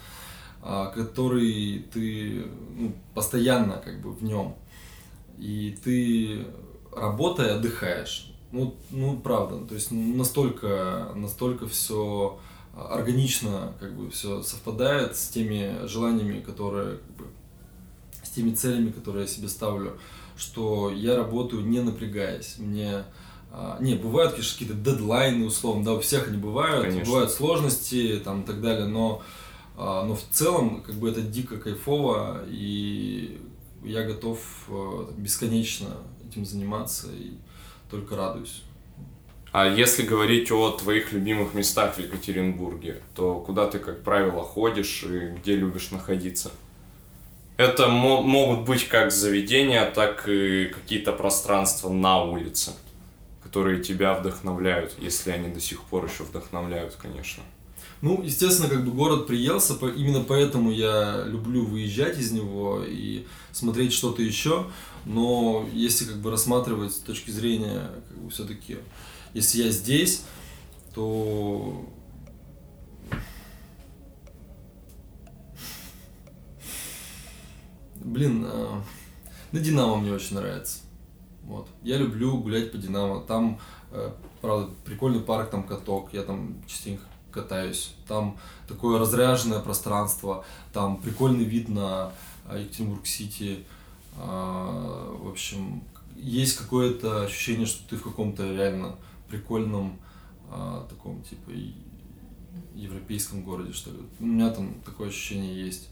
А, 0.70 0.88
который 0.88 1.86
ты 1.94 2.46
ну, 2.76 2.94
постоянно 3.14 3.78
как 3.78 4.02
бы 4.02 4.12
в 4.12 4.22
нем. 4.22 4.54
И 5.38 5.78
ты 5.82 6.46
работая 6.94 7.56
отдыхаешь. 7.56 8.34
Ну, 8.52 8.76
ну 8.90 9.18
правда, 9.18 9.66
то 9.66 9.76
есть 9.76 9.92
настолько, 9.92 11.14
настолько 11.16 11.68
все 11.68 12.38
органично 12.76 13.76
как 13.80 13.96
бы 13.96 14.10
все 14.10 14.44
совпадает 14.44 15.16
с 15.16 15.30
теми 15.30 15.88
желаниями, 15.88 16.42
которые 16.42 16.98
как 16.98 17.16
бы, 17.16 17.26
с 18.22 18.30
теми 18.32 18.54
целями, 18.54 18.92
которые 18.92 19.22
я 19.22 19.28
себе 19.30 19.48
ставлю, 19.48 19.98
что 20.36 20.92
я 20.92 21.16
работаю 21.16 21.66
не 21.66 21.80
напрягаясь. 21.80 22.56
Мне 22.58 23.06
а, 23.54 23.78
не, 23.80 23.96
бывают, 23.96 24.34
конечно, 24.34 24.60
какие-то 24.60 24.76
дедлайны, 24.76 25.46
условно, 25.46 25.86
да, 25.86 25.94
у 25.94 26.02
всех 26.02 26.28
они 26.28 26.36
бывают, 26.36 26.88
конечно. 26.88 27.06
бывают 27.06 27.32
сложности 27.32 28.22
там 28.22 28.42
и 28.42 28.46
так 28.46 28.62
далее, 28.62 28.88
но 28.88 29.24
но 29.78 30.16
в 30.16 30.24
целом, 30.32 30.82
как 30.82 30.96
бы 30.96 31.10
это 31.10 31.22
дико 31.22 31.58
кайфово, 31.58 32.44
и 32.48 33.40
я 33.84 34.04
готов 34.04 34.40
э, 34.70 35.12
бесконечно 35.18 35.98
этим 36.28 36.46
заниматься 36.46 37.08
и 37.12 37.34
только 37.90 38.16
радуюсь. 38.16 38.64
А 39.52 39.66
если 39.66 40.04
говорить 40.04 40.52
о 40.52 40.72
твоих 40.72 41.14
любимых 41.14 41.54
местах 41.54 41.96
в 41.96 42.00
Екатеринбурге, 42.00 43.02
то 43.16 43.40
куда 43.40 43.68
ты, 43.68 43.80
как 43.80 44.04
правило, 44.04 44.44
ходишь 44.44 45.04
и 45.04 45.30
где 45.30 45.56
любишь 45.56 45.92
находиться? 45.92 46.52
Это 47.56 47.88
могут 47.88 48.68
быть 48.68 48.88
как 48.88 49.12
заведения, 49.12 49.90
так 49.90 50.28
и 50.28 50.66
какие-то 50.66 51.12
пространства 51.12 51.90
на 51.90 52.24
улице, 52.24 52.72
которые 53.42 53.82
тебя 53.82 54.14
вдохновляют, 54.14 54.96
если 55.00 55.32
они 55.32 55.50
до 55.50 55.60
сих 55.60 55.82
пор 55.84 56.06
еще 56.06 56.24
вдохновляют, 56.24 56.96
конечно. 57.02 57.42
Ну, 58.02 58.22
естественно, 58.22 58.70
как 58.70 58.86
бы 58.86 58.92
город 58.92 59.26
приелся, 59.26 59.74
именно 59.96 60.24
поэтому 60.24 60.72
я 60.72 61.24
люблю 61.26 61.66
выезжать 61.66 62.20
из 62.20 62.32
него 62.32 62.84
и 62.86 63.26
смотреть 63.52 63.94
что-то 63.94 64.22
еще. 64.22 64.68
Но 65.06 65.68
если 65.74 66.06
как 66.06 66.18
бы 66.18 66.30
рассматривать 66.30 66.94
с 66.94 67.00
точки 67.00 67.32
зрения, 67.32 67.90
как 68.08 68.18
бы 68.18 68.30
все-таки, 68.30 68.78
если 69.34 69.64
я 69.64 69.72
здесь, 69.72 70.24
то 70.94 71.86
блин, 77.96 78.46
э, 78.48 78.82
на 79.52 79.60
Динамо 79.60 79.98
мне 79.98 80.12
очень 80.12 80.36
нравится. 80.36 80.80
Вот. 81.44 81.68
Я 81.84 81.98
люблю 81.98 82.38
гулять 82.38 82.72
по 82.72 82.78
Динамо. 82.78 83.22
Там, 83.22 83.60
э, 83.92 84.12
правда, 84.42 84.70
прикольный 84.86 85.22
парк, 85.22 85.50
там 85.50 85.64
каток. 85.64 86.10
Я 86.14 86.24
там 86.24 86.62
частенько 86.68 87.04
катаюсь. 87.38 87.94
Там 88.08 88.38
такое 88.68 89.00
разряженное 89.00 89.60
пространство. 89.60 90.44
Там 90.74 90.98
прикольный 90.98 91.46
вид 91.46 91.70
на 91.70 92.12
э, 92.50 92.62
Екатеринбург-Сити. 92.62 93.64
Э, 94.18 95.16
в 95.20 95.30
общем, 95.30 95.84
есть 96.16 96.58
какое-то 96.58 97.24
ощущение, 97.24 97.66
что 97.66 97.88
ты 97.90 97.98
в 97.98 98.04
каком-то 98.04 98.44
реально 98.52 98.96
прикольном 99.30 100.00
э, 100.52 100.82
таком 100.90 101.22
типа 101.22 101.52
европейском 102.76 103.44
городе, 103.44 103.74
что 103.74 103.92
ли. 103.92 103.98
У 104.20 104.26
меня 104.26 104.50
там 104.50 104.76
такое 104.86 105.10
ощущение 105.10 105.66
есть. 105.66 105.90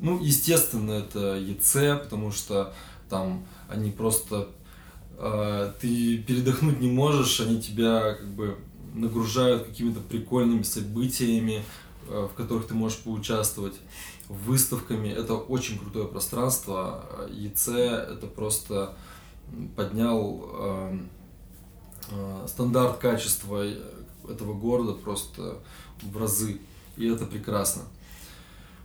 Ну, 0.00 0.18
естественно, 0.20 0.92
это 0.92 1.36
ЕЦ, 1.36 2.00
потому 2.02 2.32
что 2.32 2.72
там 3.08 3.44
они 3.68 3.90
просто 3.90 4.48
э, 5.18 5.72
ты 5.80 6.18
передохнуть 6.18 6.80
не 6.80 6.90
можешь, 6.90 7.40
они 7.40 7.60
тебя 7.60 8.14
как 8.14 8.28
бы 8.28 8.58
нагружают 8.94 9.64
какими-то 9.64 10.00
прикольными 10.00 10.62
событиями, 10.62 11.62
э, 12.08 12.28
в 12.30 12.34
которых 12.34 12.66
ты 12.66 12.74
можешь 12.74 12.98
поучаствовать, 12.98 13.74
выставками. 14.28 15.08
Это 15.08 15.34
очень 15.34 15.78
крутое 15.78 16.06
пространство. 16.06 17.04
ЕЦ 17.32 17.68
это 17.68 18.26
просто 18.26 18.94
поднял 19.76 20.44
э, 20.52 20.98
э, 22.10 22.46
стандарт 22.48 22.98
качества 22.98 23.64
этого 24.28 24.54
города 24.54 24.92
просто 24.92 25.58
в 26.02 26.16
разы. 26.16 26.60
И 26.96 27.06
это 27.08 27.26
прекрасно. 27.26 27.82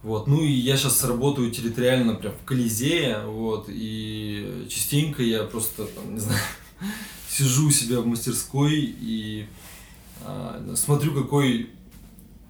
Вот. 0.05 0.27
Ну 0.27 0.41
и 0.41 0.51
я 0.51 0.77
сейчас 0.77 1.03
работаю 1.03 1.49
территориально 1.49 2.13
прям 2.13 2.33
в 2.33 2.45
Колизее, 2.45 3.25
вот, 3.25 3.65
и 3.69 4.67
частенько 4.69 5.23
я 5.23 5.43
просто, 5.45 5.85
там, 5.85 6.13
не 6.13 6.19
знаю, 6.19 6.39
сижу 7.27 7.67
у 7.67 7.71
себя 7.71 8.01
в 8.01 8.05
мастерской 8.05 8.75
и 8.75 9.47
смотрю, 10.75 11.13
какой 11.13 11.69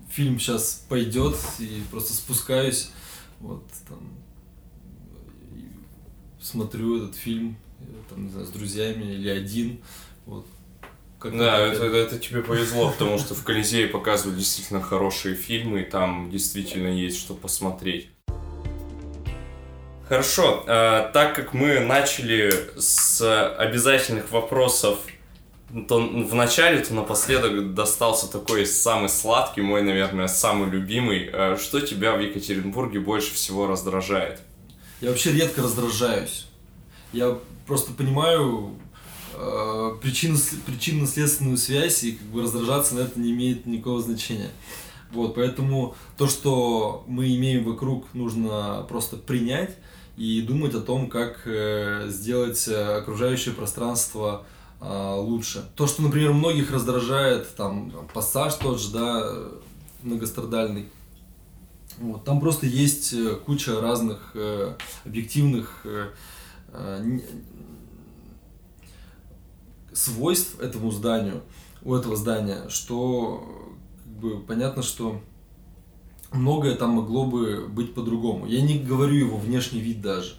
фильм 0.09 0.39
сейчас 0.39 0.85
пойдет, 0.87 1.35
и 1.59 1.83
просто 1.91 2.13
спускаюсь, 2.13 2.91
вот, 3.39 3.63
там, 3.87 3.99
смотрю 6.41 7.03
этот 7.03 7.15
фильм, 7.15 7.57
там, 8.09 8.25
не 8.25 8.31
знаю, 8.31 8.45
с 8.45 8.49
друзьями 8.49 9.03
или 9.03 9.29
один, 9.29 9.81
вот, 10.25 10.45
как 11.19 11.37
да, 11.37 11.59
это, 11.59 11.85
это, 11.85 11.95
это 11.97 12.19
тебе 12.19 12.41
повезло, 12.41 12.91
потому 12.91 13.17
что 13.17 13.33
в 13.35 13.43
Колизее 13.43 13.87
показывают 13.87 14.37
действительно 14.37 14.81
хорошие 14.81 15.35
фильмы, 15.35 15.81
и 15.81 15.85
там 15.85 16.29
действительно 16.31 16.87
есть 16.87 17.17
что 17.19 17.33
посмотреть. 17.33 18.09
Хорошо, 20.07 20.63
э, 20.67 21.09
так 21.13 21.35
как 21.35 21.53
мы 21.53 21.79
начали 21.79 22.53
с 22.79 23.55
обязательных 23.57 24.31
вопросов 24.31 24.99
то 25.87 25.99
в 25.99 26.33
начале, 26.33 26.79
то 26.79 26.93
напоследок 26.93 27.73
достался 27.73 28.31
такой 28.31 28.65
самый 28.65 29.09
сладкий, 29.09 29.61
мой, 29.61 29.81
наверное, 29.81 30.27
самый 30.27 30.69
любимый. 30.69 31.29
Э, 31.31 31.57
что 31.57 31.81
тебя 31.81 32.15
в 32.15 32.21
Екатеринбурге 32.21 32.99
больше 32.99 33.33
всего 33.33 33.67
раздражает? 33.67 34.39
Я 35.01 35.09
вообще 35.09 35.33
редко 35.33 35.61
раздражаюсь. 35.61 36.47
Я 37.11 37.37
просто 37.67 37.91
понимаю, 37.91 38.71
э, 39.33 39.91
причин, 40.01 40.37
причинно-следственную 40.65 41.57
связь 41.57 42.03
и 42.03 42.13
как 42.13 42.27
бы 42.27 42.41
раздражаться 42.41 42.95
на 42.95 43.01
это 43.01 43.19
не 43.19 43.31
имеет 43.31 43.65
никакого 43.65 44.01
значения. 44.01 44.51
Вот, 45.11 45.35
поэтому 45.35 45.95
то, 46.17 46.27
что 46.27 47.03
мы 47.07 47.35
имеем 47.35 47.63
вокруг, 47.63 48.13
нужно 48.13 48.85
просто 48.87 49.17
принять 49.17 49.75
и 50.17 50.41
думать 50.41 50.73
о 50.73 50.81
том, 50.81 51.09
как 51.09 51.41
э, 51.45 52.07
сделать 52.09 52.65
э, 52.67 52.97
окружающее 52.97 53.53
пространство 53.53 54.45
лучше. 54.87 55.63
То, 55.75 55.87
что, 55.87 56.01
например, 56.03 56.33
многих 56.33 56.71
раздражает, 56.71 57.55
там, 57.55 57.91
пассаж 58.13 58.53
тот 58.55 58.79
же, 58.79 58.91
да, 58.91 59.33
многострадальный, 60.03 60.89
вот, 61.97 62.25
там 62.25 62.39
просто 62.39 62.65
есть 62.65 63.13
э, 63.13 63.35
куча 63.35 63.79
разных 63.79 64.31
э, 64.33 64.75
объективных 65.05 65.81
э, 65.85 66.09
э 66.73 67.19
свойств 69.93 70.59
этому 70.59 70.91
зданию, 70.91 71.41
у 71.81 71.95
этого 71.95 72.17
здания, 72.17 72.67
что 72.67 73.71
как 74.03 74.13
бы, 74.13 74.41
понятно, 74.41 74.83
что 74.83 75.21
многое 76.33 76.75
там 76.75 76.89
могло 76.89 77.25
бы 77.25 77.69
быть 77.69 77.93
по-другому. 77.93 78.45
Я 78.45 78.61
не 78.61 78.77
говорю 78.77 79.15
его 79.15 79.37
внешний 79.37 79.79
вид 79.79 80.01
даже. 80.01 80.35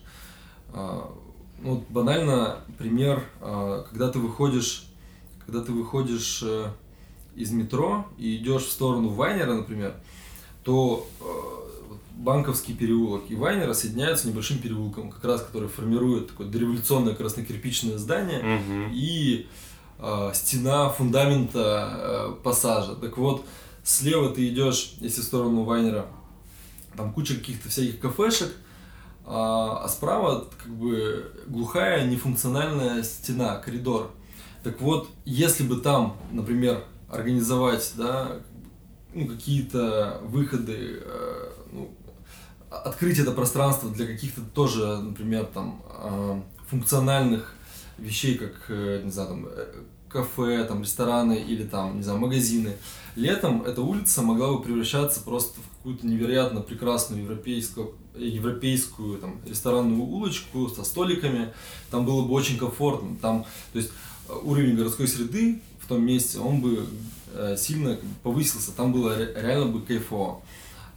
Ну, 1.67 1.85
банально 1.89 2.61
пример, 2.79 3.25
а, 3.41 3.85
когда 3.91 4.09
ты 4.09 4.21
выходишь, 4.21 4.87
когда 5.45 5.62
ты 5.62 5.73
выходишь 5.73 6.41
э, 6.45 6.69
из 7.35 7.51
метро 7.51 8.07
и 8.19 8.37
идешь 8.37 8.62
в 8.62 8.71
сторону 8.71 9.09
Вайнера, 9.09 9.53
например, 9.53 9.95
то 10.62 11.09
э, 11.21 11.25
Банковский 12.14 12.73
переулок 12.73 13.25
и 13.29 13.35
Вайнера 13.35 13.73
соединяются 13.73 14.29
небольшим 14.29 14.59
переулком, 14.59 15.11
как 15.11 15.25
раз 15.25 15.43
который 15.43 15.69
формирует 15.69 16.29
такое 16.29 16.47
дореволюционное 16.47 17.17
краснокирпичное 17.17 17.99
здание 17.99 18.39
угу. 18.39 18.93
и 18.93 19.49
э, 19.99 20.31
стена 20.35 20.89
фундамента 20.91 21.91
э, 21.93 22.43
пассажа. 22.45 22.95
Так 22.95 23.19
вот, 23.19 23.45
слева 23.83 24.31
ты 24.31 24.49
идешь, 24.49 24.95
если 25.01 25.21
в 25.21 25.25
сторону 25.25 25.64
Вайнера, 25.64 26.07
там 26.97 27.12
куча 27.12 27.35
каких-то 27.35 27.69
всяких 27.71 27.99
кафешек, 27.99 28.53
а, 29.27 29.83
а 29.85 29.89
справа 29.89 30.47
как 30.57 30.72
бы 30.72 31.33
глухая 31.47 32.07
нефункциональная 32.07 33.03
стена, 33.03 33.57
коридор. 33.57 34.12
Так 34.62 34.81
вот, 34.81 35.09
если 35.24 35.64
бы 35.64 35.77
там, 35.77 36.16
например, 36.31 36.85
организовать, 37.09 37.93
да, 37.97 38.39
ну, 39.12 39.27
какие-то 39.27 40.20
выходы, 40.24 41.01
э, 41.03 41.51
ну, 41.72 41.91
открыть 42.70 43.18
это 43.18 43.33
пространство 43.33 43.91
для 43.91 44.07
каких-то 44.07 44.43
тоже, 44.43 44.99
например, 44.99 45.47
там, 45.47 45.83
э, 45.89 46.41
функциональных 46.68 47.55
вещей, 47.99 48.37
как, 48.37 48.53
э, 48.68 49.03
не 49.05 49.11
знаю, 49.11 49.29
там, 49.29 49.47
э, 49.49 49.66
кафе, 50.09 50.64
там, 50.64 50.83
рестораны 50.83 51.35
или 51.35 51.64
там, 51.64 51.97
не 51.97 52.03
знаю, 52.03 52.18
магазины. 52.18 52.77
Летом 53.16 53.62
эта 53.62 53.83
улица 53.83 54.22
могла 54.22 54.53
бы 54.53 54.62
превращаться 54.62 55.20
просто 55.20 55.61
в 55.61 55.76
какую-то 55.87 56.05
невероятно 56.05 56.62
прекрасную 56.62 57.22
европейскую, 57.22 57.93
европейскую 58.16 59.18
там, 59.18 59.41
ресторанную 59.47 60.03
улочку 60.03 60.68
со 60.68 60.82
столиками. 60.82 61.53
Там 61.93 62.05
было 62.05 62.26
бы 62.26 62.32
очень 62.34 62.59
комфортно. 62.59 63.16
Там, 63.22 63.47
то 63.72 63.78
есть 63.78 63.93
уровень 64.43 64.74
городской 64.74 65.07
среды 65.07 65.62
в 65.80 65.87
том 65.87 66.05
месте, 66.05 66.41
он 66.41 66.61
бы 66.61 66.84
сильно 67.57 67.97
повысился. 68.24 68.72
Там 68.72 68.93
было 68.93 69.16
реально 69.16 69.66
бы 69.66 69.80
кайфово. 69.80 70.43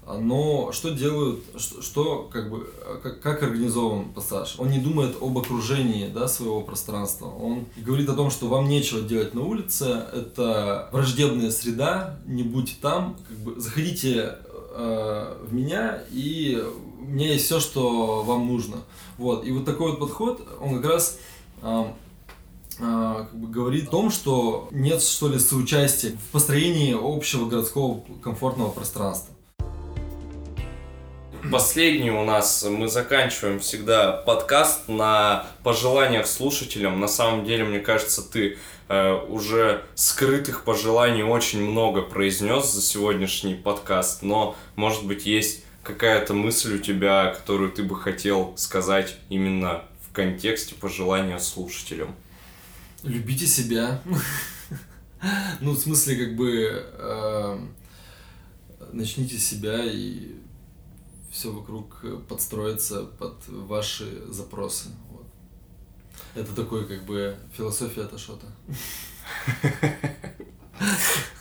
Но 0.08 0.72
что 0.72 0.90
делают, 0.90 1.44
что, 1.56 1.84
что 1.84 2.30
как 2.34 2.50
бы, 2.50 2.68
как, 3.04 3.22
как 3.22 3.44
организован 3.44 4.06
пассаж? 4.06 4.56
Он 4.58 4.72
не 4.72 4.80
думает 4.80 5.18
об 5.22 5.38
окружении 5.38 6.08
да, 6.08 6.28
своего 6.28 6.62
пространства. 6.62 7.28
Он 7.28 7.66
говорит 7.78 8.10
о 8.10 8.16
том, 8.16 8.32
что 8.32 8.48
вам 8.48 8.68
нечего 8.70 9.02
делать 9.02 9.36
на 9.36 9.42
улице, 9.42 9.86
это 10.12 10.90
враждебная 10.92 11.52
среда, 11.52 12.18
не 12.26 12.42
будьте 12.42 12.74
там, 12.82 13.18
как 13.28 13.38
бы 13.38 13.62
заходите 13.62 14.38
э, 14.72 15.38
в 15.44 15.54
меня, 15.54 16.04
и 16.12 16.64
у 17.00 17.04
меня 17.04 17.34
есть 17.34 17.46
все, 17.46 17.60
что 17.60 18.24
вам 18.24 18.48
нужно. 18.48 18.78
Вот. 19.18 19.46
И 19.46 19.52
вот 19.52 19.66
такой 19.66 19.92
вот 19.92 20.00
подход, 20.00 20.48
он 20.62 20.82
как 20.82 20.92
раз 20.92 21.20
э, 21.62 21.86
как 22.78 23.36
бы 23.36 23.48
говорит 23.48 23.88
о 23.90 23.92
том, 23.92 24.12
что 24.12 24.70
нет 24.72 25.02
что 25.02 25.28
ли 25.28 25.40
соучастия 25.40 26.12
в 26.12 26.32
построении 26.32 26.96
общего 26.98 27.48
городского 27.48 28.04
комфортного 28.22 28.72
пространства. 28.72 29.36
Последний 31.52 32.12
у 32.12 32.26
нас, 32.26 32.64
мы 32.64 32.90
заканчиваем 32.90 33.60
всегда 33.60 34.12
подкаст 34.12 34.90
на 34.90 35.48
пожеланиях 35.64 36.28
слушателям. 36.28 37.00
На 37.00 37.08
самом 37.08 37.46
деле, 37.46 37.64
мне 37.64 37.80
кажется, 37.80 38.22
ты 38.22 38.58
э, 38.90 39.14
уже 39.14 39.86
скрытых 39.96 40.64
пожеланий 40.64 41.24
очень 41.24 41.64
много 41.64 42.02
произнес 42.02 42.72
за 42.72 42.82
сегодняшний 42.82 43.56
подкаст, 43.56 44.22
но, 44.22 44.58
может 44.76 45.06
быть, 45.06 45.26
есть 45.26 45.64
какая-то 45.82 46.34
мысль 46.34 46.76
у 46.76 46.78
тебя, 46.78 47.34
которую 47.34 47.72
ты 47.72 47.84
бы 47.84 48.00
хотел 48.00 48.54
сказать 48.58 49.16
именно 49.30 49.84
в 50.08 50.14
контексте 50.14 50.76
пожелания 50.76 51.40
слушателям? 51.40 52.16
Любите 53.04 53.48
себя. 53.48 54.02
Ну, 55.60 55.72
в 55.72 55.78
смысле, 55.78 56.16
как 56.16 56.38
бы, 56.38 56.86
э, 56.98 57.60
начните 58.94 59.38
себя 59.38 59.82
и 59.84 60.39
все 61.32 61.52
вокруг 61.52 62.00
э, 62.04 62.18
подстроится 62.28 63.06
под 63.06 63.48
ваши 63.48 64.26
запросы. 64.28 64.90
Вот. 65.12 65.26
Это 66.36 66.56
такой 66.56 66.88
как 66.88 67.06
бы 67.06 67.38
философия 67.54 68.04
что-то. 68.18 68.48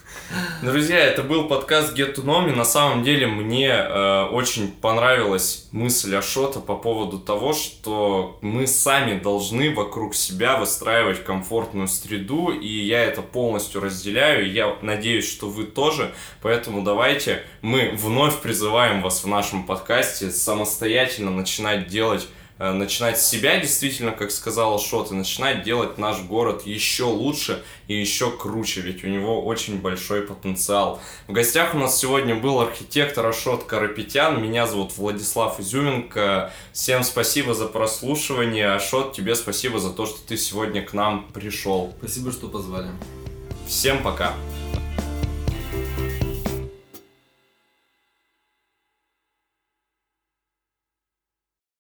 Друзья, 0.61 0.99
это 0.99 1.23
был 1.23 1.49
подкаст 1.49 1.97
Get 1.97 2.15
to 2.15 2.23
Know 2.23 2.47
Me. 2.47 2.55
На 2.55 2.67
самом 2.67 3.03
деле 3.03 3.27
мне 3.27 3.69
э, 3.69 4.25
очень 4.31 4.71
понравилась 4.71 5.69
мысль 5.73 6.15
Ашота 6.17 6.61
по 6.61 6.77
поводу 6.77 7.19
того, 7.19 7.55
что 7.55 8.39
мы 8.43 8.67
сами 8.67 9.19
должны 9.19 9.75
вокруг 9.75 10.15
себя 10.15 10.59
выстраивать 10.59 11.25
комфортную 11.25 11.89
среду, 11.89 12.51
и 12.51 12.69
я 12.69 13.05
это 13.05 13.23
полностью 13.23 13.81
разделяю. 13.81 14.53
Я 14.53 14.77
надеюсь, 14.83 15.27
что 15.27 15.49
вы 15.49 15.65
тоже. 15.65 16.13
Поэтому 16.43 16.83
давайте 16.83 17.43
мы 17.63 17.93
вновь 17.95 18.39
призываем 18.41 19.01
вас 19.01 19.25
в 19.25 19.29
нашем 19.29 19.65
подкасте 19.65 20.31
самостоятельно 20.31 21.31
начинать 21.31 21.87
делать 21.87 22.29
начинать 22.59 23.21
с 23.21 23.27
себя, 23.27 23.59
действительно, 23.59 24.13
как 24.13 24.31
сказала 24.31 24.79
Шот, 24.79 25.13
и 25.13 25.15
начинать 25.15 25.63
делать 25.63 25.99
наш 25.99 26.21
город 26.23 26.67
еще 26.67 27.05
лучше 27.05 27.63
и 27.87 27.95
еще 27.95 28.31
круче, 28.31 28.81
ведь 28.81 29.05
у 29.05 29.07
него 29.09 29.45
очень 29.45 29.81
большой 29.81 30.23
потенциал. 30.23 31.01
В 31.27 31.33
гостях 31.33 31.75
у 31.75 31.79
нас 31.79 31.99
сегодня 31.99 32.35
был 32.35 32.61
архитектор 32.61 33.27
Ашот 33.27 33.65
Карапетян, 33.65 34.43
меня 34.43 34.67
зовут 34.67 34.97
Владислав 34.97 35.61
Изюменко. 35.61 36.53
Всем 36.73 37.05
спасибо 37.05 37.55
за 37.55 37.67
прослушивание. 37.67 38.73
Ашот, 38.73 39.13
тебе 39.13 39.35
спасибо 39.35 39.79
за 39.79 39.91
то, 39.91 40.07
что 40.07 40.19
ты 40.27 40.37
сегодня 40.37 40.85
к 40.85 40.93
нам 40.93 41.29
пришел. 41.33 41.95
Спасибо, 41.99 42.33
что 42.33 42.49
позвали. 42.49 42.89
Всем 43.67 44.03
пока. 44.03 44.35